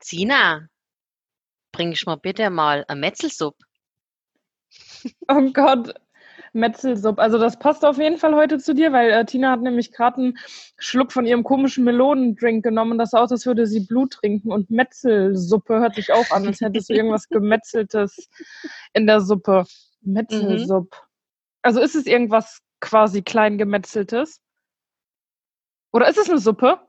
Sina, 0.00 0.68
bring 1.72 1.92
ich 1.92 2.06
mal 2.06 2.16
bitte 2.16 2.50
mal 2.50 2.84
eine 2.88 3.00
Metzelsuppe. 3.00 3.64
Oh 5.28 5.50
Gott, 5.52 5.94
Metzelsuppe. 6.52 7.20
Also 7.20 7.38
das 7.38 7.58
passt 7.58 7.84
auf 7.84 7.98
jeden 7.98 8.18
Fall 8.18 8.34
heute 8.34 8.58
zu 8.58 8.74
dir, 8.74 8.92
weil 8.92 9.10
äh, 9.10 9.24
Tina 9.24 9.50
hat 9.50 9.60
nämlich 9.60 9.92
gerade 9.92 10.16
einen 10.18 10.38
Schluck 10.78 11.12
von 11.12 11.26
ihrem 11.26 11.44
komischen 11.44 11.84
Melonendrink 11.84 12.64
genommen. 12.64 12.98
Das 12.98 13.10
sah 13.10 13.20
aus, 13.20 13.32
als 13.32 13.46
würde 13.46 13.66
sie 13.66 13.80
Blut 13.80 14.14
trinken. 14.14 14.52
Und 14.52 14.70
Metzelsuppe 14.70 15.80
hört 15.80 15.94
sich 15.94 16.12
auch 16.12 16.30
an, 16.30 16.46
als 16.46 16.60
hättest 16.60 16.90
du 16.90 16.94
irgendwas 16.94 17.28
Gemetzeltes 17.30 18.28
in 18.92 19.06
der 19.06 19.20
Suppe. 19.20 19.64
Metzelsuppe. 20.00 20.96
Mhm. 20.96 21.08
Also 21.62 21.80
ist 21.80 21.94
es 21.94 22.06
irgendwas 22.06 22.60
quasi 22.80 23.22
klein 23.22 23.58
gemetzeltes? 23.58 24.40
Oder 25.92 26.08
ist 26.08 26.18
es 26.18 26.28
eine 26.28 26.38
Suppe? 26.38 26.80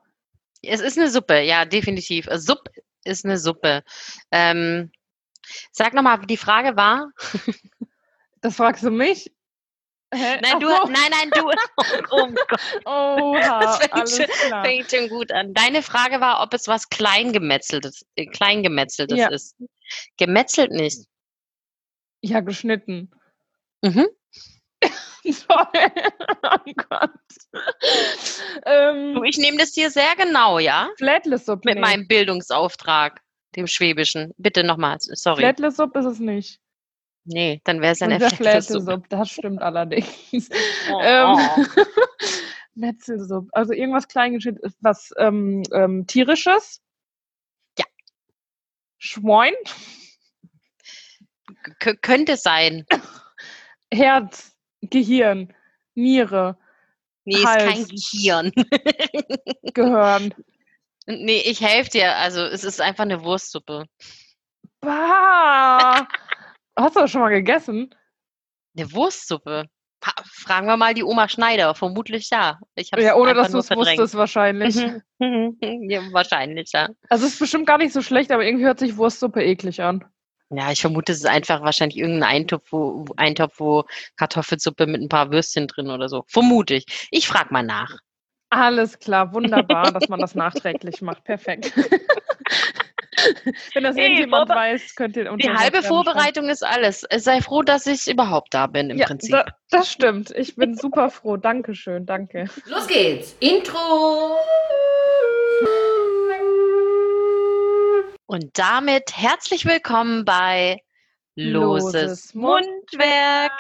Es 0.62 0.82
ist 0.82 0.98
eine 0.98 1.10
Suppe, 1.10 1.42
ja, 1.42 1.66
definitiv. 1.66 2.28
Suppe 2.34 2.72
ist 3.10 3.26
eine 3.26 3.38
Suppe. 3.38 3.84
Ähm, 4.32 4.92
sag 5.72 5.94
nochmal, 5.94 6.26
die 6.26 6.38
Frage 6.38 6.76
war. 6.76 7.12
Das 8.42 8.56
fragst 8.56 8.84
du 8.84 8.90
mich? 8.90 9.30
Hä? 10.14 10.40
Nein, 10.42 10.60
du, 10.60 10.68
oh. 10.68 10.86
nein, 10.86 11.12
nein, 11.12 11.30
du. 11.32 11.52
Oh, 12.10 12.28
Gott. 12.48 12.60
Oha, 12.86 13.60
das 13.60 13.78
fängt, 13.78 13.94
alles 13.94 14.18
schon, 14.18 14.26
klar. 14.26 14.66
fängt 14.66 14.90
schon 14.90 15.10
gut 15.10 15.32
an. 15.32 15.54
Deine 15.54 15.84
Frage 15.84 16.20
war, 16.20 16.42
ob 16.42 16.54
es 16.54 16.68
was 16.68 16.90
Kleingemetzeltes, 16.90 18.06
äh, 18.16 18.26
Kleingemetzeltes 18.26 19.18
ja. 19.18 19.28
ist. 19.30 19.56
Gemetzelt 20.18 20.72
nicht. 20.72 21.06
Ja, 22.22 22.40
geschnitten. 22.40 23.12
Mhm. 23.82 24.08
Toll. 25.48 25.92
oh 26.44 26.74
Gott. 26.90 27.10
ähm, 28.66 29.24
ich 29.24 29.38
nehme 29.38 29.58
das 29.58 29.74
hier 29.74 29.90
sehr 29.92 30.16
genau, 30.18 30.60
ja? 30.60 30.90
Flätlesuppe. 30.98 31.62
Mit 31.66 31.80
meinem 31.80 32.08
Bildungsauftrag, 32.08 33.22
dem 33.56 33.68
Schwäbischen. 33.68 34.34
Bitte 34.38 34.64
nochmal, 34.64 34.98
sorry. 35.00 35.42
Flätlesuppe 35.42 36.00
ist 36.00 36.06
es 36.06 36.20
nicht. 36.20 36.60
Nee, 37.26 37.62
dann 37.64 37.82
wäre 37.82 37.94
es 37.94 38.02
eine 38.02 38.20
Flätlesuppe. 38.20 39.04
Das 39.10 39.30
stimmt 39.30 39.62
allerdings. 39.62 40.50
Oh. 40.92 41.00
ähm, 41.02 41.38
Metzelsuppe. 42.76 43.50
Also 43.52 43.74
irgendwas 43.74 44.08
Kleingeschnitten 44.08 44.64
ist 44.64 44.78
was 44.82 45.12
ähm, 45.18 45.64
ähm, 45.74 46.08
tierisches? 46.08 46.82
Ja. 47.78 47.86
Schwein? 48.98 49.54
K 51.80 51.96
könnte 51.96 52.38
sein. 52.38 52.86
Herz, 53.92 54.56
Gehirn, 54.82 55.54
Niere. 55.96 56.58
Nee, 57.26 57.44
Hals, 57.44 57.64
ist 57.64 57.70
kein 57.70 57.88
Gehirn. 57.88 58.52
Gehirn. 59.74 60.34
Nee, 61.06 61.42
ich 61.46 61.62
helfe 61.62 61.92
dir. 61.92 62.16
Also 62.18 62.42
es 62.42 62.64
ist 62.64 62.82
einfach 62.82 63.04
eine 63.04 63.24
Wurstsuppe. 63.24 63.86
Bah! 64.82 66.08
Hast 66.78 66.96
du 66.96 67.00
das 67.02 67.12
schon 67.12 67.22
mal 67.22 67.30
gegessen? 67.30 67.94
Eine 68.78 68.92
Wurstsuppe. 68.94 69.66
Fragen 70.24 70.68
wir 70.68 70.78
mal 70.78 70.94
die 70.94 71.04
Oma 71.04 71.28
Schneider. 71.28 71.76
Vermutlich 71.76 72.30
ja. 72.30 72.60
Ich 72.76 72.92
ja, 72.98 73.16
ohne 73.16 73.34
dass 73.34 73.52
du 73.52 73.58
es 73.58 73.70
wusstest 73.70 74.16
wahrscheinlich. 74.16 74.76
ja, 75.20 76.02
wahrscheinlich, 76.12 76.72
ja. 76.74 76.90
Also 77.10 77.26
es 77.26 77.34
ist 77.34 77.40
bestimmt 77.40 77.68
gar 77.68 77.78
nicht 77.78 77.92
so 77.92 78.02
schlecht, 78.02 78.32
aber 78.32 78.46
irgendwie 78.46 78.66
hört 78.66 78.80
sich 78.80 78.96
Wurstsuppe 78.96 79.44
eklig 79.44 79.82
an. 79.82 80.06
Ja, 80.52 80.72
ich 80.72 80.82
vermute, 80.82 81.12
es 81.12 81.20
ist 81.20 81.28
einfach 81.28 81.62
wahrscheinlich 81.62 81.98
irgendein 81.98 82.30
Eintopf, 82.30 82.72
wo, 82.72 83.06
Eintopf, 83.18 83.60
wo 83.60 83.86
Kartoffelsuppe 84.18 84.88
mit 84.88 85.02
ein 85.02 85.10
paar 85.10 85.32
Würstchen 85.32 85.68
drin 85.68 85.90
oder 85.90 86.10
so. 86.10 86.24
Vermute 86.28 86.76
ich. 86.76 87.08
Ich 87.12 87.28
frage 87.28 87.54
mal 87.54 87.64
nach. 87.64 88.00
Alles 88.50 88.98
klar, 88.98 89.32
wunderbar, 89.34 89.92
dass 89.92 90.10
man 90.10 90.20
das 90.20 90.34
nachträglich 90.34 91.02
macht. 91.02 91.24
Perfekt. 91.24 91.72
Wenn 93.74 93.84
das 93.84 93.96
hey, 93.96 94.06
irgendjemand 94.06 94.50
weiß, 94.50 94.96
könnt 94.96 95.18
ihr 95.18 95.36
Die 95.36 95.50
halbe 95.50 95.84
Vorbereitung 95.84 96.50
ist 96.50 96.64
alles. 96.64 97.06
Sei 97.18 97.42
froh, 97.42 97.62
dass 97.62 97.86
ich 97.86 98.08
überhaupt 98.08 98.54
da 98.54 98.68
bin 98.68 98.90
im 98.90 98.98
ja, 98.98 99.06
Prinzip. 99.06 99.32
Da, 99.32 99.46
das 99.70 99.92
stimmt. 99.92 100.32
Ich 100.32 100.56
bin 100.56 100.76
super 100.76 101.10
froh. 101.10 101.38
Dankeschön, 101.38 102.06
danke. 102.06 102.46
Los 102.66 102.88
geht's. 102.88 103.36
Intro. 103.40 104.38
Und 108.30 108.60
damit 108.60 109.18
herzlich 109.18 109.66
willkommen 109.66 110.24
bei 110.24 110.78
Loses, 111.34 111.94
Loses 111.94 112.36
Mundwerk. 112.36 113.60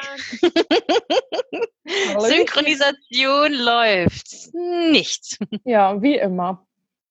Synchronisation 2.19 3.53
läuft 3.53 4.53
nicht. 4.53 5.39
Ja, 5.63 5.99
wie 6.03 6.17
immer. 6.17 6.67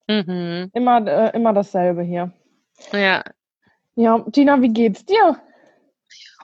Mhm. 0.06 0.70
Immer, 0.72 1.04
äh, 1.04 1.34
immer 1.34 1.52
dasselbe 1.52 2.04
hier. 2.04 2.32
Ja. 2.92 3.24
Ja, 3.96 4.24
Tina, 4.30 4.62
wie 4.62 4.72
geht's 4.72 5.04
dir? 5.04 5.42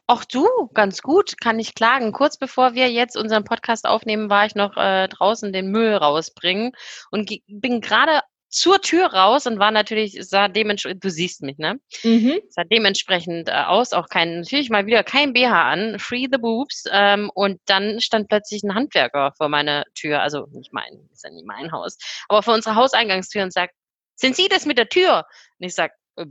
Ach 0.08 0.24
du, 0.24 0.48
ganz 0.74 1.00
gut, 1.00 1.40
kann 1.40 1.60
ich 1.60 1.76
klagen. 1.76 2.10
Kurz 2.10 2.38
bevor 2.38 2.74
wir 2.74 2.90
jetzt 2.90 3.16
unseren 3.16 3.44
Podcast 3.44 3.86
aufnehmen, 3.86 4.30
war 4.30 4.46
ich 4.46 4.56
noch 4.56 4.76
äh, 4.76 5.06
draußen 5.06 5.52
den 5.52 5.70
Müll 5.70 5.94
rausbringen 5.94 6.72
und 7.12 7.32
bin 7.46 7.80
gerade 7.80 8.20
zur 8.54 8.80
Tür 8.80 9.06
raus 9.06 9.46
und 9.46 9.58
war 9.58 9.72
natürlich, 9.72 10.16
sah 10.20 10.46
dementsprechend, 10.46 11.04
du 11.04 11.10
siehst 11.10 11.42
mich, 11.42 11.58
ne? 11.58 11.80
Mhm. 12.04 12.40
Sah 12.50 12.62
dementsprechend 12.62 13.48
äh, 13.48 13.52
aus, 13.52 13.92
auch 13.92 14.08
kein, 14.08 14.40
natürlich 14.40 14.70
mal 14.70 14.86
wieder 14.86 15.02
kein 15.02 15.32
BH 15.32 15.70
an, 15.70 15.98
free 15.98 16.28
the 16.30 16.38
boobs. 16.38 16.84
Ähm, 16.92 17.30
und 17.34 17.60
dann 17.66 18.00
stand 18.00 18.28
plötzlich 18.28 18.62
ein 18.62 18.74
Handwerker 18.74 19.32
vor 19.36 19.48
meiner 19.48 19.84
Tür, 19.94 20.22
also 20.22 20.46
nicht 20.52 20.72
mein, 20.72 21.08
ist 21.12 21.24
ja 21.24 21.30
nicht 21.30 21.46
mein 21.46 21.72
Haus, 21.72 21.98
aber 22.28 22.44
vor 22.44 22.54
unserer 22.54 22.76
Hauseingangstür 22.76 23.42
und 23.42 23.52
sagt, 23.52 23.74
sind 24.14 24.36
Sie 24.36 24.48
das 24.48 24.66
mit 24.66 24.78
der 24.78 24.88
Tür? 24.88 25.24
Und 25.58 25.66
ich 25.66 25.74
sag, 25.74 25.90
äh, 26.14 26.26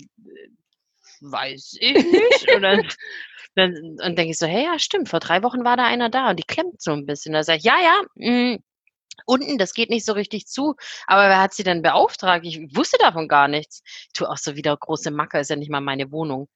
weiß 1.20 1.76
ich 1.82 1.94
nicht. 1.94 2.52
und 2.56 2.62
dann, 2.62 2.88
dann, 3.56 4.16
denke 4.16 4.32
ich 4.32 4.38
so, 4.38 4.48
hey, 4.48 4.64
ja, 4.64 4.80
stimmt, 4.80 5.10
vor 5.10 5.20
drei 5.20 5.44
Wochen 5.44 5.66
war 5.66 5.76
da 5.76 5.84
einer 5.84 6.10
da 6.10 6.30
und 6.30 6.40
die 6.40 6.44
klemmt 6.44 6.82
so 6.82 6.94
ein 6.94 7.06
bisschen. 7.06 7.34
Da 7.34 7.44
sage 7.44 7.58
ich, 7.58 7.66
ja, 7.66 7.76
ja, 7.82 8.02
mh, 8.16 8.56
mm, 8.56 8.64
unten, 9.26 9.58
das 9.58 9.74
geht 9.74 9.90
nicht 9.90 10.06
so 10.06 10.14
richtig 10.14 10.48
zu. 10.48 10.76
Aber 11.08 11.30
wer 11.30 11.42
hat 11.42 11.54
sie 11.54 11.64
denn 11.64 11.82
beauftragt? 11.82 12.46
Ich 12.46 12.76
wusste 12.76 12.98
davon 13.00 13.28
gar 13.28 13.48
nichts. 13.48 13.84
Ich 14.08 14.14
tue 14.14 14.30
auch 14.30 14.38
so 14.38 14.56
wieder 14.56 14.76
große 14.76 15.12
Macke, 15.12 15.40
ist 15.40 15.50
ja 15.50 15.56
nicht 15.56 15.72
mal 15.72 15.82
meine 15.82 16.12
Wohnung. 16.12 16.50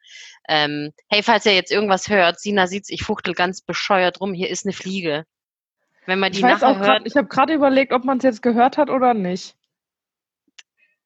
Ähm, 0.48 0.92
hey, 1.10 1.24
falls 1.24 1.46
ihr 1.46 1.54
jetzt 1.54 1.72
irgendwas 1.72 2.10
hört, 2.10 2.40
Sina 2.40 2.68
sieht's, 2.68 2.90
ich 2.90 3.04
fuchtel 3.04 3.34
ganz 3.34 3.62
bescheuert 3.62 4.22
rum, 4.22 4.34
hier 4.34 4.50
ist 4.50 4.66
eine 4.66 4.74
Fliege. 4.74 5.26
Wenn 6.06 6.20
man 6.20 6.32
die 6.32 6.40
ich 6.40 6.44
nachher 6.44 6.78
hört. 6.78 6.86
Grad, 6.86 7.02
ich 7.06 7.16
habe 7.16 7.28
gerade 7.28 7.54
überlegt, 7.54 7.92
ob 7.92 8.06
man 8.06 8.18
es 8.18 8.24
jetzt 8.24 8.42
gehört 8.42 8.78
hat 8.78 8.90
oder 8.90 9.14
nicht. 9.14 9.56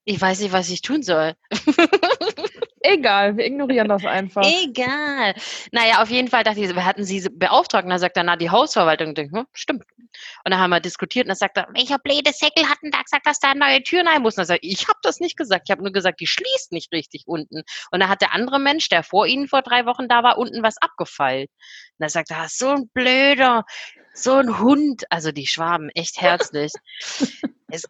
Ich 0.04 0.20
weiß 0.20 0.40
nicht, 0.40 0.52
was 0.52 0.68
ich 0.70 0.82
tun 0.82 1.02
soll. 1.02 1.34
Egal, 2.82 3.36
wir 3.36 3.46
ignorieren 3.46 3.88
das 3.88 4.04
einfach. 4.04 4.42
Egal. 4.42 5.34
Naja, 5.70 6.02
auf 6.02 6.10
jeden 6.10 6.28
Fall 6.28 6.44
dachte 6.44 6.60
ich, 6.60 6.74
wir 6.74 6.84
hatten 6.84 7.04
sie 7.04 7.28
beauftragt. 7.30 7.84
Und 7.84 7.90
dann 7.90 7.98
sagt 7.98 8.16
er, 8.16 8.24
na, 8.24 8.36
die 8.36 8.50
Hausverwaltung. 8.50 9.08
Und 9.08 9.18
denke, 9.18 9.38
hm, 9.38 9.46
stimmt. 9.52 9.84
Und 10.44 10.50
dann 10.50 10.58
haben 10.58 10.70
wir 10.70 10.80
diskutiert 10.80 11.26
und 11.26 11.28
dann 11.28 11.36
sagt 11.36 11.56
er, 11.56 11.68
welcher 11.74 11.98
blöde 11.98 12.32
Säckel 12.32 12.68
hat 12.68 12.78
denn 12.82 12.90
da 12.90 13.00
gesagt, 13.00 13.26
dass 13.26 13.38
da 13.38 13.54
neue 13.54 13.82
Türen 13.82 14.08
rein 14.08 14.22
muss? 14.22 14.34
Und 14.34 14.38
dann 14.38 14.46
sagt 14.46 14.60
ich 14.62 14.88
habe 14.88 14.98
das 15.02 15.20
nicht 15.20 15.36
gesagt. 15.36 15.64
Ich 15.66 15.70
habe 15.70 15.82
nur 15.82 15.92
gesagt, 15.92 16.20
die 16.20 16.26
schließt 16.26 16.72
nicht 16.72 16.92
richtig 16.92 17.24
unten. 17.26 17.62
Und 17.90 18.00
dann 18.00 18.08
hat 18.08 18.20
der 18.20 18.34
andere 18.34 18.58
Mensch, 18.58 18.88
der 18.88 19.02
vor 19.02 19.26
ihnen 19.26 19.48
vor 19.48 19.62
drei 19.62 19.86
Wochen 19.86 20.08
da 20.08 20.22
war, 20.22 20.38
unten 20.38 20.62
was 20.62 20.76
abgefeilt. 20.78 21.50
Und 21.50 22.00
dann 22.00 22.08
sagt 22.08 22.30
er, 22.30 22.46
so 22.48 22.68
ein 22.70 22.90
blöder, 22.92 23.64
so 24.14 24.34
ein 24.34 24.58
Hund. 24.58 25.04
Also 25.10 25.32
die 25.32 25.46
Schwaben, 25.46 25.90
echt 25.90 26.20
herzlich. 26.20 26.72
es, 27.68 27.88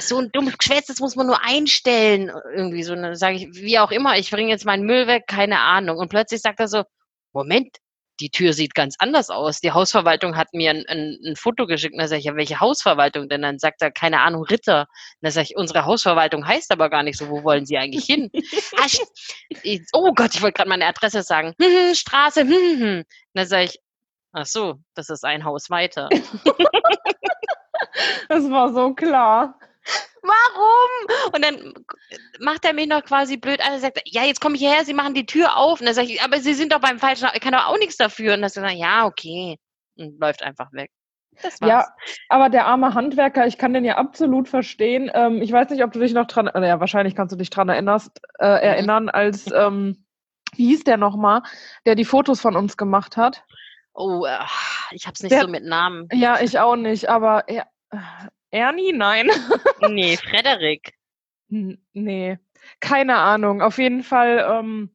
so 0.00 0.18
ein 0.18 0.30
dummes 0.32 0.58
Geschwätz, 0.58 0.86
das 0.86 1.00
muss 1.00 1.16
man 1.16 1.26
nur 1.26 1.42
einstellen. 1.44 2.30
Irgendwie 2.54 2.82
so, 2.82 2.94
dann 2.94 3.16
sage 3.16 3.36
ich, 3.36 3.48
wie 3.54 3.78
auch 3.78 3.90
immer, 3.90 4.18
ich 4.18 4.30
bringe 4.30 4.50
jetzt 4.50 4.64
meinen 4.64 4.84
Müll 4.84 5.06
weg, 5.06 5.24
keine 5.26 5.60
Ahnung. 5.60 5.98
Und 5.98 6.08
plötzlich 6.08 6.40
sagt 6.40 6.60
er 6.60 6.68
so, 6.68 6.84
Moment, 7.32 7.78
die 8.20 8.30
Tür 8.30 8.52
sieht 8.52 8.74
ganz 8.74 8.94
anders 8.98 9.30
aus. 9.30 9.60
Die 9.60 9.72
Hausverwaltung 9.72 10.36
hat 10.36 10.52
mir 10.52 10.70
ein, 10.70 10.84
ein, 10.86 11.18
ein 11.24 11.36
Foto 11.36 11.66
geschickt. 11.66 11.94
Dann 11.98 12.08
sage 12.08 12.20
ich, 12.20 12.26
ja, 12.26 12.36
welche 12.36 12.60
Hausverwaltung 12.60 13.28
denn? 13.28 13.42
Dann 13.42 13.58
sagt 13.58 13.82
er, 13.82 13.90
keine 13.90 14.20
Ahnung, 14.20 14.44
Ritter. 14.44 14.86
Dann 15.20 15.32
sage 15.32 15.48
ich, 15.50 15.56
unsere 15.56 15.84
Hausverwaltung 15.84 16.46
heißt 16.46 16.70
aber 16.70 16.90
gar 16.90 17.02
nicht 17.02 17.18
so. 17.18 17.28
Wo 17.28 17.42
wollen 17.42 17.66
Sie 17.66 17.76
eigentlich 17.76 18.04
hin? 18.04 18.30
ah, 18.76 18.86
oh 19.92 20.12
Gott, 20.14 20.34
ich 20.34 20.42
wollte 20.42 20.58
gerade 20.58 20.68
meine 20.68 20.86
Adresse 20.86 21.22
sagen. 21.22 21.54
Hm, 21.60 21.88
hm, 21.88 21.94
Straße. 21.94 22.42
Hm. 22.42 22.98
Und 22.98 23.06
dann 23.34 23.46
sage 23.48 23.64
ich, 23.64 23.80
ach 24.34 24.46
so, 24.46 24.74
das 24.94 25.08
ist 25.08 25.24
ein 25.24 25.44
Haus 25.44 25.70
weiter. 25.70 26.08
Das 28.28 28.50
war 28.50 28.72
so 28.72 28.94
klar. 28.94 29.58
Warum? 30.22 31.34
Und 31.34 31.44
dann 31.44 31.74
macht 32.40 32.64
er 32.64 32.72
mich 32.72 32.88
noch 32.88 33.04
quasi 33.04 33.36
blöd 33.36 33.60
an 33.64 33.74
und 33.74 33.80
sagt, 33.80 34.00
ja, 34.06 34.24
jetzt 34.24 34.40
komme 34.40 34.54
ich 34.54 34.62
hierher, 34.62 34.84
Sie 34.84 34.94
machen 34.94 35.14
die 35.14 35.26
Tür 35.26 35.56
auf. 35.56 35.80
Und 35.80 35.86
dann 35.86 35.94
sage 35.94 36.08
ich, 36.08 36.22
aber 36.22 36.38
Sie 36.38 36.54
sind 36.54 36.72
doch 36.72 36.80
beim 36.80 36.98
falschen, 36.98 37.28
ich 37.34 37.40
kann 37.40 37.52
doch 37.52 37.66
auch 37.66 37.78
nichts 37.78 37.96
dafür. 37.96 38.34
Und 38.34 38.40
dann 38.40 38.50
sagt 38.50 38.66
er, 38.66 38.76
ja, 38.76 39.04
okay. 39.04 39.58
Und 39.96 40.18
läuft 40.18 40.42
einfach 40.42 40.72
weg. 40.72 40.90
Ja, 41.62 41.86
aber 42.28 42.48
der 42.48 42.66
arme 42.66 42.94
Handwerker, 42.94 43.46
ich 43.46 43.58
kann 43.58 43.74
den 43.74 43.84
ja 43.84 43.96
absolut 43.96 44.48
verstehen. 44.48 45.10
Ähm, 45.12 45.42
ich 45.42 45.52
weiß 45.52 45.68
nicht, 45.70 45.82
ob 45.82 45.92
du 45.92 45.98
dich 45.98 46.14
noch 46.14 46.26
dran, 46.26 46.46
äh, 46.46 46.66
ja, 46.66 46.80
wahrscheinlich 46.80 47.14
kannst 47.14 47.32
du 47.32 47.36
dich 47.36 47.50
dran 47.50 47.68
erinnerst, 47.68 48.20
äh, 48.38 48.46
mhm. 48.46 48.62
erinnern, 48.62 49.08
als, 49.08 49.50
ähm, 49.52 50.06
wie 50.56 50.68
hieß 50.68 50.84
der 50.84 50.96
nochmal, 50.96 51.42
der 51.86 51.96
die 51.96 52.04
Fotos 52.04 52.40
von 52.40 52.56
uns 52.56 52.76
gemacht 52.76 53.16
hat? 53.16 53.44
Oh, 53.94 54.24
äh, 54.26 54.38
ich 54.90 55.06
hab's 55.06 55.22
nicht 55.22 55.32
der, 55.32 55.42
so 55.42 55.48
mit 55.48 55.64
Namen. 55.64 56.08
Ja, 56.12 56.40
ich 56.40 56.58
auch 56.58 56.76
nicht, 56.76 57.08
aber 57.08 57.48
er, 57.48 57.68
Ernie? 58.50 58.92
Nein. 58.92 59.30
nee, 59.88 60.16
Frederik. 60.16 60.94
nee. 61.48 62.38
Keine 62.80 63.16
Ahnung. 63.16 63.62
Auf 63.62 63.78
jeden 63.78 64.02
Fall 64.02 64.44
ähm, 64.50 64.90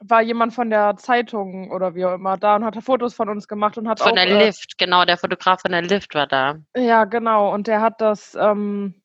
war 0.00 0.22
jemand 0.22 0.54
von 0.54 0.70
der 0.70 0.96
Zeitung 0.96 1.70
oder 1.70 1.94
wie 1.94 2.04
auch 2.04 2.14
immer 2.14 2.36
da 2.36 2.56
und 2.56 2.64
hat 2.64 2.76
Fotos 2.82 3.14
von 3.14 3.28
uns 3.28 3.48
gemacht 3.48 3.78
und 3.78 3.88
hat 3.88 4.00
Von 4.00 4.12
auch. 4.12 4.14
der 4.14 4.28
äh, 4.28 4.46
Lift, 4.46 4.78
genau, 4.78 5.04
der 5.04 5.18
Fotograf 5.18 5.60
von 5.62 5.72
der 5.72 5.82
Lift 5.82 6.14
war 6.14 6.26
da. 6.26 6.56
ja, 6.76 7.04
genau. 7.04 7.52
Und 7.52 7.66
der 7.66 7.80
hat 7.80 8.00
das 8.00 8.34
ähm, 8.34 8.99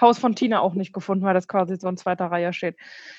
Haus 0.00 0.18
von 0.18 0.34
Tina 0.34 0.60
auch 0.60 0.74
nicht 0.74 0.92
gefunden, 0.92 1.24
weil 1.24 1.34
das 1.34 1.48
quasi 1.48 1.76
so 1.76 1.88
in 1.88 1.96
zweiter 1.96 2.26
Reihe 2.26 2.52
steht. 2.52 2.76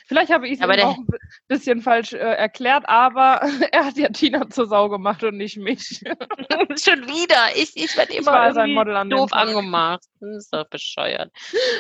Vielleicht 0.07 0.31
habe 0.31 0.47
ich 0.47 0.59
es 0.59 0.61
auch 0.61 0.97
ein 0.97 1.05
bi- 1.05 1.17
bisschen 1.47 1.81
falsch 1.81 2.13
äh, 2.13 2.17
erklärt, 2.17 2.83
aber 2.87 3.41
er 3.71 3.85
hat 3.85 3.97
ja 3.97 4.09
Tina 4.09 4.49
zur 4.49 4.67
Sau 4.67 4.89
gemacht 4.89 5.23
und 5.23 5.37
nicht 5.37 5.57
mich. 5.57 6.01
Schon 6.77 7.07
wieder. 7.07 7.55
Ich, 7.55 7.75
ich 7.75 7.95
werde 7.97 8.13
immer 8.13 8.53
sein 8.53 8.69
irgendwie 8.69 8.73
Model 8.75 8.95
an 8.97 9.09
doof 9.09 9.31
angemacht. 9.33 10.03
Das 10.19 10.37
ist 10.37 10.53
doch 10.53 10.67
bescheuert. 10.69 11.31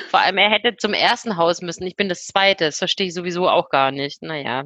Vor 0.09 0.19
allem, 0.19 0.37
er 0.37 0.49
hätte 0.49 0.75
zum 0.77 0.93
ersten 0.93 1.35
Haus 1.37 1.61
müssen. 1.61 1.85
Ich 1.87 1.95
bin 1.95 2.09
das 2.09 2.25
zweite. 2.25 2.65
Das 2.65 2.77
verstehe 2.77 3.07
ich 3.07 3.13
sowieso 3.13 3.49
auch 3.49 3.69
gar 3.69 3.91
nicht. 3.91 4.21
Naja. 4.21 4.63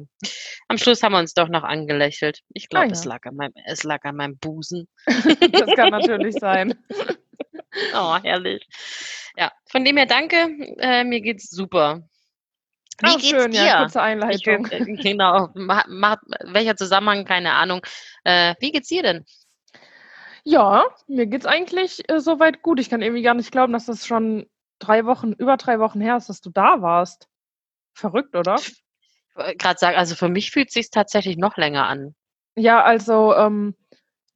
Am 0.68 0.78
Schluss 0.78 1.02
haben 1.02 1.12
wir 1.12 1.18
uns 1.18 1.34
doch 1.34 1.48
noch 1.48 1.64
angelächelt. 1.64 2.40
Ich 2.52 2.68
glaube, 2.68 2.86
Ah, 2.86 2.90
es, 2.92 3.04
ja. 3.04 3.10
lag 3.10 3.24
an 3.24 3.36
meinem, 3.36 3.52
es 3.66 3.82
lag 3.84 4.04
an 4.04 4.16
meinem 4.16 4.38
Busen. 4.38 4.86
das 5.06 5.74
kann 5.76 5.90
natürlich 5.90 6.36
sein. 6.36 6.74
Oh, 7.94 8.16
herrlich. 8.22 8.66
Ja, 9.36 9.52
von 9.70 9.84
dem 9.84 9.96
her 9.96 10.06
danke. 10.06 10.36
Äh, 10.78 11.04
mir 11.04 11.20
geht's 11.20 11.50
super. 11.50 12.02
Wie 13.00 13.06
Ach, 13.06 13.18
geht's 13.18 13.28
schön, 13.28 13.52
dir? 13.52 13.64
ja, 13.64 13.82
kurze 13.82 13.98
Ich, 13.98 14.04
Einleitung. 14.04 14.66
äh, 14.66 14.80
genau. 15.02 15.48
Ma, 15.54 15.84
ma, 15.88 16.18
welcher 16.44 16.76
Zusammenhang? 16.76 17.24
Keine 17.24 17.52
Ahnung. 17.54 17.80
Äh, 18.24 18.54
wie 18.60 18.72
geht's 18.72 18.88
dir 18.88 19.02
denn? 19.02 19.24
Ja, 20.44 20.84
mir 21.06 21.26
geht's 21.26 21.46
eigentlich 21.46 22.08
äh, 22.08 22.20
soweit 22.20 22.62
gut. 22.62 22.80
Ich 22.80 22.90
kann 22.90 23.02
irgendwie 23.02 23.22
gar 23.22 23.34
nicht 23.34 23.52
glauben, 23.52 23.72
dass 23.72 23.86
das 23.86 24.06
schon 24.06 24.46
drei 24.78 25.04
Wochen, 25.06 25.32
über 25.32 25.56
drei 25.56 25.78
Wochen 25.78 26.00
her 26.00 26.16
ist, 26.16 26.28
dass 26.28 26.40
du 26.40 26.50
da 26.50 26.82
warst. 26.82 27.28
Verrückt, 27.94 28.34
oder? 28.36 28.56
Gerade 29.34 29.78
sagen, 29.78 29.96
also 29.96 30.14
für 30.14 30.28
mich 30.28 30.50
fühlt 30.50 30.68
es 30.68 30.74
sich 30.74 30.90
tatsächlich 30.90 31.36
noch 31.36 31.56
länger 31.56 31.86
an. 31.86 32.14
Ja, 32.56 32.82
also, 32.82 33.34
ähm, 33.34 33.74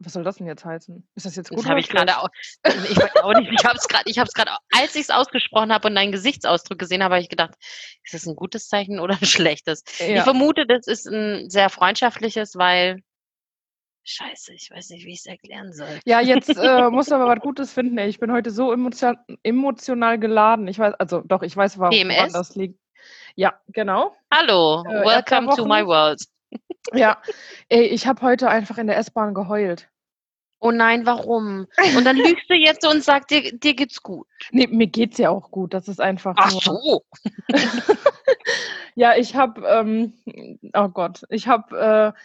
was 0.05 0.13
soll 0.13 0.25
das 0.25 0.37
denn 0.37 0.47
jetzt 0.47 0.65
heißen? 0.65 1.07
Ist 1.15 1.27
das 1.27 1.37
jetzt 1.37 1.51
gut 1.51 1.59
Das 1.61 1.67
habe 1.67 1.81
ich 1.81 1.89
gerade 1.89 2.19
auch. 2.19 2.29
Ich 2.65 2.97
weiß 2.97 3.17
auch 3.23 3.35
nicht. 3.35 3.51
Ich 3.53 3.65
habe 3.65 3.77
es 3.77 3.89
gerade. 3.89 4.05
Ich 4.07 4.19
habe 4.19 4.29
es 4.29 4.35
gerade, 4.35 4.51
als 4.77 4.95
ich 4.95 5.03
es 5.03 5.11
ausgesprochen 5.11 5.73
habe 5.73 5.89
und 5.89 5.95
deinen 5.95 6.13
Gesichtsausdruck 6.13 6.79
gesehen 6.79 7.03
habe, 7.03 7.15
habe 7.15 7.23
ich 7.23 7.29
gedacht, 7.29 7.55
ist 8.05 8.15
das 8.15 8.27
ein 8.27 8.37
gutes 8.37 8.69
Zeichen 8.69 9.01
oder 9.01 9.15
ein 9.21 9.27
schlechtes? 9.27 9.83
Ich 9.99 10.09
Ja. 10.09 10.23
vermute, 10.25 10.67
das 10.67 10.87
ist 10.87 11.07
ein 11.07 11.49
sehr 11.51 11.71
freundschaftliches, 11.71 12.57
weil 12.57 13.01
Scheiße, 14.07 14.53
ich 14.53 14.71
weiß 14.71 14.91
nicht, 14.91 15.07
wie 15.07 15.13
ich 15.13 15.21
es 15.21 15.27
erklären 15.27 15.73
soll. 15.73 15.99
Ja, 16.05 16.21
jetzt 16.21 16.51
äh, 16.51 16.91
musst 16.91 17.11
du 17.11 17.15
aber 17.15 17.27
was 17.27 17.41
Gutes 17.41 17.73
finden. 17.73 17.97
Ey. 17.97 18.09
Ich 18.09 18.19
bin 18.21 18.31
heute 18.31 18.51
so 18.51 18.71
emotion 18.71 19.17
emotional 19.43 20.19
geladen. 20.19 20.69
Ich 20.69 20.79
weiß, 20.79 20.95
also 20.99 21.23
doch, 21.23 21.43
ich 21.43 21.57
weiß, 21.57 21.79
warum 21.79 21.97
woran 21.97 22.33
das 22.33 22.55
liegt. 22.55 22.79
Ja, 23.35 23.59
genau. 23.69 24.15
Hallo, 24.33 24.85
Äh, 24.87 25.05
welcome 25.07 25.55
to 25.57 25.65
my 25.65 25.85
world. 25.87 26.23
Ja, 26.93 27.21
ey, 27.69 27.87
ich 27.87 28.07
habe 28.07 28.21
heute 28.23 28.49
einfach 28.51 28.77
in 28.79 28.87
der 28.87 28.99
S-Bahn 28.99 29.33
geheult. 29.35 29.89
Oh 30.65 30.71
nein, 30.71 31.05
warum? 31.05 31.67
Und 31.95 32.05
dann 32.05 32.17
lügst 32.17 32.49
du 32.49 32.55
jetzt 32.55 32.87
und 32.87 33.05
sagst, 33.05 33.31
dir, 33.31 33.53
dir 33.53 33.75
geht's 33.75 34.03
gut. 34.03 34.27
Nee, 34.51 34.67
mir 34.67 34.87
geht's 34.87 35.19
ja 35.19 35.29
auch 35.29 35.51
gut. 35.51 35.75
Das 35.75 35.89
ist 35.89 36.01
einfach 36.01 36.35
Ach 36.39 36.53
nur. 36.53 36.63
so. 36.63 37.05
Ja, 38.97 39.17
ich 39.17 39.35
habe, 39.35 39.67
ähm, 39.67 40.13
oh 40.73 40.89
Gott, 40.89 41.25
ich 41.29 41.49
habe 41.49 42.15
äh, 42.15 42.21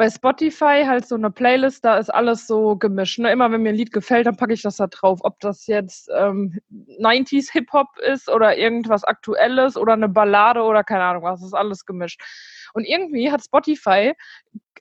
bei 0.00 0.08
Spotify 0.08 0.84
halt 0.86 1.06
so 1.06 1.14
eine 1.14 1.30
Playlist, 1.30 1.84
da 1.84 1.98
ist 1.98 2.08
alles 2.08 2.46
so 2.46 2.74
gemischt. 2.74 3.18
Ne? 3.18 3.30
Immer 3.30 3.52
wenn 3.52 3.60
mir 3.60 3.68
ein 3.68 3.74
Lied 3.74 3.92
gefällt, 3.92 4.24
dann 4.24 4.38
packe 4.38 4.54
ich 4.54 4.62
das 4.62 4.76
da 4.76 4.86
drauf. 4.86 5.18
Ob 5.24 5.38
das 5.40 5.66
jetzt 5.66 6.08
ähm, 6.16 6.58
90s 6.98 7.52
Hip-Hop 7.52 7.98
ist 7.98 8.30
oder 8.30 8.56
irgendwas 8.56 9.04
Aktuelles 9.04 9.76
oder 9.76 9.92
eine 9.92 10.08
Ballade 10.08 10.62
oder 10.62 10.84
keine 10.84 11.02
Ahnung 11.02 11.24
was, 11.24 11.42
ist 11.42 11.52
alles 11.52 11.84
gemischt. 11.84 12.18
Und 12.72 12.86
irgendwie 12.86 13.30
hat 13.30 13.44
Spotify 13.44 14.14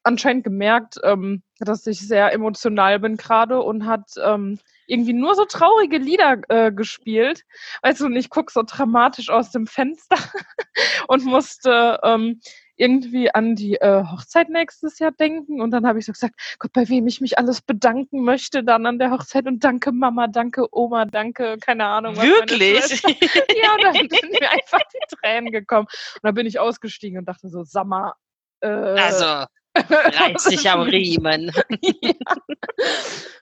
anscheinend 0.03 0.45
gemerkt, 0.45 0.95
ähm, 1.03 1.43
dass 1.59 1.85
ich 1.85 1.99
sehr 1.99 2.31
emotional 2.31 2.97
bin 3.01 3.17
gerade 3.17 3.61
und 3.61 3.85
hat 3.85 4.11
ähm, 4.23 4.57
irgendwie 4.87 5.11
nur 5.11 5.35
so 5.35 5.43
traurige 5.43 5.97
Lieder 5.97 6.37
äh, 6.47 6.71
gespielt. 6.71 7.43
Weißt 7.81 7.99
du, 7.99 8.05
und 8.05 8.15
ich 8.15 8.29
gucke 8.29 8.53
so 8.53 8.63
dramatisch 8.65 9.29
aus 9.29 9.51
dem 9.51 9.67
Fenster 9.67 10.15
und 11.09 11.25
musste 11.25 11.99
ähm, 12.03 12.39
irgendwie 12.79 13.33
an 13.33 13.55
die 13.55 13.75
äh, 13.75 14.03
Hochzeit 14.03 14.49
nächstes 14.49 14.99
Jahr 14.99 15.11
denken. 15.11 15.61
Und 15.61 15.71
dann 15.71 15.85
habe 15.85 15.99
ich 15.99 16.05
so 16.05 16.13
gesagt, 16.13 16.35
Gott, 16.59 16.71
bei 16.73 16.87
wem 16.87 17.07
ich 17.07 17.19
mich 17.19 17.37
alles 17.37 17.61
bedanken 17.61 18.23
möchte 18.23 18.63
dann 18.63 18.85
an 18.85 18.97
der 18.99 19.11
Hochzeit. 19.11 19.45
Und 19.47 19.63
danke 19.63 19.91
Mama, 19.91 20.27
danke 20.27 20.65
Oma, 20.71 21.05
danke, 21.05 21.57
keine 21.59 21.85
Ahnung. 21.85 22.15
Wirklich? 22.15 23.03
Ja, 23.61 23.73
und 23.75 23.83
dann 23.83 23.93
sind 24.09 24.31
mir 24.31 24.49
einfach 24.49 24.79
die 24.93 25.15
Tränen 25.15 25.51
gekommen. 25.51 25.87
Und 26.15 26.23
dann 26.23 26.33
bin 26.35 26.45
ich 26.47 26.59
ausgestiegen 26.59 27.19
und 27.19 27.25
dachte 27.25 27.49
so, 27.49 27.63
Sammer. 27.63 28.15
Äh, 28.61 28.67
Also, 28.67 29.25
reiß 29.75 30.45
dich 30.45 30.69
am 30.69 30.81
Riemen. 30.81 31.51
ja. 31.81 32.13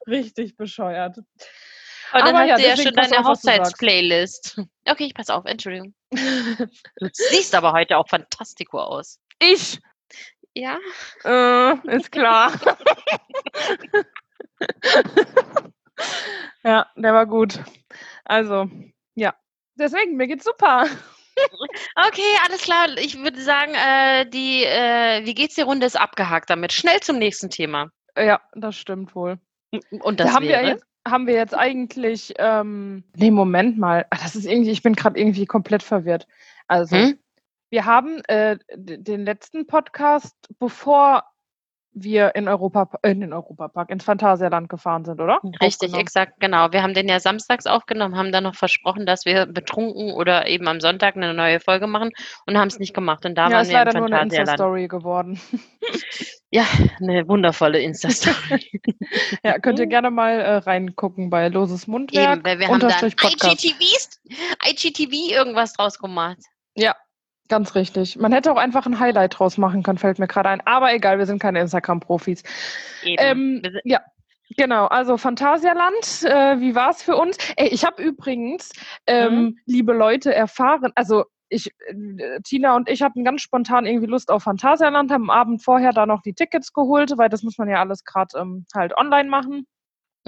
Richtig 0.07 0.57
bescheuert. 0.57 1.19
Aber 2.11 2.23
dann 2.23 2.35
Aber 2.35 2.45
ja, 2.45 2.55
du 2.55 2.61
ja 2.63 2.69
deswegen 2.75 2.95
schon 2.95 3.09
deine. 3.11 3.27
Hochzeitsplaylist. 3.27 4.61
Okay, 4.89 5.05
ich 5.05 5.13
pass 5.13 5.29
auf, 5.29 5.45
Entschuldigung. 5.45 5.93
Du 6.09 7.09
siehst 7.11 7.53
aber 7.53 7.73
heute 7.73 7.97
auch 7.97 8.07
fantastico 8.07 8.79
aus. 8.79 9.19
Ich, 9.39 9.79
Ja? 10.53 10.77
äh, 11.23 11.95
ist 11.95 12.11
klar. 12.11 12.51
ja, 16.63 16.87
der 16.95 17.13
war 17.13 17.25
gut. 17.25 17.59
Also, 18.25 18.69
ja. 19.15 19.35
Deswegen, 19.75 20.15
mir 20.17 20.27
geht's 20.27 20.45
super. 20.45 20.87
Okay, 21.95 22.21
alles 22.45 22.61
klar. 22.61 22.87
Ich 22.97 23.17
würde 23.21 23.39
sagen, 23.41 23.73
äh, 23.75 24.25
die 24.27 24.63
äh, 24.63 25.23
Wie 25.25 25.35
geht's 25.35 25.53
dir 25.55 25.65
Runde 25.65 25.85
ist 25.85 25.95
abgehakt 25.95 26.49
damit. 26.49 26.73
Schnell 26.73 26.99
zum 27.01 27.19
nächsten 27.19 27.49
Thema. 27.51 27.91
Ja, 28.17 28.41
das 28.55 28.75
stimmt 28.75 29.13
wohl. 29.13 29.37
Und 30.01 30.19
das 30.19 30.27
da 30.29 30.33
haben 30.33 30.47
wäre? 30.47 30.63
wir 30.63 30.69
jetzt 30.69 30.83
haben 31.07 31.27
wir 31.27 31.35
jetzt 31.35 31.53
eigentlich 31.53 32.33
ähm, 32.37 33.03
nee 33.15 33.31
Moment 33.31 33.77
mal 33.77 34.05
Ah, 34.09 34.17
das 34.21 34.35
ist 34.35 34.45
irgendwie 34.45 34.71
ich 34.71 34.81
bin 34.81 34.93
gerade 34.93 35.17
irgendwie 35.19 35.45
komplett 35.45 35.83
verwirrt 35.83 36.27
also 36.67 36.95
Hm? 36.97 37.19
Wir 37.69 37.85
haben 37.85 38.23
äh, 38.25 38.57
den 38.75 39.25
letzten 39.25 39.67
Podcast 39.67 40.35
bevor 40.59 41.23
wir 42.01 42.35
in 42.35 42.47
Europa 42.47 42.89
äh, 43.01 43.11
in 43.11 43.21
den 43.21 43.33
Europapark 43.33 43.89
ins 43.89 44.03
Phantasialand 44.03 44.69
gefahren 44.69 45.05
sind 45.05 45.19
oder 45.19 45.39
Richtig, 45.43 45.61
Aufgenommen. 45.89 46.01
exakt, 46.01 46.39
genau. 46.39 46.71
Wir 46.71 46.83
haben 46.83 46.93
den 46.93 47.07
ja 47.07 47.19
samstags 47.19 47.65
aufgenommen, 47.65 48.15
haben 48.15 48.31
dann 48.31 48.43
noch 48.43 48.55
versprochen, 48.55 49.05
dass 49.05 49.25
wir 49.25 49.45
betrunken 49.45 50.11
oder 50.13 50.47
eben 50.47 50.67
am 50.67 50.79
Sonntag 50.79 51.15
eine 51.15 51.33
neue 51.33 51.59
Folge 51.59 51.87
machen 51.87 52.11
und 52.45 52.57
haben 52.57 52.67
es 52.67 52.79
nicht 52.79 52.93
gemacht. 52.93 53.25
Und 53.25 53.35
da 53.35 53.47
ja 53.47 53.55
waren 53.55 53.61
ist 53.63 53.69
wir 53.69 53.79
im 53.79 53.85
leider 53.85 53.99
nur 53.99 54.07
eine 54.07 54.17
Phantasialand. 54.17 54.49
Insta-Story 54.49 54.87
geworden 54.87 55.41
Ja, 56.51 56.65
eine 57.01 57.27
wundervolle 57.27 57.79
Insta-Story. 57.81 58.81
ja 59.43 59.59
könnt 59.59 59.79
ihr 59.79 59.87
gerne 59.87 60.11
mal 60.11 60.39
äh, 60.39 60.55
reingucken 60.57 61.29
bei 61.29 61.49
loses 61.49 61.87
Mundwerk 61.87 62.37
Eben, 62.37 62.45
weil 62.45 62.59
wir 62.59 62.67
haben 62.67 62.79
da 62.79 62.89
IGTVs, 62.89 64.21
IGTV 64.65 65.31
irgendwas 65.33 65.73
draus 65.73 65.99
gemacht. 65.99 66.37
ja 66.75 66.95
Ganz 67.49 67.75
richtig. 67.75 68.17
Man 68.17 68.33
hätte 68.33 68.51
auch 68.51 68.57
einfach 68.57 68.85
ein 68.85 68.99
Highlight 68.99 69.39
draus 69.39 69.57
machen 69.57 69.83
können, 69.83 69.97
fällt 69.97 70.19
mir 70.19 70.27
gerade 70.27 70.49
ein. 70.49 70.61
Aber 70.65 70.93
egal, 70.93 71.17
wir 71.17 71.25
sind 71.25 71.39
keine 71.39 71.61
Instagram-Profis. 71.61 72.43
Ähm, 73.03 73.61
ja, 73.85 74.01
genau. 74.57 74.87
Also 74.87 75.17
Phantasialand, 75.17 76.23
äh, 76.23 76.59
wie 76.59 76.75
war 76.75 76.89
es 76.89 77.01
für 77.01 77.15
uns? 77.15 77.37
Ey, 77.55 77.69
ich 77.69 77.85
habe 77.85 78.01
übrigens, 78.01 78.71
ähm, 79.05 79.33
Mhm. 79.33 79.57
liebe 79.65 79.93
Leute, 79.93 80.33
erfahren, 80.33 80.91
also 80.95 81.25
ich, 81.49 81.71
äh, 81.87 82.41
Tina 82.43 82.75
und 82.75 82.89
ich 82.89 83.01
hatten 83.01 83.23
ganz 83.23 83.41
spontan 83.41 83.85
irgendwie 83.85 84.07
Lust 84.07 84.29
auf 84.29 84.43
Phantasialand, 84.43 85.09
haben 85.11 85.29
am 85.29 85.29
Abend 85.29 85.63
vorher 85.63 85.93
da 85.93 86.05
noch 86.05 86.21
die 86.21 86.33
Tickets 86.33 86.73
geholt, 86.73 87.13
weil 87.17 87.29
das 87.29 87.43
muss 87.43 87.57
man 87.57 87.69
ja 87.69 87.79
alles 87.79 88.03
gerade 88.03 88.37
ähm, 88.37 88.65
halt 88.75 88.97
online 88.97 89.29
machen 89.29 89.65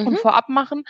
und 0.05 0.13
Mhm. 0.13 0.17
vorab 0.17 0.49
machen 0.49 0.83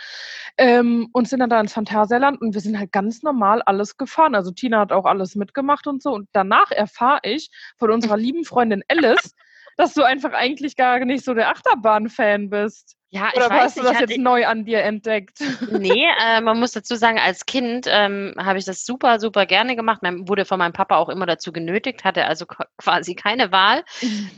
ähm, 0.58 1.08
und 1.12 1.28
sind 1.28 1.40
dann 1.40 1.50
da 1.50 1.60
ins 1.60 1.72
Phantasialand 1.72 2.40
und 2.40 2.54
wir 2.54 2.60
sind 2.60 2.78
halt 2.78 2.92
ganz 2.92 3.22
normal 3.22 3.62
alles 3.62 3.96
gefahren. 3.96 4.34
Also 4.34 4.50
Tina 4.50 4.80
hat 4.80 4.92
auch 4.92 5.04
alles 5.04 5.34
mitgemacht 5.34 5.86
und 5.86 6.02
so. 6.02 6.12
Und 6.12 6.28
danach 6.32 6.70
erfahre 6.70 7.20
ich 7.24 7.50
von 7.78 7.90
unserer 7.90 8.16
lieben 8.16 8.44
Freundin 8.44 8.82
Alice, 8.88 9.34
dass 9.80 9.94
du 9.94 10.02
einfach 10.02 10.32
eigentlich 10.32 10.76
gar 10.76 11.02
nicht 11.04 11.24
so 11.24 11.32
der 11.34 11.48
Achterbahn-Fan 11.50 12.50
bist. 12.50 12.96
Ja, 13.12 13.30
Oder 13.34 13.46
ich 13.46 13.50
weiß 13.50 13.62
hast 13.62 13.76
du 13.78 13.82
das 13.82 13.94
hatte- 13.96 14.12
jetzt 14.12 14.18
neu 14.20 14.46
an 14.46 14.64
dir 14.64 14.82
entdeckt? 14.82 15.40
Nee, 15.70 16.06
äh, 16.24 16.40
man 16.40 16.60
muss 16.60 16.72
dazu 16.72 16.94
sagen, 16.94 17.18
als 17.18 17.44
Kind 17.46 17.86
ähm, 17.88 18.34
habe 18.38 18.58
ich 18.58 18.64
das 18.64 18.84
super, 18.84 19.18
super 19.18 19.46
gerne 19.46 19.74
gemacht. 19.74 20.02
Man 20.02 20.28
wurde 20.28 20.44
von 20.44 20.58
meinem 20.58 20.72
Papa 20.74 20.96
auch 20.96 21.08
immer 21.08 21.26
dazu 21.26 21.50
genötigt, 21.50 22.04
hatte 22.04 22.26
also 22.26 22.44
qu- 22.44 22.66
quasi 22.78 23.14
keine 23.16 23.50
Wahl. 23.50 23.82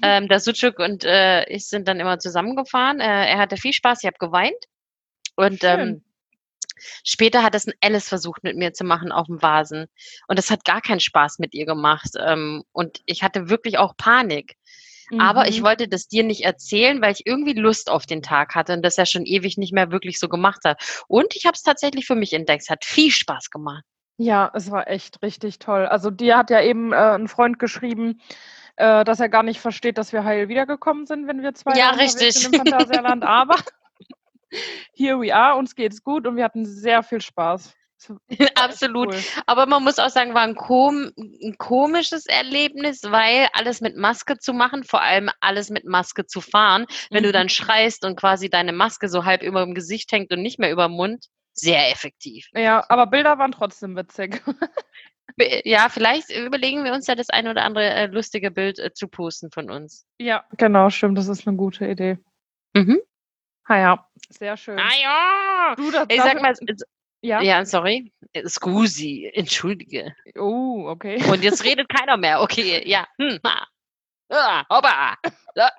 Ähm, 0.00 0.28
der 0.28 0.40
Sucuk 0.40 0.78
und 0.78 1.04
äh, 1.04 1.44
ich 1.50 1.68
sind 1.68 1.86
dann 1.86 2.00
immer 2.00 2.18
zusammengefahren. 2.18 3.00
Äh, 3.00 3.30
er 3.32 3.38
hatte 3.38 3.56
viel 3.58 3.72
Spaß, 3.74 3.98
ich 4.02 4.06
habe 4.06 4.16
geweint. 4.18 4.54
Und 5.36 5.62
ähm, 5.64 6.02
später 7.04 7.42
hat 7.42 7.54
es 7.54 7.66
ein 7.66 7.74
Alice 7.82 8.08
versucht 8.08 8.42
mit 8.42 8.56
mir 8.56 8.72
zu 8.72 8.84
machen 8.84 9.12
auf 9.12 9.26
dem 9.26 9.42
Vasen. 9.42 9.86
Und 10.28 10.38
das 10.38 10.50
hat 10.50 10.64
gar 10.64 10.80
keinen 10.80 11.00
Spaß 11.00 11.38
mit 11.40 11.52
ihr 11.52 11.66
gemacht. 11.66 12.10
Ähm, 12.18 12.62
und 12.72 13.00
ich 13.06 13.22
hatte 13.22 13.50
wirklich 13.50 13.76
auch 13.78 13.96
Panik. 13.96 14.54
Aber 15.18 15.48
ich 15.48 15.60
Mhm. 15.60 15.64
wollte 15.64 15.88
das 15.88 16.08
dir 16.08 16.24
nicht 16.24 16.44
erzählen, 16.44 17.00
weil 17.02 17.12
ich 17.12 17.26
irgendwie 17.26 17.52
Lust 17.54 17.90
auf 17.90 18.06
den 18.06 18.22
Tag 18.22 18.54
hatte 18.54 18.72
und 18.74 18.82
das 18.82 18.96
ja 18.96 19.06
schon 19.06 19.24
ewig 19.26 19.58
nicht 19.58 19.72
mehr 19.72 19.90
wirklich 19.92 20.18
so 20.18 20.28
gemacht 20.28 20.60
hat. 20.64 21.04
Und 21.08 21.34
ich 21.36 21.46
habe 21.46 21.54
es 21.54 21.62
tatsächlich 21.62 22.06
für 22.06 22.14
mich 22.14 22.32
entdeckt. 22.32 22.62
Es 22.62 22.70
hat 22.70 22.84
viel 22.84 23.10
Spaß 23.10 23.50
gemacht. 23.50 23.84
Ja, 24.18 24.50
es 24.54 24.70
war 24.70 24.88
echt 24.88 25.22
richtig 25.22 25.58
toll. 25.58 25.86
Also 25.86 26.10
dir 26.10 26.36
hat 26.36 26.50
ja 26.50 26.60
eben 26.62 26.92
äh, 26.92 26.96
ein 26.96 27.28
Freund 27.28 27.58
geschrieben, 27.58 28.20
äh, 28.76 29.04
dass 29.04 29.20
er 29.20 29.28
gar 29.28 29.42
nicht 29.42 29.60
versteht, 29.60 29.98
dass 29.98 30.12
wir 30.12 30.24
heil 30.24 30.48
wiedergekommen 30.48 31.06
sind, 31.06 31.26
wenn 31.26 31.42
wir 31.42 31.54
zwei 31.54 31.76
Ja, 31.78 31.90
richtig. 31.90 32.34
sind 32.34 32.46
im 32.46 32.54
Phantasialand. 32.54 33.24
Aber 33.24 33.56
here 34.94 35.18
we 35.20 35.34
are, 35.34 35.56
uns 35.58 35.74
geht's 35.74 36.02
gut 36.04 36.26
und 36.26 36.36
wir 36.36 36.44
hatten 36.44 36.64
sehr 36.66 37.02
viel 37.02 37.20
Spaß. 37.20 37.74
Absolut. 38.56 39.08
cool. 39.14 39.20
Aber 39.46 39.66
man 39.66 39.82
muss 39.84 39.98
auch 39.98 40.08
sagen, 40.10 40.34
war 40.34 40.42
ein, 40.42 40.54
kom 40.54 41.12
ein 41.16 41.56
komisches 41.58 42.26
Erlebnis, 42.26 43.02
weil 43.04 43.48
alles 43.52 43.80
mit 43.80 43.96
Maske 43.96 44.38
zu 44.38 44.52
machen, 44.52 44.84
vor 44.84 45.02
allem 45.02 45.30
alles 45.40 45.70
mit 45.70 45.84
Maske 45.84 46.26
zu 46.26 46.40
fahren, 46.40 46.86
wenn 47.10 47.22
du 47.22 47.28
Mhm. 47.30 47.34
dann 47.34 47.48
schreist 47.48 48.04
und 48.04 48.16
quasi 48.16 48.48
deine 48.50 48.72
Maske 48.72 49.08
so 49.08 49.24
halb 49.24 49.42
über 49.42 49.64
dem 49.64 49.74
Gesicht 49.74 50.10
hängt 50.12 50.32
und 50.32 50.42
nicht 50.42 50.58
mehr 50.58 50.72
über 50.72 50.86
dem 50.86 50.92
Mund, 50.92 51.26
sehr 51.54 51.90
effektiv. 51.90 52.46
Ja, 52.54 52.84
aber 52.88 53.06
Bilder 53.06 53.38
waren 53.38 53.52
trotzdem 53.52 53.96
witzig. 53.96 54.42
Ja, 55.64 55.88
vielleicht 55.88 56.30
überlegen 56.30 56.84
wir 56.84 56.92
uns 56.92 57.06
ja 57.06 57.14
das 57.14 57.30
ein 57.30 57.48
oder 57.48 57.64
andere 57.64 57.84
äh, 57.88 58.06
lustige 58.06 58.50
Bild 58.50 58.78
äh, 58.78 58.92
zu 58.92 59.08
posten 59.08 59.50
von 59.50 59.70
uns. 59.70 60.04
Ja, 60.18 60.44
genau, 60.58 60.90
stimmt. 60.90 61.16
Das 61.16 61.26
ist 61.28 61.46
eine 61.48 61.56
gute 61.56 61.86
Idee. 61.86 62.18
Mhm. 62.74 63.00
Ah 63.64 63.78
ja, 63.78 64.06
sehr 64.28 64.58
schön. 64.58 64.78
Ah 64.78 64.90
ja! 65.02 65.74
Du, 65.76 65.90
das, 65.90 66.06
Ich 66.10 66.20
sag 66.20 66.42
mal, 66.42 66.54
ja. 67.22 67.40
ja, 67.40 67.64
sorry. 67.64 68.12
Scusi, 68.46 69.30
entschuldige. 69.32 70.14
Oh, 70.36 70.84
okay. 70.88 71.22
Und 71.30 71.42
jetzt 71.42 71.64
redet 71.64 71.88
keiner 71.88 72.16
mehr. 72.16 72.40
Okay, 72.42 72.82
ja. 72.86 73.06
Hm, 73.18 73.38
ha. 73.44 73.66
Ah, 74.28 74.64
hoppa. 74.70 75.16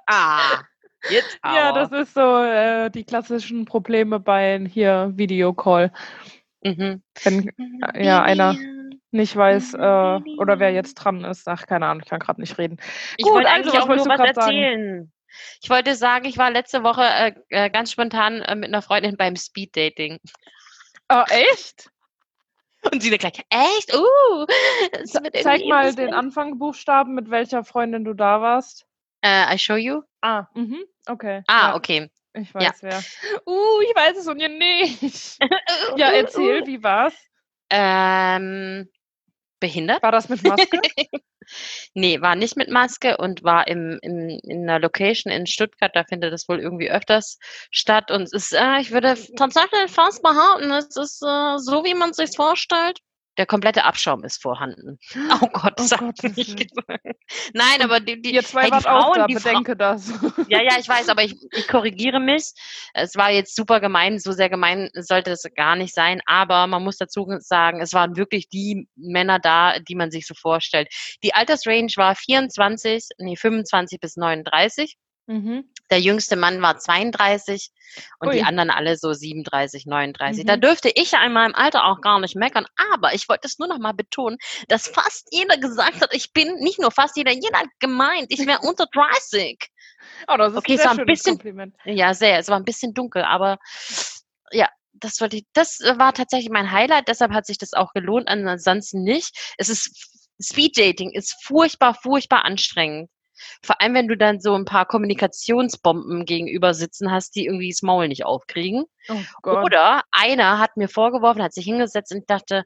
Ah, 0.08 0.62
jetzt 1.10 1.38
aber. 1.42 1.56
Ja, 1.56 1.72
das 1.72 1.92
ist 1.92 2.14
so 2.14 2.38
äh, 2.44 2.90
die 2.90 3.04
klassischen 3.04 3.66
Probleme 3.66 4.20
bei 4.20 4.64
hier 4.72 5.12
Videocall. 5.16 5.92
Mhm. 6.64 7.02
Wenn 7.24 7.50
äh, 7.94 8.06
ja 8.06 8.22
einer 8.22 8.56
nicht 9.12 9.36
weiß 9.36 9.76
äh, 9.76 9.78
oder 9.78 10.60
wer 10.60 10.72
jetzt 10.72 10.96
dran 10.96 11.24
ist. 11.24 11.48
Ach, 11.48 11.66
keine 11.68 11.86
Ahnung, 11.88 12.02
ich 12.04 12.10
kann 12.10 12.20
gerade 12.20 12.42
nicht 12.42 12.58
reden. 12.58 12.78
Ich 13.18 13.26
Gut, 13.26 13.34
wollte 13.34 13.50
also, 13.50 13.70
eigentlich 13.70 13.82
auch 13.82 13.88
nur 13.88 13.98
was 13.98 14.06
grad 14.06 14.36
sagen? 14.36 14.58
erzählen. 14.58 15.12
Ich 15.62 15.70
wollte 15.70 15.96
sagen, 15.96 16.26
ich 16.26 16.38
war 16.38 16.52
letzte 16.52 16.84
Woche 16.84 17.04
äh, 17.04 17.34
äh, 17.50 17.70
ganz 17.70 17.92
spontan 17.92 18.42
äh, 18.42 18.56
mit 18.56 18.70
einer 18.70 18.82
Freundin 18.82 19.18
beim 19.18 19.36
Speeddating. 19.36 20.20
Oh, 21.16 21.24
echt? 21.30 21.92
Und 22.92 23.04
sie 23.04 23.12
dann 23.12 23.20
gleich, 23.20 23.46
echt? 23.52 23.94
Uh, 23.94 24.00
wird 24.00 25.38
Zeig 25.44 25.64
mal 25.68 25.94
den 25.94 26.12
Anfangbuchstaben, 26.12 27.14
mit 27.14 27.30
welcher 27.30 27.64
Freundin 27.64 28.04
du 28.04 28.16
da 28.16 28.42
warst. 28.42 28.88
Äh, 29.22 29.54
I 29.54 29.60
show 29.60 29.76
you? 29.76 30.02
Ah, 30.22 30.48
mhm, 30.56 30.84
okay. 31.08 31.44
Ah, 31.46 31.70
ja, 31.70 31.76
okay. 31.76 32.10
Ich 32.34 32.54
weiß 32.54 32.82
wer. 32.82 33.04
Uh, 33.46 33.82
ich 33.82 33.96
weiß 33.96 34.18
es 34.18 34.28
und 34.28 34.40
ihr 34.40 34.50
nicht. 34.50 35.38
Ja, 35.98 36.10
Uh, 36.10 36.14
erzähl, 36.14 36.66
wie 36.66 36.82
war's? 36.82 37.14
Ähm, 37.70 38.90
behindert? 39.64 40.04
War 40.04 40.12
das 40.12 40.28
mit 40.28 40.44
Maske? 40.44 40.80
Nee, 41.94 42.22
war 42.22 42.36
nicht 42.36 42.56
mit 42.56 42.70
Maske 42.70 43.18
und 43.18 43.44
war 43.44 43.68
im, 43.68 44.00
im, 44.02 44.30
in 44.44 44.64
einer 44.64 44.80
Location 44.80 45.32
in 45.32 45.46
Stuttgart. 45.46 45.92
Da 45.94 46.06
findet 46.06 46.32
das 46.32 46.48
wohl 46.48 46.62
irgendwie 46.62 46.90
öfters 46.90 47.38
statt. 47.70 48.12
Und 48.12 48.22
es 48.22 48.32
ist, 48.32 48.54
äh, 48.54 48.80
ich 48.80 48.92
würde 48.92 49.18
tatsächlich 49.36 49.92
fast 49.92 50.24
behaupten, 50.24 50.72
es 50.72 50.96
ist 50.96 51.22
äh, 51.22 51.58
so, 51.58 51.84
wie 51.84 51.96
man 51.96 52.12
es 52.12 52.16
sich 52.16 52.34
vorstellt. 52.34 53.00
Der 53.38 53.46
komplette 53.46 53.84
Abschaum 53.84 54.24
ist 54.24 54.42
vorhanden. 54.42 55.00
Oh 55.42 55.48
Gott, 55.48 55.74
Oh 55.80 55.84
das 55.88 56.00
nicht 56.02 56.38
Willen. 56.38 56.56
gesagt. 56.56 57.18
Nein, 57.54 57.82
aber 57.82 58.00
die, 58.00 58.22
die, 58.22 58.34
Ihr 58.34 58.44
zwei 58.44 58.64
hey, 58.64 58.68
die 58.68 58.72
wart 58.74 58.88
auch 58.88 59.14
Frauen, 59.14 59.20
da, 59.20 59.28
die 59.28 59.34
bedenke 59.34 59.76
das. 59.76 60.08
ja, 60.48 60.62
ja, 60.62 60.78
ich 60.80 60.88
weiß, 60.88 61.10
aber 61.10 61.24
ich, 61.24 61.36
ich 61.52 61.68
korrigiere 61.68 62.20
mich. 62.20 62.52
Es 62.94 63.16
war 63.16 63.32
jetzt 63.32 63.56
super 63.56 63.80
gemein, 63.80 64.20
so 64.20 64.32
sehr 64.32 64.50
gemein 64.50 64.90
sollte 64.94 65.32
es 65.32 65.44
gar 65.56 65.76
nicht 65.76 65.94
sein, 65.94 66.22
aber 66.26 66.68
man 66.68 66.84
muss 66.84 66.98
dazu 66.98 67.28
sagen, 67.40 67.82
es 67.82 67.94
waren 67.94 68.16
wirklich 68.16 68.50
die 68.50 68.88
Männer 68.96 69.40
da, 69.40 69.80
die 69.80 69.96
man 69.96 70.12
sich 70.12 70.28
so 70.28 70.34
vorstellt. 70.36 70.90
Die 71.24 71.34
Altersrange 71.34 71.94
war 71.96 72.16
24, 72.16 73.10
nee, 73.18 73.36
25 73.36 74.00
bis 74.00 74.16
39. 74.16 74.98
Mhm. 75.28 75.70
Der 75.92 76.00
jüngste 76.00 76.36
Mann 76.36 76.62
war 76.62 76.78
32 76.78 77.70
und 78.20 78.34
die 78.34 78.40
Ui. 78.40 78.44
anderen 78.44 78.70
alle 78.72 78.98
so 78.98 79.14
37, 79.14 79.86
39. 79.86 80.46
Da 80.46 80.56
Mhm. 80.56 80.62
dürfte 80.62 80.90
ich 80.96 81.12
ja 81.12 81.24
in 81.26 81.34
meinem 81.34 81.54
Alter 81.54 81.86
auch 81.86 82.02
gar 82.02 82.20
nicht 82.20 82.36
meckern, 82.36 82.66
aber 82.94 83.14
ich 83.14 83.30
wollte 83.30 83.48
es 83.48 83.60
nur 83.60 83.68
noch 83.68 83.78
mal 83.80 83.94
betonen, 83.94 84.38
dass 84.70 84.88
fast 84.88 85.28
jeder 85.32 85.58
gesagt 85.58 86.02
hat, 86.02 86.14
ich 86.14 86.32
bin, 86.34 86.56
nicht 86.56 86.80
nur 86.80 86.92
fast 86.92 87.16
jeder, 87.18 87.32
jeder 87.32 87.60
hat 87.60 87.68
gemeint, 87.80 88.28
ich 88.30 88.46
wäre 88.48 88.60
unter 88.62 88.86
30. 88.92 89.58
Oh, 90.28 90.38
das 90.38 90.54
ist 90.54 90.58
Okay, 90.58 90.74
ein 90.74 90.80
es 90.80 90.86
war 90.86 90.98
ein 91.00 91.06
bisschen- 91.06 91.34
Kompliment. 91.36 91.76
Ja, 91.86 92.14
sehr. 92.14 92.40
Es 92.40 92.48
war 92.50 92.58
ein 92.58 92.66
bisschen 92.66 92.94
dunkel, 92.94 93.24
aber 93.24 93.58
ja, 94.52 94.70
das 94.94 95.20
wollte 95.22 95.38
ich, 95.38 95.46
das 95.54 95.80
war 95.82 96.14
tatsächlich 96.14 96.50
mein 96.50 96.72
Highlight, 96.72 97.08
deshalb 97.08 97.32
hat 97.34 97.46
sich 97.46 97.58
das 97.58 97.74
auch 97.74 97.94
gelohnt, 97.94 98.28
ansonsten 98.30 99.04
nicht. 99.04 99.54
Es 99.58 99.70
ist, 99.70 100.10
Speed 100.42 100.78
Dating 100.78 101.12
ist 101.12 101.36
furchtbar, 101.46 101.94
furchtbar 101.94 102.46
anstrengend. 102.46 103.10
Vor 103.62 103.82
allem, 103.82 103.94
wenn 103.94 104.08
du 104.08 104.18
dann 104.18 104.40
so 104.40 104.54
ein 104.54 104.66
paar 104.66 104.86
Kommunikationsbomben 104.86 106.26
gegenüber 106.26 106.74
sitzen 106.74 107.12
hast, 107.12 107.36
die 107.36 107.46
irgendwie 107.46 107.70
das 107.70 107.82
Maul 107.82 108.08
nicht 108.08 108.26
aufkriegen. 108.26 108.86
Oh. 109.10 109.50
Oder 109.50 110.02
einer 110.12 110.60
hat 110.60 110.78
mir 110.78 110.88
vorgeworfen, 110.88 111.44
hat 111.44 111.54
sich 111.54 111.66
hingesetzt 111.66 112.14
und 112.14 112.30
dachte, 112.30 112.64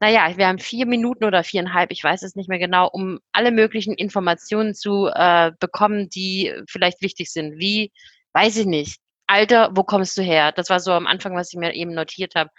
naja, 0.00 0.36
wir 0.36 0.46
haben 0.46 0.58
vier 0.58 0.86
Minuten 0.86 1.24
oder 1.24 1.42
viereinhalb, 1.42 1.90
ich 1.90 2.04
weiß 2.04 2.22
es 2.22 2.36
nicht 2.36 2.48
mehr 2.48 2.58
genau, 2.58 2.88
um 2.88 3.18
alle 3.32 3.50
möglichen 3.50 3.94
Informationen 3.94 4.74
zu 4.74 5.08
äh, 5.12 5.50
bekommen, 5.58 6.08
die 6.08 6.54
vielleicht 6.68 7.02
wichtig 7.02 7.30
sind. 7.32 7.58
Wie, 7.58 7.92
weiß 8.32 8.56
ich 8.58 8.66
nicht. 8.66 9.00
Alter, 9.26 9.70
wo 9.74 9.82
kommst 9.82 10.16
du 10.16 10.22
her? 10.22 10.52
Das 10.52 10.70
war 10.70 10.80
so 10.80 10.92
am 10.92 11.06
Anfang, 11.06 11.34
was 11.34 11.52
ich 11.52 11.58
mir 11.58 11.74
eben 11.74 11.94
notiert 11.94 12.34
habe. 12.34 12.50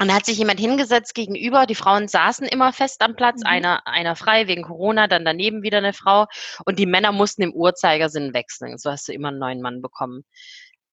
Und 0.00 0.08
da 0.08 0.14
hat 0.14 0.26
sich 0.26 0.38
jemand 0.38 0.60
hingesetzt 0.60 1.14
gegenüber. 1.14 1.66
Die 1.66 1.74
Frauen 1.74 2.08
saßen 2.08 2.46
immer 2.46 2.72
fest 2.72 3.02
am 3.02 3.16
Platz, 3.16 3.42
Mhm. 3.42 3.46
einer, 3.46 3.86
einer 3.86 4.16
frei 4.16 4.46
wegen 4.48 4.62
Corona, 4.62 5.06
dann 5.08 5.24
daneben 5.24 5.62
wieder 5.62 5.78
eine 5.78 5.92
Frau. 5.92 6.26
Und 6.64 6.78
die 6.78 6.86
Männer 6.86 7.12
mussten 7.12 7.42
im 7.42 7.52
Uhrzeigersinn 7.52 8.34
wechseln. 8.34 8.78
So 8.78 8.90
hast 8.90 9.08
du 9.08 9.12
immer 9.12 9.28
einen 9.28 9.38
neuen 9.38 9.60
Mann 9.60 9.82
bekommen. 9.82 10.24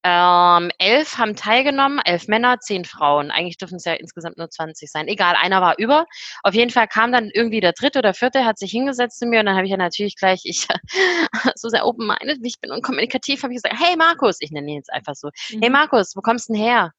Ähm, 0.07 0.69
elf 0.77 1.17
haben 1.17 1.35
teilgenommen, 1.35 1.99
elf 2.05 2.27
Männer, 2.27 2.59
zehn 2.59 2.85
Frauen. 2.85 3.31
Eigentlich 3.31 3.57
dürfen 3.57 3.77
es 3.77 3.85
ja 3.85 3.93
insgesamt 3.93 4.37
nur 4.37 4.49
20 4.51 4.91
sein. 4.91 5.07
Egal, 5.07 5.35
einer 5.35 5.61
war 5.61 5.75
über. 5.79 6.05
Auf 6.43 6.53
jeden 6.53 6.69
Fall 6.69 6.87
kam 6.87 7.11
dann 7.11 7.31
irgendwie 7.33 7.59
der 7.59 7.73
dritte 7.73 7.99
oder 7.99 8.13
vierte, 8.13 8.45
hat 8.45 8.59
sich 8.59 8.69
hingesetzt 8.71 9.17
zu 9.19 9.25
mir 9.25 9.39
und 9.39 9.47
dann 9.47 9.55
habe 9.55 9.65
ich 9.65 9.71
ja 9.71 9.77
natürlich 9.77 10.15
gleich, 10.15 10.41
ich 10.43 10.67
so 11.55 11.69
sehr 11.69 11.87
open-minded, 11.87 12.37
wie 12.43 12.49
ich 12.49 12.59
bin 12.61 12.71
und 12.71 12.83
kommunikativ, 12.83 13.41
habe 13.41 13.53
ich 13.53 13.61
gesagt, 13.63 13.81
hey 13.81 13.95
Markus, 13.97 14.37
ich 14.41 14.51
nenne 14.51 14.69
ihn 14.71 14.77
jetzt 14.77 14.93
einfach 14.93 15.15
so, 15.15 15.29
hey 15.59 15.69
Mhm. 15.69 15.71
Markus, 15.71 16.15
wo 16.15 16.21
kommst 16.21 16.49
du 16.49 16.53
denn 16.53 16.61
her? 16.61 16.91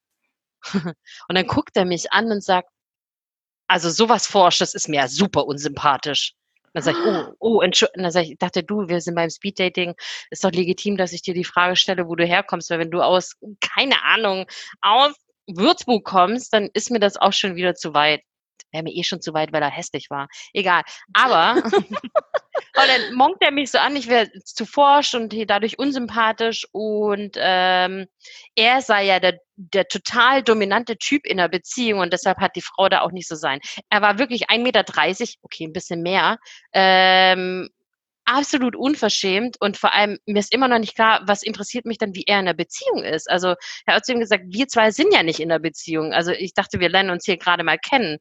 Und 0.73 1.35
dann 1.35 1.47
guckt 1.47 1.75
er 1.75 1.85
mich 1.85 2.11
an 2.11 2.31
und 2.31 2.43
sagt, 2.43 2.69
also 3.67 3.89
sowas 3.89 4.27
forscht, 4.27 4.61
das 4.61 4.73
ist 4.73 4.87
mir 4.87 4.97
ja 4.97 5.07
super 5.07 5.45
unsympathisch. 5.45 6.33
Dann 6.73 6.83
sage 6.83 6.97
ich, 6.99 7.05
oh, 7.05 7.33
oh, 7.39 7.61
Entschuldigung. 7.61 8.03
Dann 8.03 8.11
sag 8.11 8.23
ich, 8.23 8.31
ich 8.31 8.37
dachte, 8.37 8.63
du, 8.63 8.87
wir 8.87 9.01
sind 9.01 9.15
beim 9.15 9.29
Speeddating. 9.29 9.95
Ist 10.29 10.43
doch 10.43 10.51
legitim, 10.51 10.97
dass 10.97 11.13
ich 11.13 11.21
dir 11.21 11.33
die 11.33 11.43
Frage 11.43 11.75
stelle, 11.75 12.07
wo 12.07 12.15
du 12.15 12.25
herkommst. 12.25 12.69
Weil 12.69 12.79
wenn 12.79 12.91
du 12.91 13.01
aus, 13.01 13.33
keine 13.59 14.03
Ahnung, 14.03 14.45
aus 14.81 15.13
Würzburg 15.47 16.05
kommst, 16.05 16.53
dann 16.53 16.69
ist 16.73 16.91
mir 16.91 16.99
das 16.99 17.17
auch 17.17 17.33
schon 17.33 17.55
wieder 17.55 17.75
zu 17.75 17.93
weit. 17.93 18.21
Wäre 18.71 18.83
mir 18.83 18.93
eh 18.93 19.03
schon 19.03 19.21
zu 19.21 19.33
weit, 19.33 19.51
weil 19.51 19.61
er 19.61 19.69
hässlich 19.69 20.09
war. 20.09 20.27
Egal. 20.53 20.83
Aber 21.13 21.55
und 22.77 22.87
dann 22.87 23.13
monkt 23.13 23.41
er 23.41 23.51
mich 23.51 23.71
so 23.71 23.77
an, 23.77 23.95
ich 23.95 24.07
wäre 24.07 24.29
zu 24.43 24.65
forsch 24.65 25.13
und 25.15 25.35
dadurch 25.49 25.79
unsympathisch 25.79 26.67
und 26.71 27.35
ähm, 27.37 28.07
er 28.55 28.81
sei 28.81 29.05
ja 29.05 29.19
der, 29.19 29.39
der 29.55 29.87
total 29.87 30.43
dominante 30.43 30.97
Typ 30.97 31.25
in 31.25 31.37
der 31.37 31.49
Beziehung 31.49 31.99
und 32.01 32.13
deshalb 32.13 32.39
hat 32.39 32.55
die 32.55 32.61
Frau 32.61 32.89
da 32.89 33.01
auch 33.01 33.11
nicht 33.11 33.27
so 33.27 33.35
sein. 33.35 33.59
Er 33.89 34.01
war 34.01 34.19
wirklich 34.19 34.49
1,30 34.49 34.59
Meter, 34.59 34.83
okay, 35.41 35.65
ein 35.65 35.73
bisschen 35.73 36.01
mehr, 36.01 36.37
ähm, 36.73 37.69
absolut 38.27 38.75
unverschämt 38.75 39.59
und 39.59 39.77
vor 39.77 39.93
allem, 39.93 40.19
mir 40.25 40.39
ist 40.39 40.53
immer 40.53 40.67
noch 40.67 40.79
nicht 40.79 40.95
klar, 40.95 41.21
was 41.25 41.43
interessiert 41.43 41.85
mich 41.85 41.97
dann, 41.97 42.13
wie 42.13 42.25
er 42.27 42.39
in 42.39 42.45
der 42.45 42.53
Beziehung 42.53 43.03
ist. 43.03 43.29
Also 43.29 43.55
er 43.85 43.95
hat 43.95 44.05
zu 44.05 44.11
ihm 44.11 44.19
gesagt, 44.19 44.43
wir 44.47 44.67
zwei 44.67 44.91
sind 44.91 45.13
ja 45.13 45.23
nicht 45.23 45.39
in 45.39 45.49
der 45.49 45.59
Beziehung. 45.59 46.13
Also 46.13 46.31
ich 46.31 46.53
dachte, 46.53 46.79
wir 46.79 46.89
lernen 46.89 47.09
uns 47.09 47.25
hier 47.25 47.37
gerade 47.37 47.63
mal 47.63 47.79
kennen. 47.79 48.17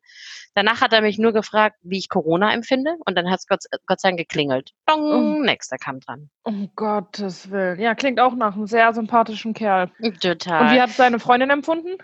Danach 0.54 0.80
hat 0.80 0.92
er 0.92 1.02
mich 1.02 1.18
nur 1.18 1.32
gefragt, 1.32 1.76
wie 1.82 1.98
ich 1.98 2.08
Corona 2.08 2.54
empfinde 2.54 2.96
und 3.04 3.16
dann 3.16 3.30
hat 3.30 3.40
es 3.40 3.46
Gott, 3.46 3.64
Gott 3.86 4.00
sei 4.00 4.08
Dank 4.08 4.18
geklingelt. 4.18 4.72
Dong, 4.86 5.42
nächster 5.42 5.76
kam 5.76 6.00
dran. 6.00 6.30
Um 6.44 6.70
Gottes 6.76 7.50
Willen. 7.50 7.80
Ja, 7.80 7.94
klingt 7.94 8.20
auch 8.20 8.34
nach 8.34 8.54
einem 8.54 8.66
sehr 8.66 8.92
sympathischen 8.94 9.52
Kerl. 9.52 9.90
Total. 10.20 10.62
Und 10.62 10.70
wie 10.72 10.80
hat 10.80 10.90
es 10.90 10.96
deine 10.96 11.18
Freundin 11.18 11.50
empfunden? 11.50 11.98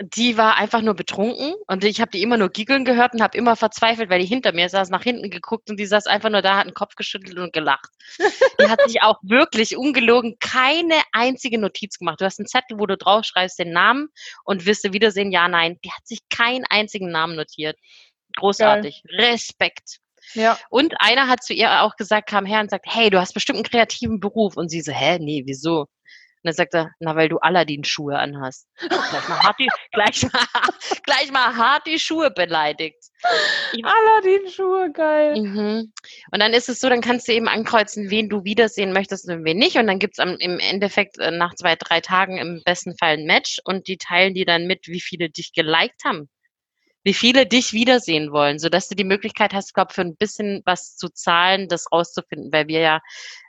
Die 0.00 0.36
war 0.36 0.56
einfach 0.56 0.82
nur 0.82 0.94
betrunken 0.94 1.54
und 1.68 1.84
ich 1.84 2.00
habe 2.00 2.10
die 2.10 2.22
immer 2.22 2.36
nur 2.36 2.48
giggeln 2.48 2.84
gehört 2.84 3.14
und 3.14 3.22
habe 3.22 3.38
immer 3.38 3.54
verzweifelt, 3.54 4.10
weil 4.10 4.20
die 4.20 4.26
hinter 4.26 4.52
mir 4.52 4.68
saß, 4.68 4.90
nach 4.90 5.04
hinten 5.04 5.30
geguckt 5.30 5.70
und 5.70 5.78
die 5.78 5.86
saß 5.86 6.06
einfach 6.06 6.30
nur 6.30 6.42
da, 6.42 6.56
hat 6.56 6.66
den 6.66 6.74
Kopf 6.74 6.96
geschüttelt 6.96 7.38
und 7.38 7.52
gelacht. 7.52 7.90
Die 8.60 8.68
hat 8.68 8.80
sich 8.86 9.02
auch 9.02 9.18
wirklich 9.22 9.76
ungelogen 9.76 10.36
keine 10.40 10.96
einzige 11.12 11.58
Notiz 11.58 11.98
gemacht. 11.98 12.20
Du 12.20 12.24
hast 12.24 12.40
einen 12.40 12.48
Zettel, 12.48 12.78
wo 12.80 12.86
du 12.86 12.96
drauf 12.96 13.24
schreibst 13.24 13.58
den 13.58 13.72
Namen 13.72 14.08
und 14.44 14.66
wirst 14.66 14.84
du 14.84 14.92
wiedersehen, 14.92 15.30
ja, 15.30 15.46
nein. 15.46 15.78
Die 15.84 15.92
hat 15.92 16.06
sich 16.06 16.20
keinen 16.28 16.64
einzigen 16.68 17.10
Namen 17.10 17.36
notiert. 17.36 17.78
Großartig. 18.36 19.04
Respekt. 19.08 19.98
Ja. 20.32 20.58
Und 20.70 20.94
einer 20.98 21.28
hat 21.28 21.44
zu 21.44 21.52
ihr 21.52 21.82
auch 21.82 21.96
gesagt, 21.96 22.28
kam 22.28 22.46
her 22.46 22.60
und 22.60 22.70
sagt, 22.70 22.86
hey, 22.88 23.10
du 23.10 23.20
hast 23.20 23.34
bestimmt 23.34 23.58
einen 23.58 23.64
kreativen 23.64 24.18
Beruf. 24.18 24.56
Und 24.56 24.70
sie 24.70 24.80
so, 24.80 24.90
hä, 24.90 25.18
nee, 25.20 25.44
wieso? 25.46 25.86
Dann 26.44 26.54
sagt 26.54 26.74
er, 26.74 26.90
na, 26.98 27.16
weil 27.16 27.28
du 27.28 27.38
Aladdin-Schuhe 27.38 28.18
anhast. 28.18 28.68
Gleich 28.78 29.28
mal 29.28 29.38
hart 29.42 29.58
die, 29.58 29.68
gleich 29.92 30.22
mal, 30.22 30.30
gleich 31.04 31.32
mal 31.32 31.56
hart 31.56 31.86
die 31.86 31.98
Schuhe 31.98 32.30
beleidigt. 32.30 33.02
Aladdin-Schuhe, 33.82 34.92
geil. 34.92 35.40
Mhm. 35.40 35.92
Und 36.30 36.40
dann 36.40 36.52
ist 36.52 36.68
es 36.68 36.80
so, 36.80 36.88
dann 36.88 37.00
kannst 37.00 37.28
du 37.28 37.32
eben 37.32 37.48
ankreuzen, 37.48 38.10
wen 38.10 38.28
du 38.28 38.44
wiedersehen 38.44 38.92
möchtest 38.92 39.28
und 39.28 39.44
wen 39.44 39.56
nicht. 39.56 39.76
Und 39.76 39.86
dann 39.86 39.98
gibt's 39.98 40.18
am, 40.18 40.36
im 40.36 40.58
Endeffekt 40.58 41.18
äh, 41.18 41.30
nach 41.30 41.54
zwei, 41.54 41.76
drei 41.76 42.00
Tagen 42.00 42.36
im 42.36 42.62
besten 42.64 42.96
Fall 42.98 43.14
ein 43.14 43.24
Match 43.24 43.60
und 43.64 43.88
die 43.88 43.96
teilen 43.96 44.34
dir 44.34 44.44
dann 44.44 44.66
mit, 44.66 44.86
wie 44.86 45.00
viele 45.00 45.30
dich 45.30 45.52
geliked 45.54 46.04
haben. 46.04 46.28
Wie 47.04 47.14
viele 47.14 47.46
dich 47.46 47.72
wiedersehen 47.72 48.32
wollen, 48.32 48.58
sodass 48.58 48.88
du 48.88 48.94
die 48.94 49.04
Möglichkeit 49.04 49.52
hast, 49.52 49.74
glaube 49.74 49.92
für 49.92 50.00
ein 50.00 50.16
bisschen 50.16 50.62
was 50.64 50.96
zu 50.96 51.08
zahlen, 51.10 51.68
das 51.68 51.90
rauszufinden, 51.92 52.50
weil 52.52 52.66
wir 52.66 52.80
ja 52.80 53.00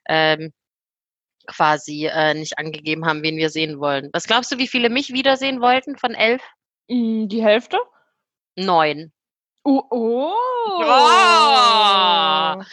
ähm, 0.08 0.52
quasi 1.48 2.08
äh, 2.08 2.34
nicht 2.34 2.58
angegeben 2.60 3.06
haben, 3.06 3.24
wen 3.24 3.38
wir 3.38 3.50
sehen 3.50 3.80
wollen. 3.80 4.10
Was 4.14 4.26
glaubst 4.28 4.52
du, 4.52 4.58
wie 4.58 4.68
viele 4.68 4.90
mich 4.90 5.14
wiedersehen 5.14 5.62
wollten 5.62 5.98
von 5.98 6.14
elf? 6.14 6.42
Mm, 6.90 7.28
Die 7.28 7.44
Hälfte? 7.44 7.78
Neun. 8.56 9.12
Oh, 9.64 9.82
oh. 9.90 10.34
Oh. 10.68 12.64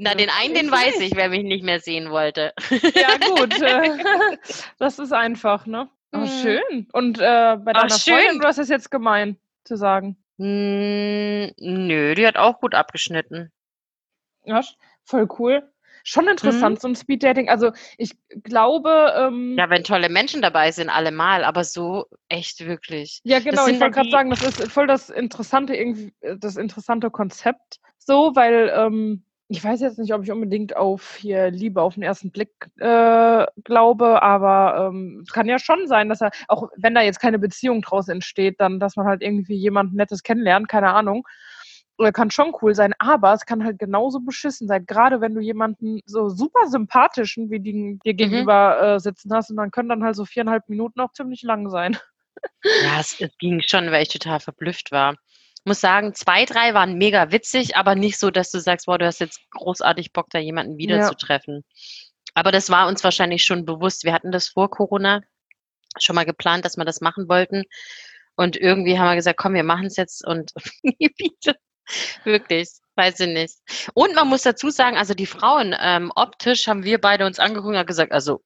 Na, 0.00 0.14
den 0.14 0.30
einen, 0.30 0.54
den 0.54 0.70
weiß 0.70 1.00
ich, 1.00 1.16
wer 1.16 1.28
mich 1.28 1.42
nicht 1.42 1.64
mehr 1.64 1.80
sehen 1.80 2.10
wollte. 2.10 2.52
Ja, 2.70 3.16
gut. 3.16 3.54
das 4.78 4.98
ist 4.98 5.12
einfach, 5.12 5.66
ne? 5.66 5.88
Oh, 6.12 6.26
schön. 6.26 6.86
Und 6.92 7.18
äh, 7.18 7.56
bei 7.58 7.72
Ach, 7.74 7.82
deiner 7.82 7.90
Freundin, 7.90 8.30
schön. 8.30 8.40
du 8.40 8.46
hast 8.46 8.58
es 8.58 8.68
jetzt 8.68 8.90
gemein 8.90 9.38
zu 9.64 9.76
sagen. 9.76 10.16
Hm, 10.38 11.52
nö, 11.58 12.14
die 12.14 12.26
hat 12.26 12.36
auch 12.36 12.60
gut 12.60 12.74
abgeschnitten. 12.74 13.50
Ja, 14.44 14.62
voll 15.04 15.28
cool. 15.38 15.68
Schon 16.10 16.26
interessant, 16.26 16.80
so 16.80 16.88
ein 16.88 16.96
Speeddating. 16.96 17.50
Also 17.50 17.70
ich 17.98 18.16
glaube, 18.42 19.12
ähm, 19.14 19.56
Ja, 19.58 19.68
wenn 19.68 19.84
tolle 19.84 20.08
Menschen 20.08 20.40
dabei 20.40 20.72
sind, 20.72 20.88
allemal, 20.88 21.44
aber 21.44 21.64
so 21.64 22.06
echt 22.30 22.64
wirklich. 22.64 23.20
Ja, 23.24 23.40
genau, 23.40 23.66
ich 23.66 23.78
wollte 23.78 23.96
gerade 23.96 24.10
sagen, 24.10 24.30
das 24.30 24.40
ist 24.40 24.72
voll 24.72 24.86
das 24.86 25.10
interessante 25.10 25.76
irgendwie, 25.76 26.14
äh, 26.20 26.38
das 26.38 26.56
interessante 26.56 27.10
Konzept 27.10 27.78
so, 27.98 28.34
weil 28.34 28.72
ähm, 28.74 29.22
ich 29.48 29.62
weiß 29.62 29.80
jetzt 29.82 29.98
nicht, 29.98 30.14
ob 30.14 30.22
ich 30.22 30.32
unbedingt 30.32 30.76
auf 30.76 31.16
hier 31.16 31.50
Liebe 31.50 31.82
auf 31.82 31.92
den 31.92 32.02
ersten 32.02 32.30
Blick 32.30 32.52
äh, 32.78 33.46
glaube, 33.64 34.22
aber 34.22 34.88
ähm, 34.88 35.20
es 35.26 35.30
kann 35.30 35.46
ja 35.46 35.58
schon 35.58 35.86
sein, 35.88 36.08
dass 36.08 36.22
er, 36.22 36.30
auch 36.48 36.70
wenn 36.76 36.94
da 36.94 37.02
jetzt 37.02 37.20
keine 37.20 37.38
Beziehung 37.38 37.82
draus 37.82 38.08
entsteht, 38.08 38.60
dann, 38.60 38.80
dass 38.80 38.96
man 38.96 39.06
halt 39.06 39.20
irgendwie 39.20 39.56
jemanden 39.56 39.96
Nettes 39.96 40.22
kennenlernt, 40.22 40.68
keine 40.68 40.94
Ahnung. 40.94 41.26
Oder 41.98 42.12
kann 42.12 42.30
schon 42.30 42.54
cool 42.62 42.74
sein, 42.76 42.94
aber 43.00 43.32
es 43.32 43.44
kann 43.44 43.64
halt 43.64 43.78
genauso 43.78 44.20
beschissen 44.20 44.68
sein, 44.68 44.86
gerade 44.86 45.20
wenn 45.20 45.34
du 45.34 45.40
jemanden 45.40 46.00
so 46.06 46.28
super 46.28 46.68
sympathischen 46.68 47.50
wie 47.50 47.58
die 47.58 47.98
dir 48.04 48.14
gegenüber 48.14 48.80
äh, 48.80 49.00
sitzen 49.00 49.32
hast 49.34 49.50
und 49.50 49.56
dann 49.56 49.72
können 49.72 49.88
dann 49.88 50.04
halt 50.04 50.14
so 50.14 50.24
viereinhalb 50.24 50.68
Minuten 50.68 51.00
auch 51.00 51.12
ziemlich 51.12 51.42
lang 51.42 51.68
sein. 51.70 51.98
Ja, 52.62 53.00
es, 53.00 53.20
es 53.20 53.36
ging 53.38 53.60
schon, 53.66 53.90
weil 53.90 54.02
ich 54.02 54.10
total 54.10 54.38
verblüfft 54.38 54.92
war. 54.92 55.16
Muss 55.64 55.80
sagen, 55.80 56.14
zwei, 56.14 56.44
drei 56.44 56.72
waren 56.72 56.96
mega 56.96 57.32
witzig, 57.32 57.76
aber 57.76 57.96
nicht 57.96 58.16
so, 58.16 58.30
dass 58.30 58.52
du 58.52 58.60
sagst, 58.60 58.86
boah, 58.86 58.96
du 58.96 59.06
hast 59.06 59.18
jetzt 59.18 59.40
großartig 59.50 60.12
Bock, 60.12 60.28
da 60.30 60.38
jemanden 60.38 60.78
wiederzutreffen. 60.78 61.64
Aber 62.34 62.52
das 62.52 62.70
war 62.70 62.86
uns 62.86 63.02
wahrscheinlich 63.02 63.44
schon 63.44 63.64
bewusst. 63.64 64.04
Wir 64.04 64.12
hatten 64.12 64.30
das 64.30 64.46
vor 64.46 64.70
Corona 64.70 65.22
schon 65.98 66.14
mal 66.14 66.24
geplant, 66.24 66.64
dass 66.64 66.76
wir 66.76 66.84
das 66.84 67.00
machen 67.00 67.28
wollten. 67.28 67.64
Und 68.36 68.56
irgendwie 68.56 68.98
haben 68.98 69.08
wir 69.08 69.16
gesagt, 69.16 69.38
komm, 69.38 69.54
wir 69.54 69.64
machen 69.64 69.86
es 69.86 69.96
jetzt 69.96 70.24
und 70.24 70.52
nie 70.84 71.10
wieder. 71.18 71.56
Wirklich, 72.24 72.68
weiß 72.96 73.20
ich 73.20 73.28
nicht. 73.28 73.54
Und 73.94 74.14
man 74.14 74.28
muss 74.28 74.42
dazu 74.42 74.70
sagen, 74.70 74.96
also 74.96 75.14
die 75.14 75.26
Frauen, 75.26 75.74
ähm, 75.80 76.12
optisch 76.14 76.66
haben 76.66 76.84
wir 76.84 77.00
beide 77.00 77.26
uns 77.26 77.38
angeguckt 77.38 77.76
und 77.76 77.86
gesagt, 77.86 78.12
also 78.12 78.42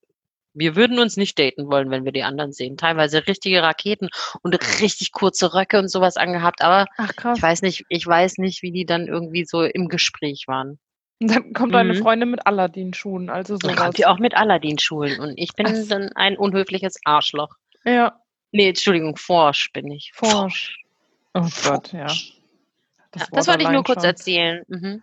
wir 0.55 0.77
würden 0.77 0.99
uns 0.99 1.17
nicht 1.17 1.39
daten 1.39 1.67
wollen, 1.71 1.91
wenn 1.91 2.05
wir 2.05 2.13
die 2.13 2.25
anderen 2.25 2.53
sehen. 2.53 2.77
Teilweise 2.77 3.27
richtige 3.27 3.63
Raketen 3.63 4.09
und 4.43 4.55
richtig 4.81 5.13
kurze 5.13 5.55
Röcke 5.55 5.79
und 5.79 5.89
sowas 5.89 6.17
angehabt, 6.17 6.61
aber 6.63 6.87
Ach 6.99 7.11
ich 7.35 7.43
weiß 7.43 7.63
nicht, 7.63 7.85
ich 7.89 8.07
weiß 8.07 8.39
nicht, 8.39 8.63
wie 8.63 8.71
die 8.73 8.85
dann 8.85 9.07
irgendwie 9.07 9.45
so 9.47 9.63
im 9.63 9.89
Gespräch 9.89 10.45
waren. 10.49 10.79
Und 11.21 11.31
dann 11.31 11.53
kommt 11.55 11.73
deine 11.75 11.95
Mhm. 11.95 12.03
Freundin 12.03 12.31
mit 12.33 12.47
Aladdin-Schuhen, 12.47 13.31
also 13.31 13.57
Dann 13.57 13.77
kommt 13.77 13.97
die 13.97 14.07
auch 14.07 14.19
mit 14.19 14.35
Aladdin-Schulen 14.37 15.21
und 15.21 15.35
ich 15.39 15.55
bin 15.55 15.67
Ach. 15.69 15.89
dann 15.89 16.11
ein 16.15 16.37
unhöfliches 16.37 16.97
Arschloch. 17.05 17.55
Ja, 17.85 18.19
Nee, 18.55 18.69
Entschuldigung, 18.69 19.17
Forsch 19.17 19.73
bin 19.73 19.91
ich. 19.91 20.13
Forsch. 20.15 20.77
Oh 21.33 21.49
Gott, 21.65 21.93
ja. 21.95 22.07
Ja, 23.15 23.21
Das, 23.21 23.31
das 23.31 23.49
wollte 23.49 23.63
ich 23.65 23.69
nur 23.71 23.85
kurz 23.85 24.05
erzählen. 24.05 24.59
erzählen. 24.59 24.83
Mhm. 24.83 25.03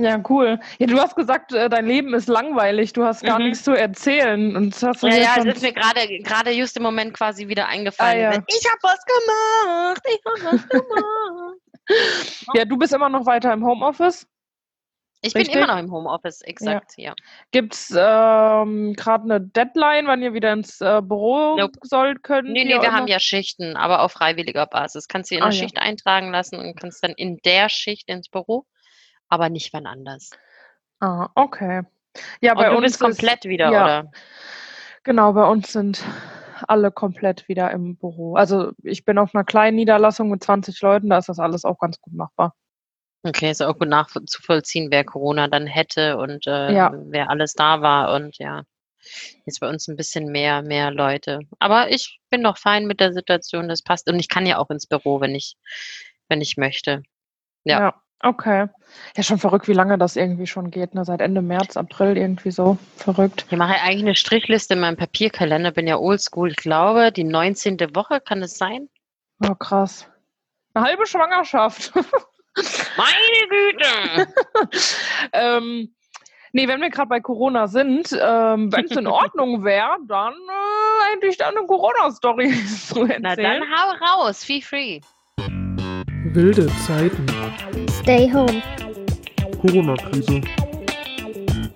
Ja, 0.00 0.22
cool. 0.28 0.60
Ja, 0.78 0.86
du 0.86 0.96
hast 1.00 1.16
gesagt, 1.16 1.52
äh, 1.52 1.68
dein 1.68 1.86
Leben 1.86 2.14
ist 2.14 2.28
langweilig, 2.28 2.92
du 2.92 3.04
hast 3.04 3.24
gar 3.24 3.38
Mhm. 3.40 3.46
nichts 3.46 3.64
zu 3.64 3.72
erzählen. 3.72 4.54
Und 4.54 4.80
das 4.80 5.02
Ja, 5.02 5.08
ja, 5.08 5.34
schon 5.34 5.48
es 5.48 5.56
ist 5.56 5.62
mir 5.62 5.72
gerade 5.72 6.06
gerade 6.22 6.52
just 6.52 6.76
im 6.76 6.84
Moment 6.84 7.14
quasi 7.14 7.48
wieder 7.48 7.66
eingefallen. 7.66 8.26
Ah, 8.26 8.34
ja. 8.34 8.42
Ich 8.46 8.64
habe 8.70 8.78
was 8.82 9.00
gemacht, 9.04 10.02
ich 10.06 10.20
habe 10.24 10.56
was 10.56 10.68
gemacht. 10.68 12.54
ja, 12.54 12.64
du 12.64 12.76
bist 12.76 12.92
immer 12.92 13.08
noch 13.08 13.26
weiter 13.26 13.52
im 13.52 13.64
Homeoffice. 13.64 14.24
Ich 15.20 15.32
bin 15.32 15.40
Richtig? 15.42 15.56
immer 15.56 15.66
noch 15.66 15.78
im 15.80 15.90
Homeoffice, 15.90 16.42
exakt, 16.42 16.92
ja. 16.96 17.12
Gibt 17.50 17.74
es 17.74 17.90
ähm, 17.90 18.94
gerade 18.94 19.24
eine 19.24 19.40
Deadline, 19.40 20.06
wann 20.06 20.22
ihr 20.22 20.32
wieder 20.32 20.52
ins 20.52 20.80
äh, 20.80 21.02
Büro 21.02 21.56
Nope. 21.56 21.78
sollt 21.82 22.22
können? 22.22 22.52
Nee, 22.52 22.64
nee, 22.64 22.80
wir 22.80 22.92
haben 22.92 23.08
ja 23.08 23.18
Schichten, 23.18 23.76
aber 23.76 24.02
auf 24.02 24.12
freiwilliger 24.12 24.66
Basis. 24.66 25.08
Kannst 25.08 25.30
du 25.32 25.34
in 25.34 25.42
Ah, 25.42 25.46
eine 25.46 25.54
ja. 25.56 25.60
Schicht 25.60 25.78
eintragen 25.78 26.30
lassen 26.30 26.56
und 26.60 26.76
kannst 26.78 27.02
dann 27.02 27.12
in 27.12 27.38
der 27.44 27.68
Schicht 27.68 28.08
ins 28.08 28.28
Büro, 28.28 28.64
aber 29.28 29.48
nicht 29.48 29.72
wann 29.72 29.86
anders. 29.86 30.30
Ah, 31.00 31.28
okay. 31.34 31.82
Ja, 32.40 32.52
Und 32.52 32.58
bei 32.58 32.68
du 32.70 32.76
uns 32.76 32.82
bist 32.82 33.00
komplett 33.00 33.44
ist, 33.44 33.48
wieder, 33.50 33.72
ja. 33.72 33.84
oder? 33.84 34.10
Genau, 35.02 35.32
bei 35.32 35.44
uns 35.48 35.72
sind 35.72 36.00
alle 36.68 36.92
komplett 36.92 37.48
wieder 37.48 37.70
im 37.72 37.96
Büro. 37.96 38.36
Also 38.36 38.72
ich 38.84 39.04
bin 39.04 39.18
auf 39.18 39.34
einer 39.34 39.44
kleinen 39.44 39.76
Niederlassung 39.76 40.28
mit 40.30 40.44
20 40.44 40.80
Leuten, 40.80 41.08
da 41.10 41.18
ist 41.18 41.28
das 41.28 41.38
alles 41.40 41.64
auch 41.64 41.78
ganz 41.78 42.00
gut 42.00 42.14
machbar. 42.14 42.54
Okay, 43.24 43.50
ist 43.50 43.62
auch 43.62 43.78
gut 43.78 43.88
nachzuvollziehen, 43.88 44.90
wer 44.90 45.04
Corona 45.04 45.48
dann 45.48 45.66
hätte 45.66 46.16
und 46.18 46.46
äh, 46.46 46.72
Ja. 46.72 46.92
wer 46.94 47.30
alles 47.30 47.54
da 47.54 47.82
war 47.82 48.14
und 48.14 48.38
ja. 48.38 48.62
Jetzt 49.46 49.60
bei 49.60 49.68
uns 49.68 49.88
ein 49.88 49.96
bisschen 49.96 50.30
mehr, 50.30 50.62
mehr 50.62 50.90
Leute. 50.90 51.40
Aber 51.58 51.90
ich 51.90 52.20
bin 52.30 52.42
doch 52.42 52.58
fein 52.58 52.86
mit 52.86 53.00
der 53.00 53.12
Situation, 53.12 53.68
das 53.68 53.82
passt. 53.82 54.08
Und 54.08 54.18
ich 54.18 54.28
kann 54.28 54.44
ja 54.46 54.58
auch 54.58 54.70
ins 54.70 54.86
Büro, 54.86 55.20
wenn 55.20 55.34
ich, 55.34 55.56
wenn 56.28 56.40
ich 56.40 56.56
möchte. 56.56 57.02
Ja. 57.64 57.94
okay. 58.22 58.66
Ja, 59.16 59.22
schon 59.22 59.38
verrückt, 59.38 59.68
wie 59.68 59.72
lange 59.72 59.98
das 59.98 60.16
irgendwie 60.16 60.46
schon 60.46 60.70
geht. 60.70 60.94
Ne? 60.94 61.04
Seit 61.04 61.20
Ende 61.20 61.42
März, 61.42 61.76
April 61.76 62.16
irgendwie 62.16 62.50
so 62.50 62.76
verrückt. 62.96 63.46
Ich 63.50 63.56
mache 63.56 63.80
eigentlich 63.80 64.02
eine 64.02 64.14
Strichliste 64.14 64.74
in 64.74 64.80
meinem 64.80 64.96
Papierkalender, 64.96 65.70
bin 65.70 65.86
ja 65.86 65.96
oldschool. 65.96 66.50
Ich 66.50 66.56
glaube, 66.56 67.12
die 67.12 67.24
19. 67.24 67.78
Woche, 67.94 68.20
kann 68.20 68.42
es 68.42 68.58
sein? 68.58 68.88
Oh, 69.48 69.54
krass. 69.54 70.06
Eine 70.74 70.86
halbe 70.86 71.06
Schwangerschaft. 71.06 71.92
Meine 72.96 73.48
Güte! 73.48 74.28
ähm, 75.32 75.94
nee, 76.52 76.68
wenn 76.68 76.80
wir 76.80 76.90
gerade 76.90 77.08
bei 77.08 77.20
Corona 77.20 77.66
sind, 77.66 78.12
ähm, 78.12 78.72
wenn 78.72 78.84
es 78.86 78.96
in 78.96 79.06
Ordnung 79.06 79.64
wäre, 79.64 79.96
dann 80.06 80.32
äh, 80.32 81.14
hätte 81.14 81.26
ich 81.26 81.36
da 81.36 81.48
eine 81.48 81.66
Corona-Story 81.66 82.52
zu 82.88 83.02
erzählen. 83.02 83.22
Na 83.22 83.36
dann 83.36 83.62
hau 83.62 84.22
raus, 84.22 84.44
feel 84.44 84.62
free. 84.62 85.00
Wilde 86.34 86.66
Zeiten. 86.86 87.26
Stay 88.02 88.30
home. 88.32 88.62
Corona-Krise. 89.60 90.40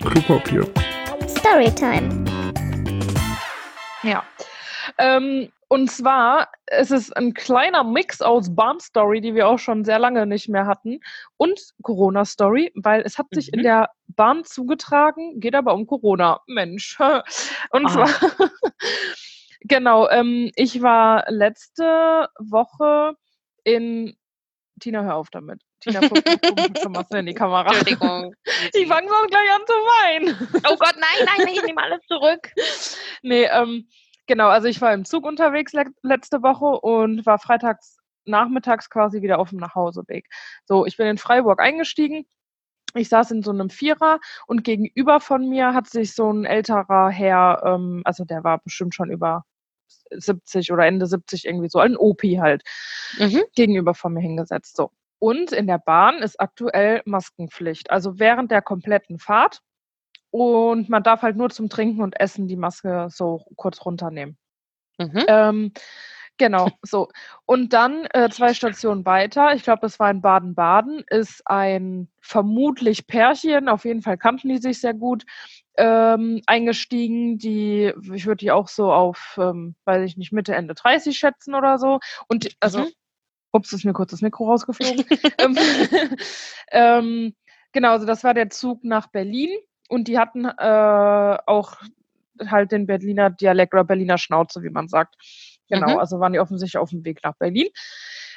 Klopapier. 0.04 0.66
Storytime. 1.28 2.24
Ja. 4.02 4.22
Ähm, 4.98 5.50
und 5.72 5.90
zwar 5.90 6.50
es 6.66 6.90
ist 6.90 7.16
ein 7.16 7.32
kleiner 7.32 7.82
Mix 7.82 8.20
aus 8.20 8.54
Bahn-Story, 8.54 9.22
die 9.22 9.34
wir 9.34 9.48
auch 9.48 9.58
schon 9.58 9.84
sehr 9.86 9.98
lange 9.98 10.26
nicht 10.26 10.48
mehr 10.50 10.66
hatten, 10.66 11.00
und 11.38 11.58
Corona-Story, 11.82 12.72
weil 12.74 13.00
es 13.02 13.16
hat 13.16 13.26
sich 13.32 13.52
in 13.54 13.60
Mhm. 13.60 13.64
der 13.64 13.90
Bahn 14.08 14.44
zugetragen, 14.44 15.40
geht 15.40 15.54
aber 15.54 15.72
um 15.72 15.86
Corona. 15.86 16.40
Mensch. 16.46 16.98
Und 17.70 17.86
Ah. 17.86 17.88
zwar, 17.88 18.08
genau, 19.60 20.08
ähm, 20.10 20.50
ich 20.56 20.82
war 20.82 21.24
letzte 21.30 22.28
Woche 22.38 23.14
in, 23.64 24.14
Tina, 24.80 25.02
hör 25.04 25.16
auf 25.16 25.30
damit. 25.30 25.62
Tina, 25.80 26.00
guck, 26.00 26.22
guck, 26.24 26.40
guck 26.42 26.78
schon 26.78 26.92
mal 26.92 27.04
in 27.12 27.26
die 27.26 27.34
Kamera. 27.34 27.66
Entschuldigung. 27.66 28.34
Ich 28.74 28.86
fange 28.86 29.08
sonst 29.08 29.30
gleich 29.30 29.50
an 29.54 29.62
zu 29.66 29.72
weinen. 29.72 30.48
Oh 30.68 30.76
Gott, 30.76 30.94
nein, 30.96 31.26
nein, 31.26 31.48
ich 31.54 31.62
nehme 31.64 31.82
alles 31.82 32.00
zurück. 32.08 32.50
Nee, 33.24 33.44
ähm, 33.44 33.86
genau, 34.26 34.48
also 34.48 34.68
ich 34.68 34.80
war 34.80 34.92
im 34.94 35.04
Zug 35.04 35.24
unterwegs 35.26 35.72
le 35.72 35.84
letzte 36.02 36.42
Woche 36.42 36.64
und 36.80 37.24
war 37.26 37.38
freitags 37.38 37.98
nachmittags 38.24 38.88
quasi 38.90 39.22
wieder 39.22 39.38
auf 39.38 39.50
dem 39.50 39.58
Nachhauseweg. 39.58 40.26
So, 40.64 40.86
ich 40.86 40.96
bin 40.96 41.06
in 41.08 41.18
Freiburg 41.18 41.60
eingestiegen. 41.60 42.24
Ich 42.94 43.08
saß 43.08 43.30
in 43.32 43.42
so 43.42 43.50
einem 43.52 43.70
Vierer 43.70 44.20
und 44.46 44.64
gegenüber 44.64 45.20
von 45.20 45.48
mir 45.48 45.74
hat 45.74 45.88
sich 45.88 46.14
so 46.14 46.30
ein 46.32 46.44
älterer 46.44 47.08
Herr, 47.10 47.62
ähm, 47.64 48.02
also 48.04 48.24
der 48.24 48.44
war 48.44 48.58
bestimmt 48.58 48.94
schon 48.94 49.10
über 49.10 49.44
70 50.10 50.72
oder 50.72 50.86
Ende 50.86 51.06
70 51.06 51.46
irgendwie 51.46 51.68
so, 51.68 51.78
ein 51.80 51.96
Opi 51.96 52.36
halt, 52.36 52.62
Mhm. 53.18 53.42
gegenüber 53.54 53.94
von 53.94 54.12
mir 54.14 54.20
hingesetzt. 54.20 54.76
So. 54.76 54.90
Und 55.18 55.52
in 55.52 55.66
der 55.66 55.78
Bahn 55.78 56.16
ist 56.22 56.40
aktuell 56.40 57.02
Maskenpflicht. 57.06 57.90
Also 57.90 58.18
während 58.18 58.50
der 58.50 58.62
kompletten 58.62 59.18
Fahrt 59.18 59.60
und 60.32 60.88
man 60.88 61.02
darf 61.02 61.20
halt 61.20 61.36
nur 61.36 61.50
zum 61.50 61.68
Trinken 61.68 62.00
und 62.00 62.18
Essen 62.18 62.48
die 62.48 62.56
Maske 62.56 63.08
so 63.10 63.44
kurz 63.56 63.84
runternehmen. 63.84 64.38
Mhm. 64.96 65.24
Ähm, 65.28 65.72
genau, 66.38 66.68
so. 66.82 67.08
Und 67.44 67.74
dann 67.74 68.06
äh, 68.14 68.30
zwei 68.30 68.54
Stationen 68.54 69.04
weiter, 69.04 69.54
ich 69.54 69.62
glaube, 69.62 69.80
das 69.82 70.00
war 70.00 70.10
in 70.10 70.22
Baden-Baden, 70.22 71.04
ist 71.10 71.42
ein 71.44 72.10
vermutlich 72.22 73.06
Pärchen, 73.06 73.68
auf 73.68 73.84
jeden 73.84 74.00
Fall 74.00 74.16
kannten 74.16 74.48
die 74.48 74.56
sich 74.56 74.80
sehr 74.80 74.94
gut, 74.94 75.24
ähm, 75.76 76.40
eingestiegen, 76.46 77.36
die, 77.36 77.92
ich 78.14 78.24
würde 78.24 78.38
die 78.38 78.52
auch 78.52 78.68
so 78.68 78.90
auf, 78.90 79.38
ähm, 79.38 79.74
weiß 79.84 80.02
ich 80.06 80.16
nicht, 80.16 80.32
Mitte, 80.32 80.54
Ende 80.54 80.72
30 80.72 81.18
schätzen 81.18 81.54
oder 81.54 81.78
so. 81.78 82.00
Und 82.26 82.44
die- 82.44 82.54
also, 82.58 82.80
Mhm. 82.80 82.92
ups, 83.52 83.72
ist 83.74 83.84
mir 83.84 83.92
kurz 83.92 84.12
das 84.12 84.22
Mikro 84.22 84.46
rausgeflogen. 84.46 85.04
ähm, 85.38 85.56
ähm, 86.70 87.34
genau, 87.72 87.90
also 87.90 88.06
das 88.06 88.24
war 88.24 88.32
der 88.32 88.48
Zug 88.48 88.82
nach 88.82 89.08
Berlin 89.08 89.50
und 89.92 90.08
die 90.08 90.18
hatten 90.18 90.44
äh, 90.46 91.38
auch 91.46 91.76
halt 92.46 92.72
den 92.72 92.86
Berliner 92.86 93.30
Dialekt 93.30 93.74
oder 93.74 93.84
Berliner 93.84 94.18
Schnauze, 94.18 94.62
wie 94.62 94.70
man 94.70 94.88
sagt. 94.88 95.14
Genau, 95.68 95.92
Mhm. 95.92 95.98
also 95.98 96.18
waren 96.18 96.32
die 96.32 96.40
offensichtlich 96.40 96.78
auf 96.80 96.90
dem 96.90 97.04
Weg 97.04 97.20
nach 97.22 97.34
Berlin. 97.36 97.68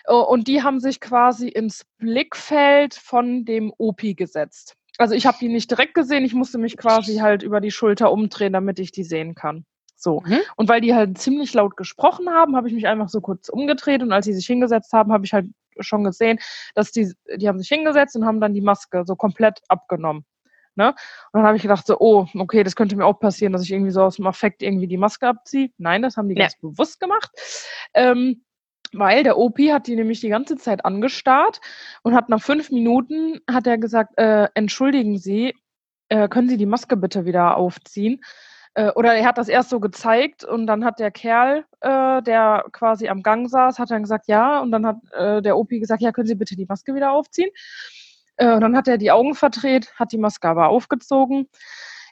Äh, 0.06 0.14
Und 0.14 0.48
die 0.48 0.62
haben 0.64 0.80
sich 0.80 1.00
quasi 1.00 1.48
ins 1.48 1.86
Blickfeld 1.98 2.94
von 2.94 3.46
dem 3.46 3.74
Opi 3.78 4.14
gesetzt. 4.14 4.76
Also 4.98 5.16
ich 5.16 5.26
habe 5.26 5.38
die 5.40 5.50
nicht 5.50 5.70
direkt 5.72 5.94
gesehen, 5.94 6.24
ich 6.24 6.34
musste 6.34 6.58
mich 6.58 6.78
quasi 6.78 7.18
halt 7.18 7.44
über 7.44 7.60
die 7.60 7.72
Schulter 7.72 8.12
umdrehen, 8.12 8.54
damit 8.54 8.80
ich 8.80 8.92
die 8.92 9.04
sehen 9.04 9.36
kann. 9.36 9.66
So. 9.98 10.22
Mhm. 10.26 10.40
Und 10.56 10.70
weil 10.70 10.82
die 10.82 10.94
halt 10.94 11.18
ziemlich 11.18 11.54
laut 11.54 11.76
gesprochen 11.78 12.30
haben, 12.30 12.56
habe 12.56 12.68
ich 12.68 12.74
mich 12.74 12.88
einfach 12.88 13.10
so 13.10 13.22
kurz 13.22 13.50
umgedreht 13.50 14.02
und 14.04 14.12
als 14.12 14.26
sie 14.26 14.34
sich 14.34 14.46
hingesetzt 14.46 14.94
haben, 14.94 15.12
habe 15.12 15.26
ich 15.26 15.34
halt 15.34 15.48
schon 15.80 16.04
gesehen, 16.06 16.40
dass 16.76 16.92
die, 16.92 17.12
die 17.38 17.48
haben 17.48 17.60
sich 17.60 17.68
hingesetzt 17.68 18.16
und 18.16 18.26
haben 18.26 18.40
dann 18.40 18.54
die 18.54 18.62
Maske 18.62 19.04
so 19.06 19.16
komplett 19.16 19.60
abgenommen. 19.68 20.26
Ne? 20.76 20.90
Und 20.90 21.40
dann 21.40 21.44
habe 21.44 21.58
ich 21.58 21.64
gedacht 21.64 21.88
so, 21.88 21.98
oh, 22.00 22.28
okay, 22.36 22.64
das 22.64 22.76
könnte 22.76 22.96
mir 22.96 23.06
auch 23.06 23.20
passieren, 23.20 23.54
dass 23.54 23.64
ich 23.64 23.72
irgendwie 23.72 23.92
so 23.92 24.04
aus 24.04 24.18
dem 24.18 24.28
Affekt 24.28 24.62
irgendwie 24.62 24.88
die 24.88 24.98
Maske 24.98 25.28
abziehe. 25.28 25.70
Nein, 25.78 26.02
das 26.02 26.18
haben 26.18 26.28
die 26.30 26.36
Ja. 26.36 26.44
ganz 26.44 26.58
bewusst 26.60 27.00
gemacht. 27.00 27.32
Ähm, 27.94 28.44
weil 28.94 29.24
der 29.24 29.38
Opi 29.38 29.68
hat 29.70 29.88
die 29.88 29.96
nämlich 29.96 30.22
die 30.22 30.30
ganze 30.30 30.56
Zeit 30.58 30.86
angestarrt 30.86 31.60
und 32.04 32.14
hat 32.16 32.30
nach 32.30 32.42
fünf 32.42 32.72
Minuten 32.72 33.42
hat 33.50 33.68
er 33.68 33.78
gesagt, 33.78 34.18
äh, 34.18 34.48
entschuldigen 34.54 35.18
Sie, 35.18 35.54
äh, 36.10 36.28
können 36.30 36.50
Sie 36.50 36.58
die 36.58 36.66
Maske 36.66 36.96
bitte 36.98 37.26
wieder 37.26 37.58
aufziehen? 37.58 38.22
Äh, 38.76 38.92
oder 38.92 39.14
er 39.16 39.26
hat 39.26 39.38
das 39.38 39.48
erst 39.48 39.70
so 39.70 39.80
gezeigt 39.80 40.44
und 40.44 40.68
dann 40.68 40.86
hat 40.86 41.00
der 41.00 41.12
Kerl, 41.12 41.66
äh, 41.82 42.22
der 42.22 42.66
quasi 42.72 43.08
am 43.08 43.24
Gang 43.24 43.50
saß, 43.50 43.80
hat 43.80 43.92
dann 43.92 44.04
gesagt, 44.04 44.28
ja, 44.28 44.60
und 44.60 44.72
dann 44.72 44.86
hat 44.86 44.98
äh, 45.14 45.42
der 45.42 45.58
Opi 45.58 45.80
gesagt, 45.80 46.02
ja, 46.02 46.12
können 46.12 46.28
Sie 46.28 46.36
bitte 46.36 46.56
die 46.56 46.66
Maske 46.66 46.94
wieder 46.94 47.12
aufziehen? 47.12 47.50
Äh, 48.38 48.54
und 48.54 48.62
dann 48.62 48.76
hat 48.76 48.88
er 48.88 48.98
die 48.98 49.12
Augen 49.12 49.36
verdreht, 49.36 49.94
hat 49.96 50.12
die 50.12 50.18
Maske 50.18 50.48
aber 50.48 50.70
aufgezogen. 50.70 51.48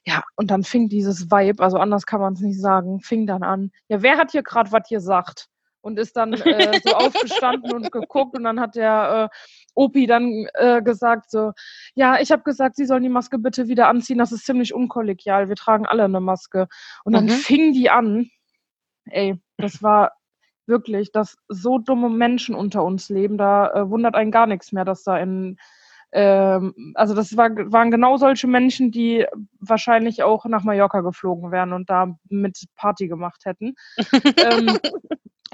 Ja, 0.06 0.24
und 0.36 0.52
dann 0.52 0.64
fing 0.64 0.90
dieses 0.90 1.32
Vibe, 1.32 1.64
also 1.64 1.78
anders 1.78 2.06
kann 2.06 2.20
man 2.20 2.34
es 2.34 2.42
nicht 2.42 2.60
sagen, 2.60 3.00
fing 3.00 3.26
dann 3.26 3.44
an. 3.44 3.72
Ja, 3.88 4.02
wer 4.02 4.18
hat 4.18 4.32
hier 4.32 4.44
gerade 4.44 4.72
was 4.72 4.88
gesagt? 4.90 5.48
Und 5.82 6.00
ist 6.00 6.16
dann 6.18 6.42
äh, 6.42 6.80
so 6.82 6.94
aufgestanden 6.94 7.72
und 7.72 7.92
geguckt 7.92 8.36
und 8.36 8.44
dann 8.44 8.60
hat 8.60 8.76
der 8.76 9.30
äh, 9.32 9.38
Opi 9.76 10.08
dann 10.08 10.48
äh, 10.54 10.82
gesagt 10.82 11.30
so, 11.30 11.52
ja, 11.96 12.20
ich 12.20 12.32
habe 12.32 12.44
gesagt, 12.44 12.76
Sie 12.76 12.86
sollen 12.86 13.04
die 13.04 13.10
Maske 13.10 13.38
bitte 13.40 13.68
wieder 13.68 13.88
anziehen, 13.88 14.18
das 14.18 14.32
ist 14.32 14.46
ziemlich 14.46 14.74
unkollegial, 14.74 15.50
wir 15.50 15.56
tragen 15.56 15.86
alle 15.86 16.04
eine 16.06 16.22
Maske. 16.22 16.68
Und 17.04 17.14
dann 17.14 17.26
Mhm. 17.26 17.30
fing 17.30 17.74
die 17.74 17.90
an, 17.90 18.30
ey, 19.06 19.40
das 19.58 19.82
war 19.84 20.14
wirklich, 20.66 21.12
dass 21.12 21.36
so 21.50 21.78
dumme 21.78 22.10
Menschen 22.10 22.56
unter 22.56 22.84
uns 22.84 23.10
leben, 23.10 23.38
da 23.38 23.72
äh, 23.74 23.90
wundert 23.90 24.16
einen 24.16 24.32
gar 24.32 24.48
nichts 24.48 24.72
mehr, 24.72 24.86
dass 24.86 25.04
da 25.04 25.18
in 25.18 25.58
ähm, 26.14 26.94
also 26.94 27.16
das 27.16 27.36
war, 27.36 27.50
waren 27.72 27.90
genau 27.90 28.18
solche 28.18 28.48
Menschen, 28.48 28.92
die 28.92 29.26
wahrscheinlich 29.60 30.22
auch 30.22 30.46
nach 30.46 30.64
Mallorca 30.64 31.02
geflogen 31.02 31.52
wären 31.52 31.74
und 31.74 31.90
da 31.90 32.16
mit 32.30 32.66
Party 32.76 33.08
gemacht 33.08 33.46
hätten. 33.46 33.74
ähm, 34.38 34.78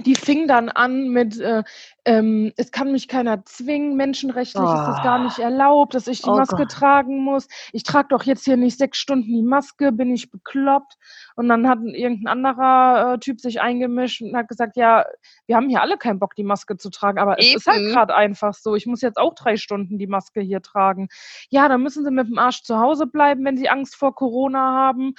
die 0.05 0.15
fing 0.15 0.47
dann 0.47 0.69
an 0.69 1.09
mit, 1.09 1.39
äh, 1.39 1.63
ähm, 2.05 2.51
es 2.57 2.71
kann 2.71 2.91
mich 2.91 3.07
keiner 3.07 3.45
zwingen, 3.45 3.95
menschenrechtlich 3.95 4.63
ist 4.63 4.85
das 4.87 5.03
gar 5.03 5.19
nicht 5.23 5.39
erlaubt, 5.39 5.93
dass 5.93 6.07
ich 6.07 6.21
die 6.21 6.29
Oh 6.29 6.35
Maske 6.35 6.55
Gott. 6.57 6.71
tragen 6.71 7.23
muss. 7.23 7.47
Ich 7.71 7.83
trage 7.83 8.07
doch 8.09 8.23
jetzt 8.23 8.45
hier 8.45 8.57
nicht 8.57 8.77
sechs 8.77 8.97
Stunden 8.97 9.27
die 9.27 9.43
Maske, 9.43 9.91
bin 9.91 10.11
ich 10.13 10.31
bekloppt. 10.31 10.97
Und 11.35 11.49
dann 11.49 11.67
hat 11.67 11.79
irgendein 11.83 12.27
anderer 12.27 13.13
äh, 13.13 13.19
Typ 13.19 13.39
sich 13.39 13.61
eingemischt 13.61 14.21
und 14.21 14.35
hat 14.35 14.47
gesagt, 14.47 14.75
ja, 14.75 15.05
wir 15.45 15.55
haben 15.55 15.69
hier 15.69 15.81
alle 15.81 15.97
keinen 15.97 16.19
Bock, 16.19 16.35
die 16.35 16.43
Maske 16.43 16.77
zu 16.77 16.89
tragen, 16.89 17.19
aber 17.19 17.39
es 17.39 17.55
ist 17.55 17.67
halt 17.67 17.79
Eben. 17.81 17.91
gerade 17.91 18.15
einfach 18.15 18.53
so. 18.53 18.75
Ich 18.75 18.85
muss 18.85 19.01
jetzt 19.01 19.17
auch 19.17 19.35
drei 19.35 19.57
Stunden 19.57 19.97
die 19.97 20.07
Maske 20.07 20.41
hier 20.41 20.61
tragen. 20.61 21.09
Ja, 21.49 21.67
dann 21.67 21.81
müssen 21.81 22.03
sie 22.03 22.11
mit 22.11 22.27
dem 22.27 22.37
Arsch 22.37 22.63
zu 22.63 22.79
Hause 22.79 23.07
bleiben, 23.07 23.45
wenn 23.45 23.57
sie 23.57 23.69
Angst 23.69 23.95
vor 23.95 24.15
Corona 24.15 24.59
haben. 24.59 25.13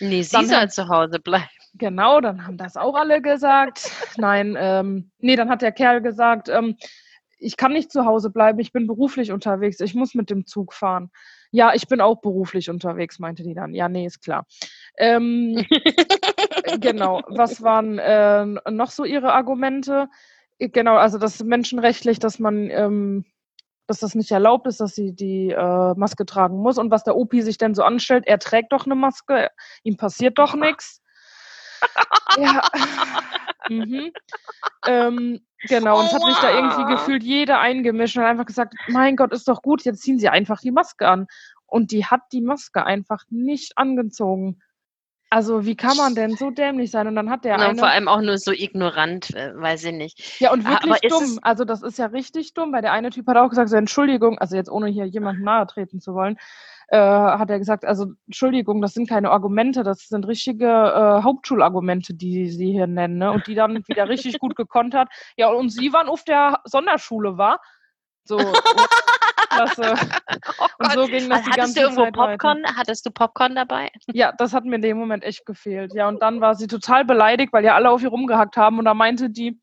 Nee, 0.00 0.22
sie 0.22 0.32
Dann 0.32 0.46
soll 0.46 0.70
zu 0.70 0.88
Hause 0.88 1.20
bleiben. 1.20 1.48
Genau, 1.76 2.20
dann 2.20 2.46
haben 2.46 2.56
das 2.56 2.76
auch 2.76 2.94
alle 2.94 3.20
gesagt. 3.20 3.90
Nein, 4.16 4.56
ähm, 4.58 5.10
nee, 5.18 5.34
dann 5.36 5.50
hat 5.50 5.62
der 5.62 5.72
Kerl 5.72 6.00
gesagt, 6.00 6.48
ähm, 6.48 6.76
ich 7.38 7.56
kann 7.56 7.72
nicht 7.72 7.90
zu 7.90 8.04
Hause 8.04 8.30
bleiben, 8.30 8.60
ich 8.60 8.72
bin 8.72 8.86
beruflich 8.86 9.32
unterwegs, 9.32 9.80
ich 9.80 9.94
muss 9.94 10.14
mit 10.14 10.30
dem 10.30 10.46
Zug 10.46 10.72
fahren. 10.72 11.10
Ja, 11.50 11.74
ich 11.74 11.88
bin 11.88 12.00
auch 12.00 12.20
beruflich 12.20 12.70
unterwegs, 12.70 13.18
meinte 13.18 13.42
die 13.42 13.54
dann. 13.54 13.74
Ja, 13.74 13.88
nee, 13.88 14.06
ist 14.06 14.22
klar. 14.22 14.46
Ähm, 14.98 15.64
genau, 16.80 17.22
was 17.28 17.62
waren 17.62 17.98
äh, 17.98 18.46
noch 18.70 18.90
so 18.90 19.04
ihre 19.04 19.32
Argumente? 19.32 20.08
Genau, 20.58 20.96
also 20.96 21.18
das 21.18 21.42
menschenrechtlich, 21.42 22.18
dass 22.20 22.38
man, 22.38 22.70
ähm, 22.70 23.24
dass 23.86 23.98
das 23.98 24.14
nicht 24.14 24.30
erlaubt 24.30 24.66
ist, 24.68 24.80
dass 24.80 24.94
sie 24.94 25.12
die 25.14 25.50
äh, 25.50 25.94
Maske 25.96 26.24
tragen 26.24 26.56
muss 26.58 26.78
und 26.78 26.90
was 26.90 27.04
der 27.04 27.16
Opi 27.16 27.42
sich 27.42 27.58
denn 27.58 27.74
so 27.74 27.82
anstellt, 27.82 28.24
er 28.26 28.38
trägt 28.38 28.72
doch 28.72 28.86
eine 28.86 28.94
Maske, 28.94 29.48
ihm 29.82 29.96
passiert 29.96 30.38
doch 30.38 30.54
nichts. 30.54 31.03
Ja. 32.36 32.62
mhm. 33.68 34.10
ähm, 34.88 35.40
genau, 35.68 36.00
und 36.00 36.06
es 36.06 36.12
hat 36.12 36.24
sich 36.24 36.36
da 36.38 36.50
irgendwie 36.50 36.92
gefühlt 36.92 37.22
jeder 37.22 37.60
eingemischt 37.60 38.16
und 38.16 38.24
hat 38.24 38.30
einfach 38.30 38.46
gesagt, 38.46 38.74
mein 38.88 39.14
Gott, 39.14 39.32
ist 39.32 39.46
doch 39.46 39.62
gut, 39.62 39.84
jetzt 39.84 40.02
ziehen 40.02 40.18
Sie 40.18 40.28
einfach 40.28 40.60
die 40.60 40.72
Maske 40.72 41.08
an. 41.08 41.28
Und 41.66 41.92
die 41.92 42.06
hat 42.06 42.22
die 42.32 42.40
Maske 42.40 42.84
einfach 42.84 43.22
nicht 43.30 43.78
angezogen. 43.78 44.60
Also 45.30 45.64
wie 45.66 45.74
kann 45.74 45.96
man 45.96 46.14
denn 46.14 46.36
so 46.36 46.50
dämlich 46.50 46.92
sein? 46.92 47.08
Und 47.08 47.16
dann 47.16 47.28
hat 47.28 47.44
der 47.44 47.56
und 47.56 47.62
eine... 47.62 47.78
vor 47.78 47.88
allem 47.88 48.06
auch 48.06 48.20
nur 48.20 48.38
so 48.38 48.52
ignorant, 48.52 49.34
äh, 49.34 49.52
weiß 49.56 49.82
ich 49.84 49.92
nicht. 49.92 50.40
Ja, 50.40 50.52
und 50.52 50.64
wirklich 50.64 51.00
dumm. 51.10 51.40
Also 51.42 51.64
das 51.64 51.82
ist 51.82 51.98
ja 51.98 52.06
richtig 52.06 52.54
dumm, 52.54 52.72
weil 52.72 52.82
der 52.82 52.92
eine 52.92 53.10
Typ 53.10 53.26
hat 53.26 53.36
auch 53.36 53.48
gesagt, 53.48 53.68
so 53.68 53.76
Entschuldigung, 53.76 54.38
also 54.38 54.54
jetzt 54.54 54.70
ohne 54.70 54.86
hier 54.86 55.06
jemandem 55.06 55.44
nahe 55.44 55.66
treten 55.66 56.00
zu 56.00 56.14
wollen, 56.14 56.36
äh, 56.88 56.98
hat 56.98 57.50
er 57.50 57.58
gesagt, 57.58 57.84
also 57.84 58.12
Entschuldigung, 58.26 58.80
das 58.80 58.94
sind 58.94 59.08
keine 59.08 59.30
Argumente, 59.30 59.82
das 59.82 60.08
sind 60.08 60.26
richtige 60.26 60.66
äh, 60.66 61.22
Hauptschulargumente, 61.22 62.14
die 62.14 62.50
sie 62.50 62.72
hier 62.72 62.86
nennen, 62.86 63.18
ne? 63.18 63.32
Und 63.32 63.46
die 63.46 63.54
dann 63.54 63.82
wieder 63.86 64.08
richtig 64.08 64.38
gut 64.38 64.56
gekontert. 64.56 65.08
Ja, 65.36 65.48
und 65.48 65.70
sie 65.70 65.92
waren 65.92 66.08
auf 66.08 66.24
der 66.24 66.60
Sonderschule, 66.64 67.38
war? 67.38 67.60
So, 68.24 68.38
klasse. 69.54 69.94
Oh 70.58 70.66
Und 70.78 70.92
so 70.92 71.06
ging 71.06 71.28
das 71.28 71.42
die 71.42 71.50
Hattest 71.50 71.56
ganze 71.56 71.74
du 71.74 71.80
irgendwo 71.80 72.02
Zeit 72.04 72.16
weiter. 72.16 72.38
Popcorn? 72.38 72.64
Hattest 72.76 73.06
du 73.06 73.10
Popcorn 73.10 73.54
dabei? 73.54 73.90
Ja, 74.12 74.32
das 74.32 74.52
hat 74.52 74.64
mir 74.64 74.76
in 74.76 74.82
dem 74.82 74.98
Moment 74.98 75.24
echt 75.24 75.46
gefehlt. 75.46 75.94
Ja, 75.94 76.08
und 76.08 76.22
dann 76.22 76.40
war 76.40 76.54
sie 76.54 76.66
total 76.66 77.04
beleidigt, 77.04 77.52
weil 77.52 77.64
ja 77.64 77.74
alle 77.74 77.90
auf 77.90 78.02
ihr 78.02 78.08
rumgehackt 78.08 78.56
haben. 78.56 78.78
Und 78.78 78.84
da 78.84 78.94
meinte 78.94 79.30
die, 79.30 79.60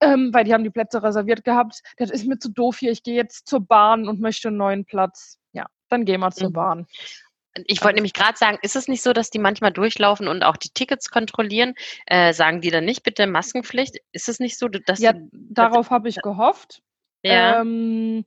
ähm, 0.00 0.30
weil 0.32 0.44
die 0.44 0.52
haben 0.52 0.64
die 0.64 0.70
Plätze 0.70 1.02
reserviert 1.02 1.44
gehabt, 1.44 1.80
das 1.96 2.10
ist 2.10 2.26
mir 2.26 2.38
zu 2.38 2.50
doof 2.50 2.78
hier, 2.78 2.92
ich 2.92 3.02
gehe 3.02 3.16
jetzt 3.16 3.48
zur 3.48 3.60
Bahn 3.60 4.08
und 4.08 4.20
möchte 4.20 4.48
einen 4.48 4.58
neuen 4.58 4.84
Platz. 4.84 5.38
Dann 5.88 6.04
gehen 6.04 6.20
wir 6.20 6.30
zur 6.30 6.50
Mhm. 6.50 6.54
Bahn. 6.54 6.86
Ich 7.66 7.82
wollte 7.82 7.96
nämlich 7.96 8.12
gerade 8.12 8.38
sagen, 8.38 8.58
ist 8.62 8.76
es 8.76 8.86
nicht 8.86 9.02
so, 9.02 9.12
dass 9.12 9.30
die 9.30 9.38
manchmal 9.40 9.72
durchlaufen 9.72 10.28
und 10.28 10.44
auch 10.44 10.56
die 10.56 10.68
Tickets 10.68 11.10
kontrollieren? 11.10 11.74
Äh, 12.06 12.32
sagen 12.32 12.60
die 12.60 12.70
dann 12.70 12.84
nicht 12.84 13.02
bitte 13.02 13.26
Maskenpflicht? 13.26 13.96
Ist 14.12 14.28
es 14.28 14.38
nicht 14.38 14.58
so, 14.58 14.68
dass 14.68 15.00
Ja, 15.00 15.12
die, 15.12 15.28
Darauf 15.32 15.90
habe 15.90 16.08
ich 16.08 16.16
gehofft. 16.22 16.82
ja. 17.24 17.60
Ähm, 17.60 18.24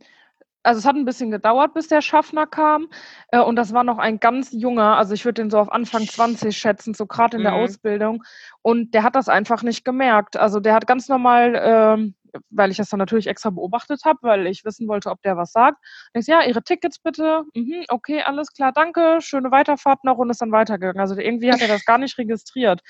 also 0.63 0.79
es 0.79 0.85
hat 0.85 0.95
ein 0.95 1.05
bisschen 1.05 1.31
gedauert, 1.31 1.73
bis 1.73 1.87
der 1.87 2.01
Schaffner 2.01 2.45
kam. 2.45 2.89
Äh, 3.29 3.39
und 3.39 3.55
das 3.55 3.73
war 3.73 3.83
noch 3.83 3.97
ein 3.97 4.19
ganz 4.19 4.51
junger, 4.51 4.97
also 4.97 5.13
ich 5.13 5.25
würde 5.25 5.41
den 5.41 5.49
so 5.49 5.57
auf 5.59 5.71
Anfang 5.71 6.05
20 6.07 6.55
schätzen, 6.55 6.93
so 6.93 7.05
gerade 7.07 7.37
in 7.37 7.43
der 7.43 7.53
Mhm. 7.53 7.59
Ausbildung. 7.59 8.23
Und 8.61 8.93
der 8.93 9.03
hat 9.03 9.15
das 9.15 9.29
einfach 9.29 9.63
nicht 9.63 9.85
gemerkt. 9.85 10.37
Also 10.37 10.59
der 10.59 10.73
hat 10.75 10.85
ganz 10.87 11.07
normal, 11.07 11.59
ähm, 11.63 12.15
weil 12.49 12.71
ich 12.71 12.77
das 12.77 12.89
dann 12.89 12.99
natürlich 12.99 13.27
extra 13.27 13.49
beobachtet 13.49 14.03
habe, 14.05 14.19
weil 14.21 14.47
ich 14.47 14.63
wissen 14.65 14.87
wollte, 14.87 15.09
ob 15.09 15.21
der 15.21 15.37
was 15.37 15.51
sagt. 15.51 15.77
Ich 16.13 16.27
ja, 16.27 16.43
Ihre 16.43 16.63
Tickets 16.63 16.99
bitte. 16.99 17.43
Mhm, 17.53 17.85
okay, 17.89 18.21
alles 18.21 18.53
klar, 18.53 18.71
danke. 18.71 19.17
Schöne 19.21 19.51
Weiterfahrt 19.51 20.03
noch 20.03 20.17
und 20.17 20.29
ist 20.29 20.41
dann 20.41 20.51
weitergegangen. 20.51 20.99
Also 20.99 21.15
irgendwie 21.17 21.51
hat 21.51 21.61
er 21.61 21.67
das 21.67 21.85
gar 21.85 21.97
nicht 21.97 22.17
registriert. 22.17 22.81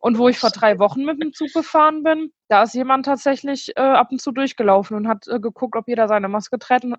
Und 0.00 0.18
wo 0.18 0.28
ich 0.28 0.38
vor 0.38 0.50
drei 0.50 0.78
Wochen 0.78 1.04
mit 1.04 1.22
dem 1.22 1.32
Zug 1.32 1.52
gefahren 1.52 2.02
bin, 2.02 2.32
da 2.48 2.62
ist 2.62 2.74
jemand 2.74 3.06
tatsächlich 3.06 3.72
äh, 3.76 3.80
ab 3.80 4.08
und 4.10 4.20
zu 4.20 4.32
durchgelaufen 4.32 4.96
und 4.96 5.08
hat 5.08 5.26
äh, 5.28 5.40
geguckt, 5.40 5.76
ob 5.76 5.88
jeder 5.88 6.08
seine 6.08 6.28
Maske 6.28 6.58
trägt 6.58 6.84
und, 6.84 6.96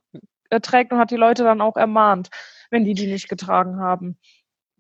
äh, 0.50 0.60
trägt 0.60 0.92
und 0.92 1.00
hat 1.00 1.12
die 1.12 1.16
Leute 1.16 1.44
dann 1.44 1.62
auch 1.62 1.76
ermahnt, 1.78 2.30
wenn 2.72 2.86
die 2.86 2.94
die 2.94 3.08
nicht 3.08 3.30
getragen 3.30 3.80
haben. 3.80 4.18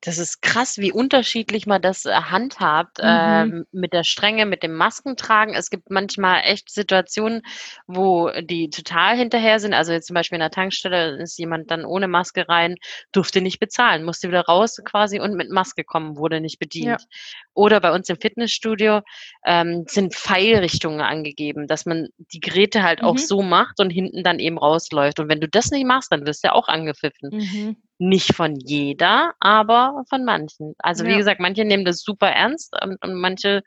Das 0.06 0.18
ist 0.18 0.42
krass, 0.42 0.78
wie 0.80 0.92
unterschiedlich 0.92 1.66
man 1.66 1.82
das 1.82 2.06
äh, 2.06 2.12
handhabt 2.14 2.98
Mhm. 3.00 3.04
ähm, 3.08 3.66
mit 3.72 3.94
der 3.94 4.04
Strenge, 4.04 4.46
mit 4.46 4.62
dem 4.62 4.74
Maskentragen. 4.74 5.56
Es 5.56 5.70
gibt 5.70 5.90
manchmal 5.90 6.42
echt 6.44 6.70
Situationen, 6.70 7.42
wo 7.88 8.30
die 8.42 8.70
total 8.70 9.16
hinterher 9.16 9.60
sind. 9.60 9.74
Also 9.74 9.94
jetzt 9.94 10.08
zum 10.08 10.14
Beispiel 10.16 10.36
in 10.36 10.42
der 10.42 10.52
Tankstelle 10.52 11.22
ist 11.22 11.38
jemand 11.40 11.72
dann 11.72 11.86
ohne 11.86 12.10
Maske 12.10 12.50
rein, 12.50 12.76
durfte 13.14 13.40
nicht 13.40 13.60
bezahlen, 13.60 14.04
musste 14.04 14.28
wieder 14.28 14.42
raus 14.46 14.78
quasi 14.84 15.22
und 15.22 15.36
mit 15.36 15.50
Maske 15.50 15.86
kommen, 15.86 16.18
wurde 16.18 16.42
nicht 16.42 16.60
bedient. 16.60 17.06
Oder 17.54 17.80
bei 17.80 17.94
uns 17.94 18.10
im 18.10 18.18
Fitnessstudio 18.20 19.02
ähm, 19.46 19.86
sind 19.88 20.16
Pfeilrichtungen 20.16 21.00
angegeben, 21.02 21.68
dass 21.68 21.86
man 21.86 22.10
die 22.34 22.40
Geräte 22.42 22.84
halt 22.84 23.04
auch 23.04 23.16
Mhm. 23.16 23.20
so 23.20 23.42
macht 23.42 23.80
und 23.80 23.90
hinten 23.90 24.24
dann 24.24 24.40
eben 24.40 24.58
rausläuft. 24.58 25.20
Und 25.22 25.30
wenn 25.30 25.40
du 25.40 25.48
das 25.48 25.72
nicht 25.72 25.86
machst, 25.86 26.12
dann 26.12 26.26
wirst 26.26 26.44
du 26.44 26.50
ja 26.50 26.54
auch 26.54 26.68
angepfiffen. 26.68 27.30
Mhm. 27.32 27.78
Nicht 28.10 28.36
von 28.36 28.56
jeder, 28.56 29.34
aber 29.40 30.04
von 30.10 30.26
manchen. 30.26 30.74
Also 30.80 31.06
wie 31.06 31.12
Ja. 31.12 31.18
gesagt, 31.18 31.40
manche 31.40 31.64
nehmen 31.64 31.86
das 31.86 32.02
super 32.04 32.28
ernst 32.30 32.74
und, 32.84 33.02
und 33.04 33.14
manche 33.16 33.62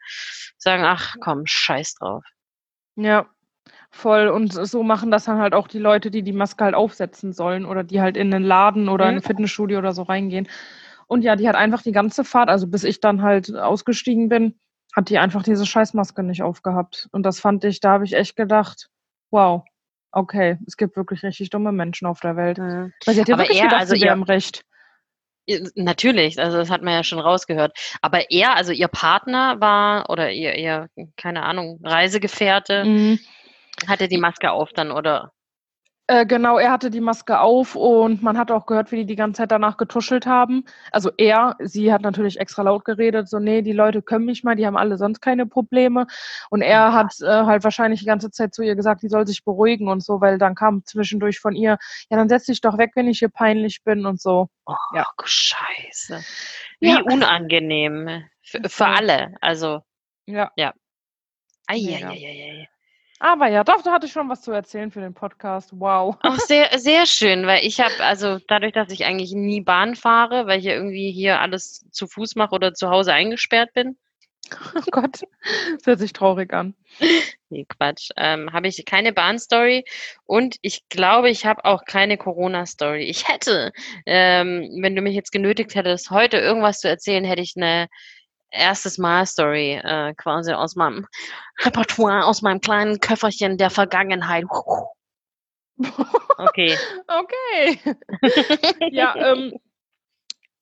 sagen, 0.58 0.84
ach 0.84 1.16
komm, 1.20 1.42
scheiß 1.46 1.94
drauf. 1.94 2.24
Ja, 2.96 3.26
voll. 3.90 4.28
Und 4.28 4.52
so 4.52 4.82
machen 4.82 5.10
das 5.10 5.24
dann 5.24 5.38
halt 5.38 5.54
auch 5.54 5.68
die 5.68 5.78
Leute, 5.78 6.10
die 6.10 6.22
die 6.22 6.32
Maske 6.32 6.64
halt 6.64 6.74
aufsetzen 6.74 7.32
sollen 7.32 7.64
oder 7.66 7.84
die 7.84 8.00
halt 8.00 8.16
in 8.16 8.30
den 8.30 8.42
Laden 8.42 8.88
oder 8.88 9.08
in 9.08 9.16
Mhm. 9.16 9.18
ein 9.20 9.22
Fitnessstudio 9.22 9.78
oder 9.78 9.92
so 9.92 10.02
reingehen. 10.02 10.48
Und 11.06 11.22
ja, 11.22 11.36
die 11.36 11.48
hat 11.48 11.56
einfach 11.56 11.82
die 11.82 11.92
ganze 11.92 12.24
Fahrt, 12.24 12.48
also 12.50 12.66
bis 12.68 12.84
ich 12.84 13.00
dann 13.00 13.22
halt 13.22 13.54
ausgestiegen 13.54 14.28
bin, 14.28 14.58
hat 14.94 15.10
die 15.10 15.18
einfach 15.18 15.42
diese 15.42 15.66
Scheißmaske 15.66 16.22
nicht 16.22 16.42
aufgehabt. 16.42 17.08
Und 17.12 17.24
das 17.24 17.40
fand 17.40 17.64
ich, 17.64 17.80
da 17.80 17.92
habe 17.92 18.04
ich 18.04 18.14
echt 18.14 18.36
gedacht, 18.36 18.88
wow, 19.30 19.64
okay, 20.12 20.58
es 20.66 20.76
gibt 20.76 20.96
wirklich 20.96 21.22
richtig 21.22 21.50
dumme 21.50 21.72
Menschen 21.72 22.06
auf 22.06 22.20
der 22.20 22.36
Welt. 22.36 22.58
Mhm. 22.58 22.92
Weil 23.04 23.14
sie 23.14 23.20
hat 23.20 23.28
ja 23.28 23.34
Aber 23.34 23.42
wirklich 23.44 23.58
er, 23.58 23.64
gedacht, 23.64 23.80
also 23.80 23.96
sie 23.96 24.06
im 24.06 24.22
Recht. 24.22 24.62
Natürlich, 25.76 26.40
also 26.40 26.58
das 26.58 26.70
hat 26.70 26.82
man 26.82 26.94
ja 26.94 27.04
schon 27.04 27.20
rausgehört. 27.20 27.78
Aber 28.02 28.30
er, 28.30 28.56
also 28.56 28.72
ihr 28.72 28.88
Partner 28.88 29.60
war 29.60 30.10
oder 30.10 30.32
ihr, 30.32 30.56
ihr 30.56 30.88
keine 31.16 31.44
Ahnung, 31.44 31.80
Reisegefährte, 31.84 32.84
Mhm. 32.84 33.20
hatte 33.86 34.08
die 34.08 34.18
Maske 34.18 34.50
auf 34.50 34.72
dann 34.72 34.90
oder 34.90 35.32
Äh, 36.08 36.24
genau, 36.24 36.56
er 36.56 36.70
hatte 36.70 36.88
die 36.90 37.00
Maske 37.00 37.40
auf 37.40 37.74
und 37.74 38.22
man 38.22 38.38
hat 38.38 38.52
auch 38.52 38.66
gehört, 38.66 38.92
wie 38.92 38.98
die 38.98 39.06
die 39.06 39.16
ganze 39.16 39.38
Zeit 39.38 39.50
danach 39.50 39.76
getuschelt 39.76 40.24
haben. 40.24 40.64
Also 40.92 41.10
er, 41.16 41.56
sie 41.58 41.92
hat 41.92 42.02
natürlich 42.02 42.38
extra 42.38 42.62
laut 42.62 42.84
geredet, 42.84 43.28
so, 43.28 43.40
nee, 43.40 43.60
die 43.62 43.72
Leute 43.72 44.02
können 44.02 44.24
mich 44.24 44.44
mal, 44.44 44.54
die 44.54 44.66
haben 44.66 44.76
alle 44.76 44.98
sonst 44.98 45.20
keine 45.20 45.46
Probleme. 45.46 46.06
Und 46.48 46.62
er 46.62 46.70
Ja. 46.78 46.92
hat 46.92 47.20
äh, 47.22 47.26
halt 47.26 47.64
wahrscheinlich 47.64 48.00
die 48.00 48.06
ganze 48.06 48.30
Zeit 48.30 48.54
zu 48.54 48.62
ihr 48.62 48.76
gesagt, 48.76 49.02
die 49.02 49.08
soll 49.08 49.26
sich 49.26 49.44
beruhigen 49.44 49.88
und 49.88 50.00
so, 50.04 50.20
weil 50.20 50.38
dann 50.38 50.54
kam 50.54 50.84
zwischendurch 50.84 51.40
von 51.40 51.56
ihr, 51.56 51.76
ja, 52.08 52.16
dann 52.16 52.28
setz 52.28 52.44
dich 52.46 52.60
doch 52.60 52.78
weg, 52.78 52.92
wenn 52.94 53.08
ich 53.08 53.18
hier 53.18 53.28
peinlich 53.28 53.82
bin 53.82 54.06
und 54.06 54.20
so. 54.20 54.48
oh, 54.66 54.74
Ja. 54.94 55.08
Scheiße. 55.24 56.22
Wie 56.78 56.90
Ja. 56.90 57.00
unangenehm. 57.00 58.24
Für, 58.42 58.60
für 58.68 58.84
Ja. 58.84 58.94
alle. 58.94 59.34
Also, 59.40 59.80
Ja. 60.26 60.52
Mega. 61.72 62.10
eieieiei. 62.10 62.68
Aber 63.18 63.48
ja, 63.48 63.64
doch, 63.64 63.82
da 63.82 63.92
hatte 63.92 64.06
ich 64.06 64.12
schon 64.12 64.28
was 64.28 64.42
zu 64.42 64.52
erzählen 64.52 64.90
für 64.90 65.00
den 65.00 65.14
Podcast. 65.14 65.70
Wow. 65.72 66.16
Auch 66.22 66.38
sehr, 66.38 66.78
sehr 66.78 67.06
schön, 67.06 67.46
weil 67.46 67.64
ich 67.64 67.80
habe, 67.80 67.94
also 68.00 68.38
dadurch, 68.46 68.72
dass 68.72 68.90
ich 68.90 69.04
eigentlich 69.06 69.32
nie 69.32 69.62
Bahn 69.62 69.94
fahre, 69.94 70.46
weil 70.46 70.58
ich 70.58 70.66
ja 70.66 70.74
irgendwie 70.74 71.10
hier 71.12 71.40
alles 71.40 71.86
zu 71.90 72.06
Fuß 72.06 72.36
mache 72.36 72.54
oder 72.54 72.74
zu 72.74 72.90
Hause 72.90 73.14
eingesperrt 73.14 73.72
bin, 73.72 73.96
Oh 74.74 74.82
Gott, 74.90 75.22
das 75.76 75.86
hört 75.86 75.98
sich 75.98 76.12
traurig 76.12 76.52
an. 76.52 76.74
nee, 77.50 77.66
Quatsch, 77.68 78.10
ähm, 78.16 78.52
habe 78.52 78.68
ich 78.68 78.84
keine 78.84 79.12
Bahnstory 79.12 79.84
und 80.24 80.56
ich 80.62 80.88
glaube, 80.88 81.30
ich 81.30 81.46
habe 81.46 81.64
auch 81.64 81.84
keine 81.84 82.16
Corona-Story. 82.16 83.04
Ich 83.04 83.28
hätte, 83.28 83.72
ähm, 84.06 84.68
wenn 84.80 84.94
du 84.94 85.02
mich 85.02 85.14
jetzt 85.14 85.32
genötigt 85.32 85.74
hättest, 85.74 86.10
heute 86.10 86.38
irgendwas 86.38 86.80
zu 86.80 86.88
erzählen, 86.88 87.24
hätte 87.24 87.42
ich 87.42 87.54
eine 87.56 87.88
erstes 88.56 88.98
Mal-Story 88.98 89.80
äh, 89.82 90.14
quasi 90.14 90.52
aus 90.52 90.76
meinem 90.76 91.06
Repertoire, 91.64 92.24
aus 92.24 92.42
meinem 92.42 92.60
kleinen 92.60 93.00
Köfferchen 93.00 93.56
der 93.58 93.70
Vergangenheit. 93.70 94.44
Okay. 96.38 96.76
Okay. 97.08 97.78
ja, 98.90 99.14
ähm, 99.16 99.52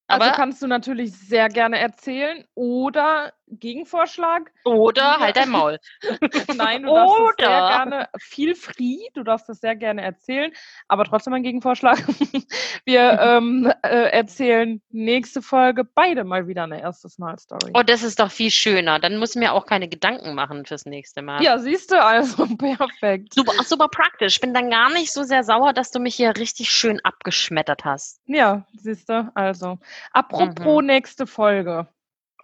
also 0.07 0.27
Aber, 0.27 0.37
kannst 0.37 0.63
du 0.63 0.67
natürlich 0.67 1.13
sehr 1.13 1.49
gerne 1.49 1.79
erzählen 1.79 2.45
oder 2.55 3.33
Gegenvorschlag. 3.49 4.51
oder 4.65 5.19
halt 5.19 5.37
dein 5.37 5.51
Maul. 5.51 5.79
Nein, 6.57 6.83
du 6.83 6.93
darfst 6.95 7.15
es 7.15 7.37
sehr 7.37 7.49
Oder- 7.49 7.69
gerne, 7.69 8.09
viel 8.19 8.55
free, 8.55 8.99
du 9.15 9.23
darfst 9.23 9.49
das 9.49 9.61
sehr 9.61 9.77
gerne 9.77 10.03
erzählen, 10.03 10.53
aber 10.89 11.05
trotzdem 11.05 11.35
ein 11.35 11.43
Gegenvorschlag. 11.43 11.99
Wir 12.85 13.19
ähm, 13.21 13.73
äh, 13.83 14.11
erzählen 14.11 14.81
nächste 14.91 15.43
Folge 15.43 15.85
beide 15.85 16.25
mal 16.25 16.47
wieder 16.49 16.65
eine 16.65 16.81
erstes 16.81 17.19
Mal 17.19 17.39
Story. 17.39 17.73
Oh, 17.75 17.83
das 17.83 18.03
ist 18.03 18.21
doch 18.21 18.31
viel 18.31 18.51
schöner. 18.51 18.99
Dann 18.99 19.17
muss 19.19 19.31
ich 19.31 19.37
mir 19.41 19.53
auch 19.53 19.67
keine 19.67 19.89
Gedanken 19.89 20.35
machen 20.35 20.67
fürs 20.67 20.85
nächste 20.87 21.23
Mal. 21.23 21.43
ja, 21.43 21.59
siehst 21.59 21.91
du, 21.93 22.03
also 22.03 22.47
perfekt. 22.59 23.35
Super, 23.35 23.63
super 23.65 23.89
praktisch. 23.89 24.35
Ich 24.35 24.41
bin 24.41 24.55
dann 24.55 24.71
gar 24.71 24.91
nicht 24.93 25.13
so 25.13 25.23
sehr 25.23 25.45
sauer, 25.45 25.73
dass 25.73 25.91
du 25.91 26.01
mich 26.01 26.15
hier 26.15 26.37
richtig 26.37 26.71
schön 26.71 27.01
abgeschmettert 27.05 27.85
hast. 27.85 28.21
Ja, 28.27 28.67
siehst 28.77 29.09
du, 29.09 29.31
also. 29.35 29.79
Apropos 30.13 30.81
Mhm. 30.81 30.87
nächste 30.87 31.27
Folge. 31.27 31.87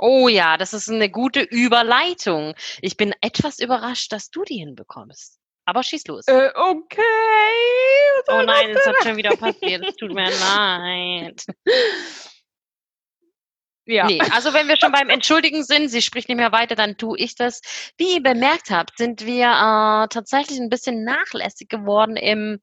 Oh 0.02 0.28
ja, 0.28 0.56
das 0.56 0.72
ist 0.72 0.88
eine 0.88 1.10
gute 1.10 1.42
Überleitung. 1.42 2.54
Ich 2.80 2.96
bin 2.96 3.12
etwas 3.20 3.58
überrascht, 3.58 4.12
dass 4.12 4.30
du 4.30 4.44
die 4.44 4.56
hinbekommst. 4.56 5.38
Aber 5.66 5.82
schieß 5.82 6.06
los. 6.06 6.26
Äh, 6.26 6.50
okay. 6.54 7.02
oh 8.28 8.38
das 8.38 8.46
nein, 8.46 8.70
es 8.70 8.86
hat 8.86 8.96
schon 9.02 9.16
wieder 9.18 9.30
passiert. 9.36 9.86
Es 9.86 9.96
tut 9.96 10.14
mir 10.14 10.30
leid. 10.30 11.44
Ja. 13.84 14.06
Nee, 14.06 14.20
also 14.30 14.54
wenn 14.54 14.68
wir 14.68 14.76
schon 14.78 14.92
beim 14.92 15.10
Entschuldigen 15.10 15.64
sind, 15.64 15.88
sie 15.88 16.00
spricht 16.00 16.28
nicht 16.28 16.38
mehr 16.38 16.52
weiter, 16.52 16.76
dann 16.76 16.96
tue 16.96 17.18
ich 17.18 17.34
das. 17.34 17.60
Wie 17.98 18.14
ihr 18.14 18.22
bemerkt 18.22 18.70
habt, 18.70 18.96
sind 18.96 19.26
wir 19.26 19.48
äh, 19.48 20.08
tatsächlich 20.08 20.58
ein 20.60 20.70
bisschen 20.70 21.04
nachlässig 21.04 21.68
geworden 21.68 22.16
im 22.16 22.60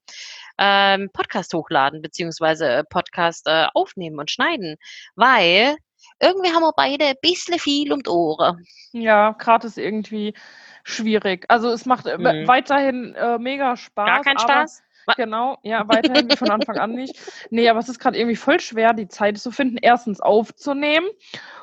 ähm, 0.58 1.10
Podcast 1.12 1.54
hochladen, 1.54 2.02
beziehungsweise 2.02 2.68
äh, 2.68 2.84
Podcast 2.84 3.46
äh, 3.46 3.66
aufnehmen 3.74 4.18
und 4.18 4.30
schneiden, 4.30 4.76
weil 5.14 5.76
irgendwie 6.20 6.50
haben 6.52 6.62
wir 6.62 6.72
beide 6.76 7.06
ein 7.06 7.16
bisschen 7.20 7.58
viel 7.58 7.92
um 7.92 8.02
die 8.02 8.10
Ohren. 8.10 8.64
Ja, 8.92 9.32
gerade 9.32 9.66
ist 9.66 9.78
irgendwie 9.78 10.34
schwierig. 10.84 11.44
Also 11.48 11.68
es 11.70 11.86
macht 11.86 12.06
äh, 12.06 12.18
Mhm. 12.18 12.48
weiterhin 12.48 13.14
äh, 13.14 13.38
mega 13.38 13.76
Spaß. 13.76 14.06
Gar 14.06 14.22
kein 14.22 14.36
aber, 14.36 14.52
Spaß? 14.52 14.82
Genau, 15.16 15.56
ja, 15.62 15.88
weiterhin 15.88 16.28
wie 16.28 16.36
von 16.36 16.50
Anfang 16.50 16.76
an 16.76 16.94
nicht. 16.94 17.16
Nee, 17.50 17.68
aber 17.68 17.78
es 17.78 17.88
ist 17.88 17.98
gerade 17.98 18.18
irgendwie 18.18 18.36
voll 18.36 18.60
schwer, 18.60 18.92
die 18.92 19.08
Zeit 19.08 19.38
zu 19.38 19.50
finden, 19.50 19.78
erstens 19.80 20.20
aufzunehmen 20.20 21.06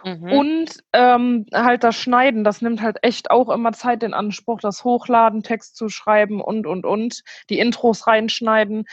Mhm. 0.03 0.31
und 0.31 0.83
ähm, 0.93 1.45
halt 1.53 1.83
das 1.83 1.95
Schneiden. 1.95 2.43
Das 2.43 2.61
nimmt 2.61 2.81
halt 2.81 2.97
echt 3.03 3.29
auch 3.29 3.49
immer 3.49 3.71
Zeit 3.73 4.01
in 4.03 4.13
Anspruch, 4.13 4.59
das 4.61 4.83
Hochladen, 4.83 5.43
Text 5.43 5.75
zu 5.75 5.89
schreiben 5.89 6.41
und, 6.41 6.65
und, 6.65 6.85
und, 6.85 7.23
die 7.49 7.59
Intros 7.59 8.07
reinschneiden. 8.07 8.85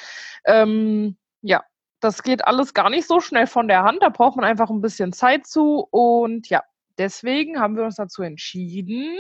Ähm, 0.45 1.17
ja, 1.41 1.63
das 2.03 2.23
geht 2.23 2.45
alles 2.47 2.75
gar 2.75 2.91
nicht 2.91 3.07
so 3.07 3.21
schnell 3.21 3.47
von 3.47 3.69
der 3.69 3.83
Hand. 3.85 4.03
Da 4.03 4.09
braucht 4.11 4.37
man 4.37 4.45
einfach 4.45 4.71
ein 4.71 4.81
bisschen 4.81 5.13
Zeit 5.13 5.47
zu. 5.47 5.87
Und 5.91 6.49
ja, 6.49 6.63
deswegen 6.99 7.61
haben 7.61 7.77
wir 7.77 7.85
uns 7.85 7.97
dazu 7.97 8.23
entschieden. 8.23 9.19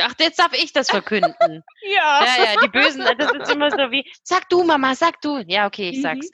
Ach, 0.00 0.14
jetzt 0.18 0.38
darf 0.38 0.54
ich 0.54 0.72
das 0.72 0.88
verkünden. 0.90 1.34
Ja, 1.82 2.24
Ja, 2.24 2.44
ja, 2.54 2.60
die 2.62 2.68
Bösen, 2.68 3.04
das 3.18 3.32
ist 3.32 3.50
immer 3.50 3.70
so 3.70 3.90
wie, 3.90 4.10
sag 4.22 4.48
du, 4.48 4.64
Mama, 4.64 4.94
sag 4.94 5.20
du. 5.20 5.38
Ja, 5.46 5.66
okay, 5.66 5.90
ich 5.90 5.98
Mhm. 5.98 6.02
sag's. 6.02 6.28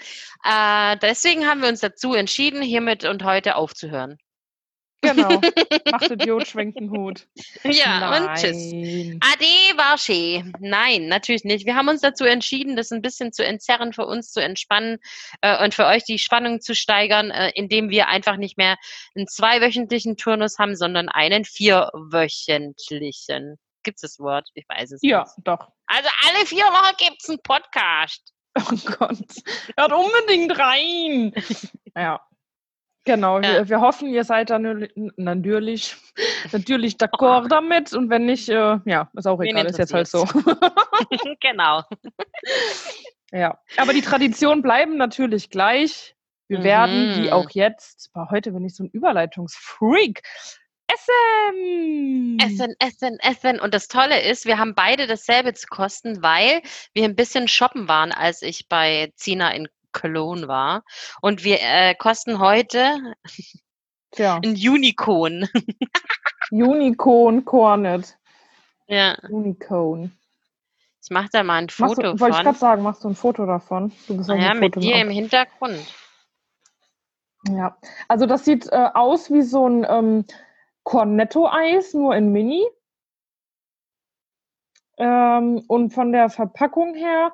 Äh, 0.44 0.96
deswegen 1.02 1.46
haben 1.46 1.62
wir 1.62 1.68
uns 1.68 1.80
dazu 1.80 2.14
entschieden, 2.14 2.62
hiermit 2.62 3.04
und 3.04 3.24
heute 3.24 3.56
aufzuhören. 3.56 4.18
Genau. 5.00 5.40
Macht 5.90 6.10
Idiot, 6.10 6.46
schwenkt 6.46 6.78
den 6.78 6.90
Hut. 6.90 7.26
Ja, 7.64 8.16
und 8.16 8.34
tschüss. 8.36 8.72
Nein. 8.72 9.20
Ade 9.22 9.78
war 9.78 9.98
schön. 9.98 10.52
Nein, 10.60 11.08
natürlich 11.08 11.44
nicht. 11.44 11.66
Wir 11.66 11.74
haben 11.76 11.88
uns 11.88 12.00
dazu 12.00 12.24
entschieden, 12.24 12.76
das 12.76 12.90
ein 12.90 13.02
bisschen 13.02 13.32
zu 13.32 13.44
entzerren, 13.44 13.92
für 13.92 14.06
uns 14.06 14.32
zu 14.32 14.40
entspannen 14.42 14.98
äh, 15.40 15.62
und 15.62 15.74
für 15.74 15.86
euch 15.86 16.04
die 16.04 16.18
Spannung 16.18 16.60
zu 16.60 16.74
steigern, 16.74 17.30
äh, 17.30 17.50
indem 17.54 17.90
wir 17.90 18.08
einfach 18.08 18.36
nicht 18.36 18.58
mehr 18.58 18.76
einen 19.14 19.26
zweiwöchentlichen 19.26 20.16
Turnus 20.16 20.58
haben, 20.58 20.76
sondern 20.76 21.08
einen 21.08 21.44
vierwöchentlichen. 21.44 23.56
Gibt's 23.82 24.02
das 24.02 24.18
Wort? 24.18 24.48
Ich 24.54 24.68
weiß 24.68 24.92
es 24.92 25.00
Ja, 25.02 25.22
nicht. 25.22 25.32
doch. 25.44 25.68
Also 25.86 26.08
alle 26.26 26.46
vier 26.46 26.64
Wochen 26.64 26.94
gibt's 26.98 27.28
einen 27.28 27.38
Podcast. 27.42 28.32
Oh 28.58 28.76
Gott. 28.98 29.18
Hört 29.76 29.92
unbedingt 29.92 30.58
rein. 30.58 31.32
Ja. 31.96 32.20
Genau, 33.04 33.36
Ja. 33.40 33.42
Wir, 33.54 33.68
wir 33.70 33.80
hoffen, 33.80 34.08
ihr 34.08 34.24
seid 34.24 34.50
dann 34.50 34.66
nö- 34.66 35.12
natürlich, 35.16 35.96
natürlich 36.52 36.94
d'accord 36.96 37.48
damit 37.48 37.92
und 37.94 38.10
wenn 38.10 38.26
nicht, 38.26 38.48
äh, 38.48 38.78
ja, 38.84 39.10
ist 39.14 39.26
auch 39.26 39.40
egal, 39.40 39.66
ist 39.66 39.78
jetzt 39.78 39.94
halt 39.94 40.08
so. 40.08 40.24
genau. 41.40 41.82
ja, 43.32 43.58
aber 43.76 43.92
die 43.92 44.02
Traditionen 44.02 44.62
bleiben 44.62 44.96
natürlich 44.96 45.50
gleich. 45.50 46.14
Wir 46.48 46.62
werden, 46.62 47.14
wie 47.16 47.26
Mhm. 47.26 47.32
auch 47.32 47.50
jetzt, 47.50 48.10
bei 48.14 48.26
heute 48.30 48.52
bin 48.52 48.64
ich 48.64 48.74
so 48.74 48.84
ein 48.84 48.90
Überleitungsfreak, 48.90 50.22
essen. 50.90 52.38
Essen, 52.40 52.74
essen, 52.78 53.18
essen. 53.20 53.60
Und 53.60 53.74
das 53.74 53.88
Tolle 53.88 54.22
ist, 54.22 54.46
wir 54.46 54.56
haben 54.58 54.74
beide 54.74 55.06
dasselbe 55.06 55.52
zu 55.52 55.66
kosten, 55.66 56.22
weil 56.22 56.62
wir 56.94 57.04
ein 57.04 57.16
bisschen 57.16 57.48
shoppen 57.48 57.88
waren, 57.88 58.12
als 58.12 58.40
ich 58.42 58.66
bei 58.68 59.12
Zina 59.16 59.50
in 59.50 59.68
Cologne 60.00 60.48
war. 60.48 60.82
Und 61.20 61.44
wir 61.44 61.58
äh, 61.60 61.94
kosten 61.94 62.38
heute 62.38 63.14
Tja, 64.12 64.36
Ein 64.42 64.52
Unicorn. 64.52 65.48
Unicorn 66.50 67.44
Cornet. 67.44 68.18
ja. 68.86 69.16
Unicorn. 69.28 70.12
Ich 71.02 71.10
mach 71.10 71.28
da 71.28 71.42
mal 71.42 71.56
ein 71.58 71.64
Machst 71.78 71.96
Foto 71.96 72.02
du, 72.02 72.20
wollte 72.20 72.30
ich 72.30 72.36
von. 72.36 72.44
gerade 72.44 72.58
sagen, 72.58 72.82
machst 72.82 73.04
du 73.04 73.08
ein 73.08 73.14
Foto 73.14 73.46
davon? 73.46 73.92
Du 74.06 74.16
bist 74.16 74.30
auch 74.30 74.36
Ja, 74.36 74.50
ein 74.50 74.60
mit 74.60 74.74
dir 74.76 74.96
im 74.96 75.10
Hintergrund. 75.10 75.78
Ja, 77.48 77.76
also 78.08 78.26
das 78.26 78.44
sieht 78.44 78.66
äh, 78.72 78.90
aus 78.94 79.30
wie 79.30 79.42
so 79.42 79.68
ein 79.68 79.86
ähm, 79.88 80.24
Cornetto-Eis, 80.82 81.94
nur 81.94 82.16
in 82.16 82.32
Mini. 82.32 82.66
Ähm, 84.96 85.62
und 85.68 85.90
von 85.92 86.12
der 86.12 86.28
Verpackung 86.30 86.94
her 86.94 87.32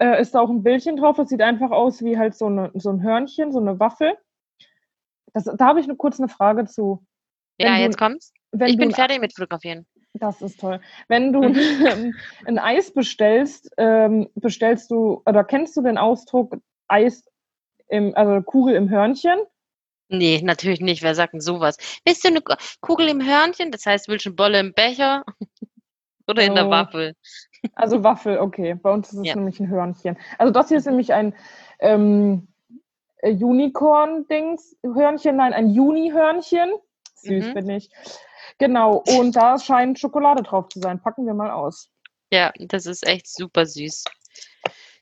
äh, 0.00 0.20
ist 0.20 0.34
da 0.34 0.40
auch 0.40 0.50
ein 0.50 0.62
Bildchen 0.62 0.96
drauf. 0.96 1.16
Das 1.16 1.28
sieht 1.28 1.42
einfach 1.42 1.70
aus 1.70 2.02
wie 2.02 2.18
halt 2.18 2.34
so, 2.34 2.46
eine, 2.46 2.70
so 2.74 2.90
ein 2.90 3.02
Hörnchen, 3.02 3.52
so 3.52 3.60
eine 3.60 3.78
Waffel. 3.78 4.14
Das, 5.32 5.44
da 5.44 5.64
habe 5.66 5.80
ich 5.80 5.86
nur 5.86 5.96
kurz 5.96 6.18
eine 6.18 6.28
Frage 6.28 6.64
zu. 6.66 7.04
Wenn 7.58 7.66
Ja, 7.68 7.76
du- 7.76 7.82
jetzt 7.82 7.98
kommt's. 7.98 8.32
Wenn 8.52 8.68
Ich 8.68 8.76
bin 8.76 8.88
ein- 8.88 8.94
fertig 8.94 9.20
mit 9.20 9.34
Fotografieren. 9.34 9.86
Das 10.14 10.42
ist 10.42 10.58
toll. 10.58 10.80
Wenn 11.08 11.32
du 11.32 11.42
Mhm. 12.04 12.14
ein 12.46 12.58
Eis 12.58 12.92
bestellst, 12.92 13.70
ähm, 13.76 14.28
bestellst 14.34 14.90
du 14.90 15.22
oder 15.24 15.44
kennst 15.44 15.76
du 15.76 15.82
den 15.82 15.98
Ausdruck 15.98 16.56
Eis 16.88 17.24
im, 17.88 18.12
also 18.16 18.42
Kugel 18.42 18.74
im 18.74 18.90
Hörnchen? 18.90 19.38
Nee, 20.08 20.40
natürlich 20.42 20.80
nicht. 20.80 21.02
Wer 21.04 21.14
sagt 21.14 21.34
denn 21.34 21.40
sowas? 21.40 21.76
Bist 22.04 22.24
du 22.24 22.28
eine 22.28 22.40
Ku- 22.40 22.56
Kugel 22.80 23.06
im 23.08 23.24
Hörnchen? 23.24 23.70
Das 23.70 23.86
heißt, 23.86 24.08
willst 24.08 24.26
du 24.26 24.30
eine 24.30 24.34
Bolle 24.36 24.58
im 24.58 24.72
Becher? 24.72 25.24
Oder 26.26 26.42
in 26.42 26.56
der 26.56 26.66
Oh. 26.66 26.70
Waffel? 26.70 27.14
Also 27.74 28.02
Waffel, 28.04 28.38
okay. 28.38 28.74
Bei 28.74 28.90
uns 28.92 29.12
ist 29.12 29.18
es 29.20 29.26
Ja. 29.26 29.34
nämlich 29.36 29.60
ein 29.60 29.68
Hörnchen. 29.68 30.16
Also 30.38 30.52
das 30.52 30.68
hier 30.68 30.78
ist 30.78 30.86
nämlich 30.86 31.12
ein 31.12 31.34
ähm, 31.78 32.48
äh, 33.18 33.32
Unicorn-Dings, 33.32 34.76
Hörnchen, 34.82 35.36
nein, 35.36 35.52
ein 35.52 35.70
Juni-Hörnchen. 35.70 36.70
Süß 37.16 37.46
Mhm. 37.46 37.54
bin 37.54 37.70
ich. 37.70 37.90
Genau, 38.58 39.02
und 39.18 39.36
da 39.36 39.58
scheint 39.58 39.98
Schokolade 39.98 40.42
drauf 40.42 40.68
zu 40.68 40.80
sein. 40.80 41.00
Packen 41.00 41.26
wir 41.26 41.34
mal 41.34 41.50
aus. 41.50 41.90
Ja, 42.32 42.52
das 42.58 42.86
ist 42.86 43.06
echt 43.06 43.26
super 43.28 43.66
süß. 43.66 44.04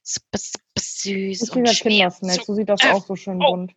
Super, 0.02 0.38
super 0.38 0.58
süß. 0.78 1.42
Richtiger 1.42 1.58
und 1.68 1.80
Kindersnack, 1.80 2.44
so 2.44 2.54
sieht 2.54 2.68
das 2.68 2.82
Äh, 2.82 2.90
auch 2.90 3.04
so 3.04 3.14
schön 3.14 3.42
oh. 3.42 3.50
bunt. 3.52 3.72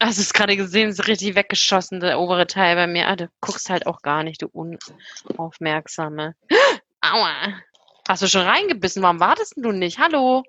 Hast 0.00 0.18
du 0.18 0.22
es 0.22 0.32
gerade 0.32 0.56
gesehen? 0.56 0.88
Ist 0.90 1.06
richtig 1.08 1.34
weggeschossen, 1.34 2.00
der 2.00 2.18
obere 2.20 2.46
Teil 2.46 2.76
bei 2.76 2.86
mir. 2.86 3.08
Ah, 3.08 3.16
du 3.16 3.28
guckst 3.40 3.70
halt 3.70 3.86
auch 3.86 4.02
gar 4.02 4.22
nicht, 4.22 4.42
du 4.42 4.48
Unaufmerksame. 4.48 6.34
Aua. 7.00 7.54
Hast 8.08 8.22
du 8.22 8.26
schon 8.26 8.42
reingebissen? 8.42 9.02
Warum 9.02 9.20
wartest 9.20 9.54
du 9.56 9.72
nicht? 9.72 9.98
Hallo? 9.98 10.42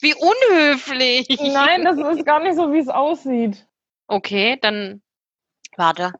Wie 0.00 0.14
unhöflich. 0.14 1.26
Nein, 1.40 1.84
das 1.84 1.98
ist 1.98 2.24
gar 2.24 2.40
nicht 2.40 2.56
so, 2.56 2.72
wie 2.72 2.78
es 2.78 2.88
aussieht. 2.88 3.66
Okay, 4.06 4.58
dann 4.60 5.02
warte. 5.76 6.12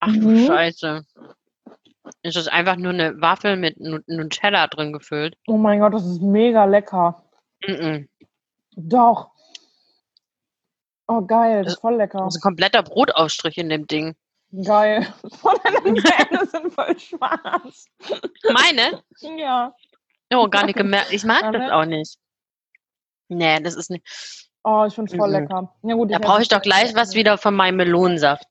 Ach 0.00 0.08
du 0.12 0.28
Mhm. 0.28 0.46
Scheiße. 0.46 1.04
Ist 2.22 2.36
das 2.36 2.48
einfach 2.48 2.76
nur 2.76 2.92
eine 2.92 3.20
Waffel 3.20 3.56
mit 3.56 3.78
Nu- 3.80 4.00
Nutella 4.06 4.66
drin 4.66 4.92
gefüllt? 4.92 5.36
Oh 5.46 5.56
mein 5.58 5.80
Gott, 5.80 5.92
das 5.94 6.06
ist 6.06 6.22
mega 6.22 6.64
lecker. 6.64 7.22
Mhm. 7.66 8.08
Doch. 8.76 9.30
Oh, 11.06 11.22
geil, 11.22 11.64
das 11.64 11.74
ist 11.74 11.80
voll 11.80 11.96
lecker. 11.96 12.18
Das 12.18 12.34
ist 12.34 12.40
ein 12.40 12.42
kompletter 12.42 12.82
Brotausstrich 12.82 13.58
in 13.58 13.68
dem 13.68 13.86
Ding. 13.86 14.14
Geil. 14.64 15.06
Voll 15.40 15.56
deine 15.64 15.94
Zähne 16.02 16.46
sind 16.46 16.72
voll 16.72 16.98
schwarz. 16.98 17.84
Meine? 18.50 19.02
Ja. 19.20 19.74
Oh, 20.32 20.48
gar 20.48 20.66
nicht 20.66 20.76
gemerkt. 20.76 21.12
Ich 21.12 21.24
mag 21.24 21.52
das 21.52 21.70
auch 21.70 21.84
nicht. 21.84 22.18
Nee, 23.28 23.60
das 23.60 23.74
ist 23.74 23.90
nicht. 23.90 24.04
Oh, 24.64 24.84
ich 24.86 24.94
finde 24.94 25.10
es 25.12 25.16
voll 25.18 25.28
Mhm. 25.28 25.34
lecker. 25.34 25.74
Ja, 25.82 25.94
gut, 25.94 26.10
Da 26.12 26.18
brauche 26.18 26.42
ich 26.42 26.48
doch 26.48 26.60
gleich 26.62 26.94
was 26.94 27.14
wieder 27.14 27.38
von 27.38 27.54
meinem 27.54 27.76
Melonensaft. 27.76 28.44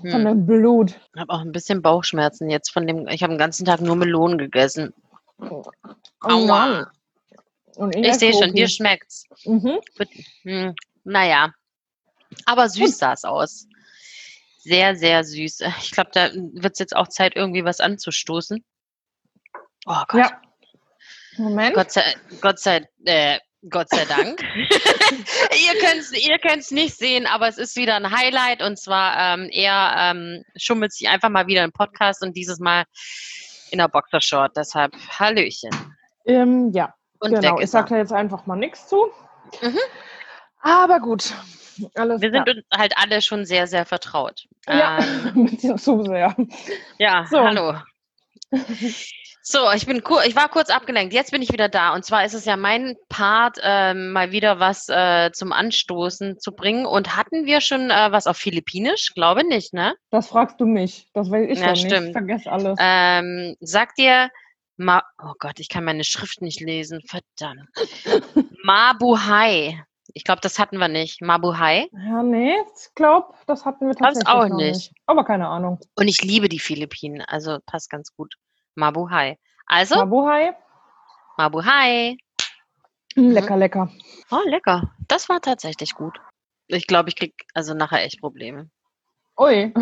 Von 0.00 0.12
Hm. 0.12 0.24
dem 0.24 0.46
Blut. 0.46 0.98
Ich 1.14 1.20
habe 1.20 1.32
auch 1.32 1.40
ein 1.40 1.52
bisschen 1.52 1.82
Bauchschmerzen 1.82 2.48
jetzt 2.48 2.70
von 2.72 2.86
dem. 2.86 3.08
Ich 3.08 3.22
habe 3.22 3.32
den 3.32 3.38
ganzen 3.38 3.64
Tag 3.64 3.80
nur 3.80 3.96
Melonen 3.96 4.38
gegessen. 4.38 4.94
Oh, 5.38 5.64
Aua. 6.20 6.90
Ich 7.94 8.14
sehe 8.16 8.32
schon, 8.32 8.52
dir 8.54 8.68
schmeckt's. 8.68 9.24
Mhm. 9.44 9.80
Hm, 10.42 10.74
naja. 11.04 11.52
Aber 12.46 12.68
süß 12.68 12.98
sah 12.98 13.12
es 13.14 13.24
aus. 13.24 13.66
Sehr, 14.58 14.94
sehr 14.96 15.24
süß. 15.24 15.60
Ich 15.82 15.90
glaube, 15.90 16.10
da 16.12 16.30
wird 16.34 16.74
es 16.74 16.78
jetzt 16.78 16.94
auch 16.94 17.08
Zeit, 17.08 17.34
irgendwie 17.36 17.64
was 17.64 17.80
anzustoßen. 17.80 18.64
Oh 19.86 20.02
Gott. 20.08 20.20
Ja. 20.20 20.40
Moment. 21.40 21.74
Gott 21.74 21.90
sei, 21.90 22.02
Gott 22.40 22.58
sei, 22.58 22.86
äh, 23.04 23.38
Gott 23.68 23.88
sei 23.90 24.04
Dank. 24.06 24.42
ihr 24.62 25.80
könnt 25.80 26.00
es 26.00 26.12
ihr 26.12 26.38
könnt's 26.38 26.70
nicht 26.70 26.96
sehen, 26.96 27.26
aber 27.26 27.48
es 27.48 27.58
ist 27.58 27.76
wieder 27.76 27.96
ein 27.96 28.10
Highlight 28.10 28.62
und 28.62 28.78
zwar 28.78 29.34
ähm, 29.34 29.48
er 29.52 29.94
ähm, 29.98 30.42
schummelt 30.56 30.92
sich 30.92 31.08
einfach 31.08 31.28
mal 31.28 31.46
wieder 31.46 31.62
im 31.64 31.72
Podcast 31.72 32.22
und 32.22 32.36
dieses 32.36 32.58
Mal 32.58 32.84
in 33.70 33.78
der 33.78 33.88
Boxershort. 33.88 34.56
Deshalb 34.56 34.94
Hallöchen. 35.18 35.70
Ähm, 36.26 36.70
ja, 36.72 36.94
Und 37.20 37.34
genau. 37.34 37.58
Ich 37.60 37.70
sage 37.70 37.90
da 37.90 37.96
jetzt 37.98 38.12
einfach 38.12 38.46
mal 38.46 38.56
nichts 38.56 38.88
zu. 38.88 39.10
Mhm. 39.60 39.78
Aber 40.62 41.00
gut. 41.00 41.32
Alles 41.94 42.20
Wir 42.20 42.30
sind 42.30 42.44
klar. 42.44 42.56
uns 42.56 42.64
halt 42.76 42.92
alle 42.96 43.22
schon 43.22 43.44
sehr, 43.46 43.66
sehr 43.66 43.86
vertraut. 43.86 44.44
Ja, 44.68 44.98
Ähm, 44.98 45.32
ein 45.34 45.44
bisschen 45.46 45.78
zu 45.78 46.02
sehr. 46.04 46.34
Ja, 46.98 47.26
So. 47.30 47.38
hallo. 47.40 47.74
So, 49.50 49.68
ich 49.74 49.84
bin 49.84 49.96
ich 49.96 50.36
war 50.36 50.48
kurz 50.48 50.70
abgelenkt. 50.70 51.12
Jetzt 51.12 51.32
bin 51.32 51.42
ich 51.42 51.52
wieder 51.52 51.68
da. 51.68 51.92
Und 51.92 52.04
zwar 52.04 52.24
ist 52.24 52.34
es 52.34 52.44
ja 52.44 52.56
mein 52.56 52.94
Part, 53.08 53.58
ähm, 53.64 54.12
mal 54.12 54.30
wieder 54.30 54.60
was 54.60 54.88
äh, 54.88 55.32
zum 55.32 55.52
Anstoßen 55.52 56.38
zu 56.38 56.52
bringen. 56.52 56.86
Und 56.86 57.16
hatten 57.16 57.46
wir 57.46 57.60
schon 57.60 57.90
äh, 57.90 58.12
was 58.12 58.28
auf 58.28 58.36
Philippinisch? 58.36 59.12
Glaube 59.12 59.42
nicht, 59.42 59.74
ne? 59.74 59.96
Das 60.10 60.28
fragst 60.28 60.60
du 60.60 60.66
mich. 60.66 61.08
Das 61.14 61.32
weiß 61.32 61.50
ich 61.50 61.58
Ja, 61.58 61.72
nicht. 61.72 61.84
stimmt. 61.84 62.06
Ich 62.06 62.12
vergesse 62.12 62.52
alles. 62.52 62.78
Ähm, 62.80 63.56
sagt 63.58 63.98
dir, 63.98 64.30
Ma 64.76 65.02
oh 65.20 65.32
Gott, 65.40 65.58
ich 65.58 65.68
kann 65.68 65.82
meine 65.82 66.04
Schrift 66.04 66.42
nicht 66.42 66.60
lesen. 66.60 67.02
Verdammt. 67.08 67.68
Mabuhay. 68.62 69.82
Ich 70.14 70.22
glaube, 70.22 70.42
das 70.42 70.60
hatten 70.60 70.78
wir 70.78 70.86
nicht. 70.86 71.22
Mabuhay. 71.22 71.88
ja, 71.92 72.22
nee, 72.22 72.54
ich 72.54 72.94
glaube, 72.94 73.34
das 73.48 73.64
hatten 73.64 73.88
wir 73.88 73.96
tatsächlich 73.96 74.28
auch 74.28 74.46
noch 74.46 74.58
nicht. 74.58 74.74
nicht. 74.76 74.92
Aber 75.06 75.24
keine 75.24 75.48
Ahnung. 75.48 75.80
Und 75.96 76.06
ich 76.06 76.22
liebe 76.22 76.48
die 76.48 76.60
Philippinen. 76.60 77.22
Also 77.22 77.58
passt 77.66 77.90
ganz 77.90 78.14
gut. 78.14 78.36
Mabuhay. 78.74 79.36
Also, 79.66 79.96
Mabuhay. 79.96 80.52
Mabuhay. 81.36 82.16
Mm, 83.16 83.30
Lecker, 83.30 83.56
lecker. 83.56 83.90
Oh, 84.30 84.40
lecker. 84.46 84.94
Das 85.08 85.28
war 85.28 85.40
tatsächlich 85.40 85.94
gut. 85.94 86.18
Ich 86.68 86.86
glaube, 86.86 87.08
ich 87.08 87.16
krieg 87.16 87.34
also 87.54 87.74
nachher 87.74 88.04
echt 88.04 88.20
Probleme. 88.20 88.70
Ui. 89.38 89.72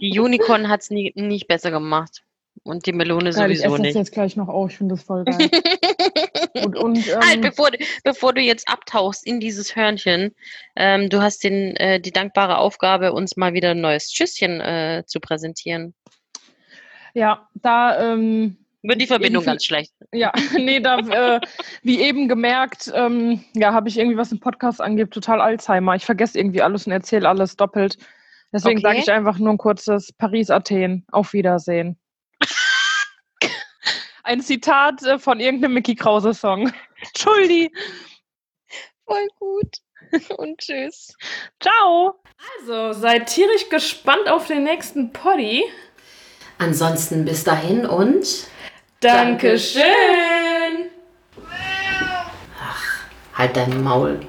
Die 0.00 0.18
Unicorn 0.18 0.68
hat 0.68 0.80
es 0.80 0.90
nie, 0.90 1.12
nicht 1.14 1.46
besser 1.48 1.70
gemacht. 1.70 2.22
Und 2.64 2.84
die 2.86 2.92
Melone 2.92 3.30
Geil, 3.30 3.50
ich 3.52 3.58
sowieso 3.60 3.62
esse 3.62 3.70
das 3.76 3.80
nicht. 3.80 3.94
jetzt 3.94 4.12
gleich 4.12 4.36
noch 4.36 4.48
auf. 4.48 4.70
Ich 4.70 4.78
finde 4.78 4.94
das 4.96 5.04
voll 5.04 5.24
geil. 5.24 5.38
und, 6.64 6.76
und, 6.76 7.08
ähm, 7.08 7.20
halt, 7.20 7.40
bevor, 7.42 7.70
du- 7.70 7.78
bevor 8.02 8.32
du 8.32 8.40
jetzt 8.40 8.68
abtauchst 8.68 9.24
in 9.26 9.38
dieses 9.40 9.76
Hörnchen, 9.76 10.34
ähm, 10.76 11.08
du 11.08 11.22
hast 11.22 11.44
den, 11.44 11.76
äh, 11.76 12.00
die 12.00 12.10
dankbare 12.10 12.58
Aufgabe, 12.58 13.12
uns 13.12 13.36
mal 13.36 13.52
wieder 13.54 13.70
ein 13.70 13.80
neues 13.80 14.08
Tschüsschen 14.10 14.60
äh, 14.60 15.04
zu 15.06 15.20
präsentieren. 15.20 15.94
Ja, 17.14 17.48
da, 17.54 18.12
ähm, 18.12 18.56
Wird 18.82 19.00
die 19.00 19.06
Verbindung 19.06 19.44
ganz 19.44 19.64
schlecht. 19.64 19.92
ja, 20.12 20.32
nee, 20.56 20.80
da, 20.80 20.98
äh, 20.98 21.40
wie 21.82 22.00
eben 22.00 22.28
gemerkt, 22.28 22.90
ähm, 22.94 23.44
ja, 23.54 23.72
habe 23.72 23.88
ich 23.88 23.98
irgendwie, 23.98 24.16
was 24.16 24.32
im 24.32 24.40
Podcast 24.40 24.80
angeht, 24.80 25.10
total 25.10 25.40
Alzheimer. 25.40 25.94
Ich 25.96 26.04
vergesse 26.06 26.38
irgendwie 26.38 26.62
alles 26.62 26.86
und 26.86 26.92
erzähle 26.92 27.28
alles 27.28 27.56
doppelt. 27.56 27.98
Deswegen 28.52 28.78
Okay. 28.78 28.82
sage 28.88 28.98
ich 28.98 29.10
einfach 29.10 29.38
nur 29.38 29.50
ein 29.52 29.58
kurzes 29.58 30.12
Paris-Athen. 30.12 31.04
Auf 31.12 31.32
Wiedersehen. 31.32 31.96
Ein 34.24 34.40
Zitat 34.42 35.02
äh, 35.02 35.18
von 35.18 35.40
irgendeinem 35.40 35.74
Mickey 35.74 35.94
Krause-Song. 35.94 36.72
Entschuldi. 37.02 37.72
Voll 39.06 39.26
gut. 39.38 39.76
Und 40.36 40.58
tschüss. 40.58 41.16
Ciao. 41.60 42.20
Also, 42.58 42.92
seid 42.92 43.26
tierisch 43.28 43.68
gespannt 43.68 44.28
auf 44.28 44.46
den 44.46 44.64
nächsten 44.64 45.12
Poddy. 45.12 45.64
Ansonsten 46.60 47.24
bis 47.24 47.42
dahin 47.42 47.86
und 47.86 48.26
Dankeschön! 49.00 49.82
halt 53.32 53.56
dein 53.56 53.82
Maul. 53.82 54.20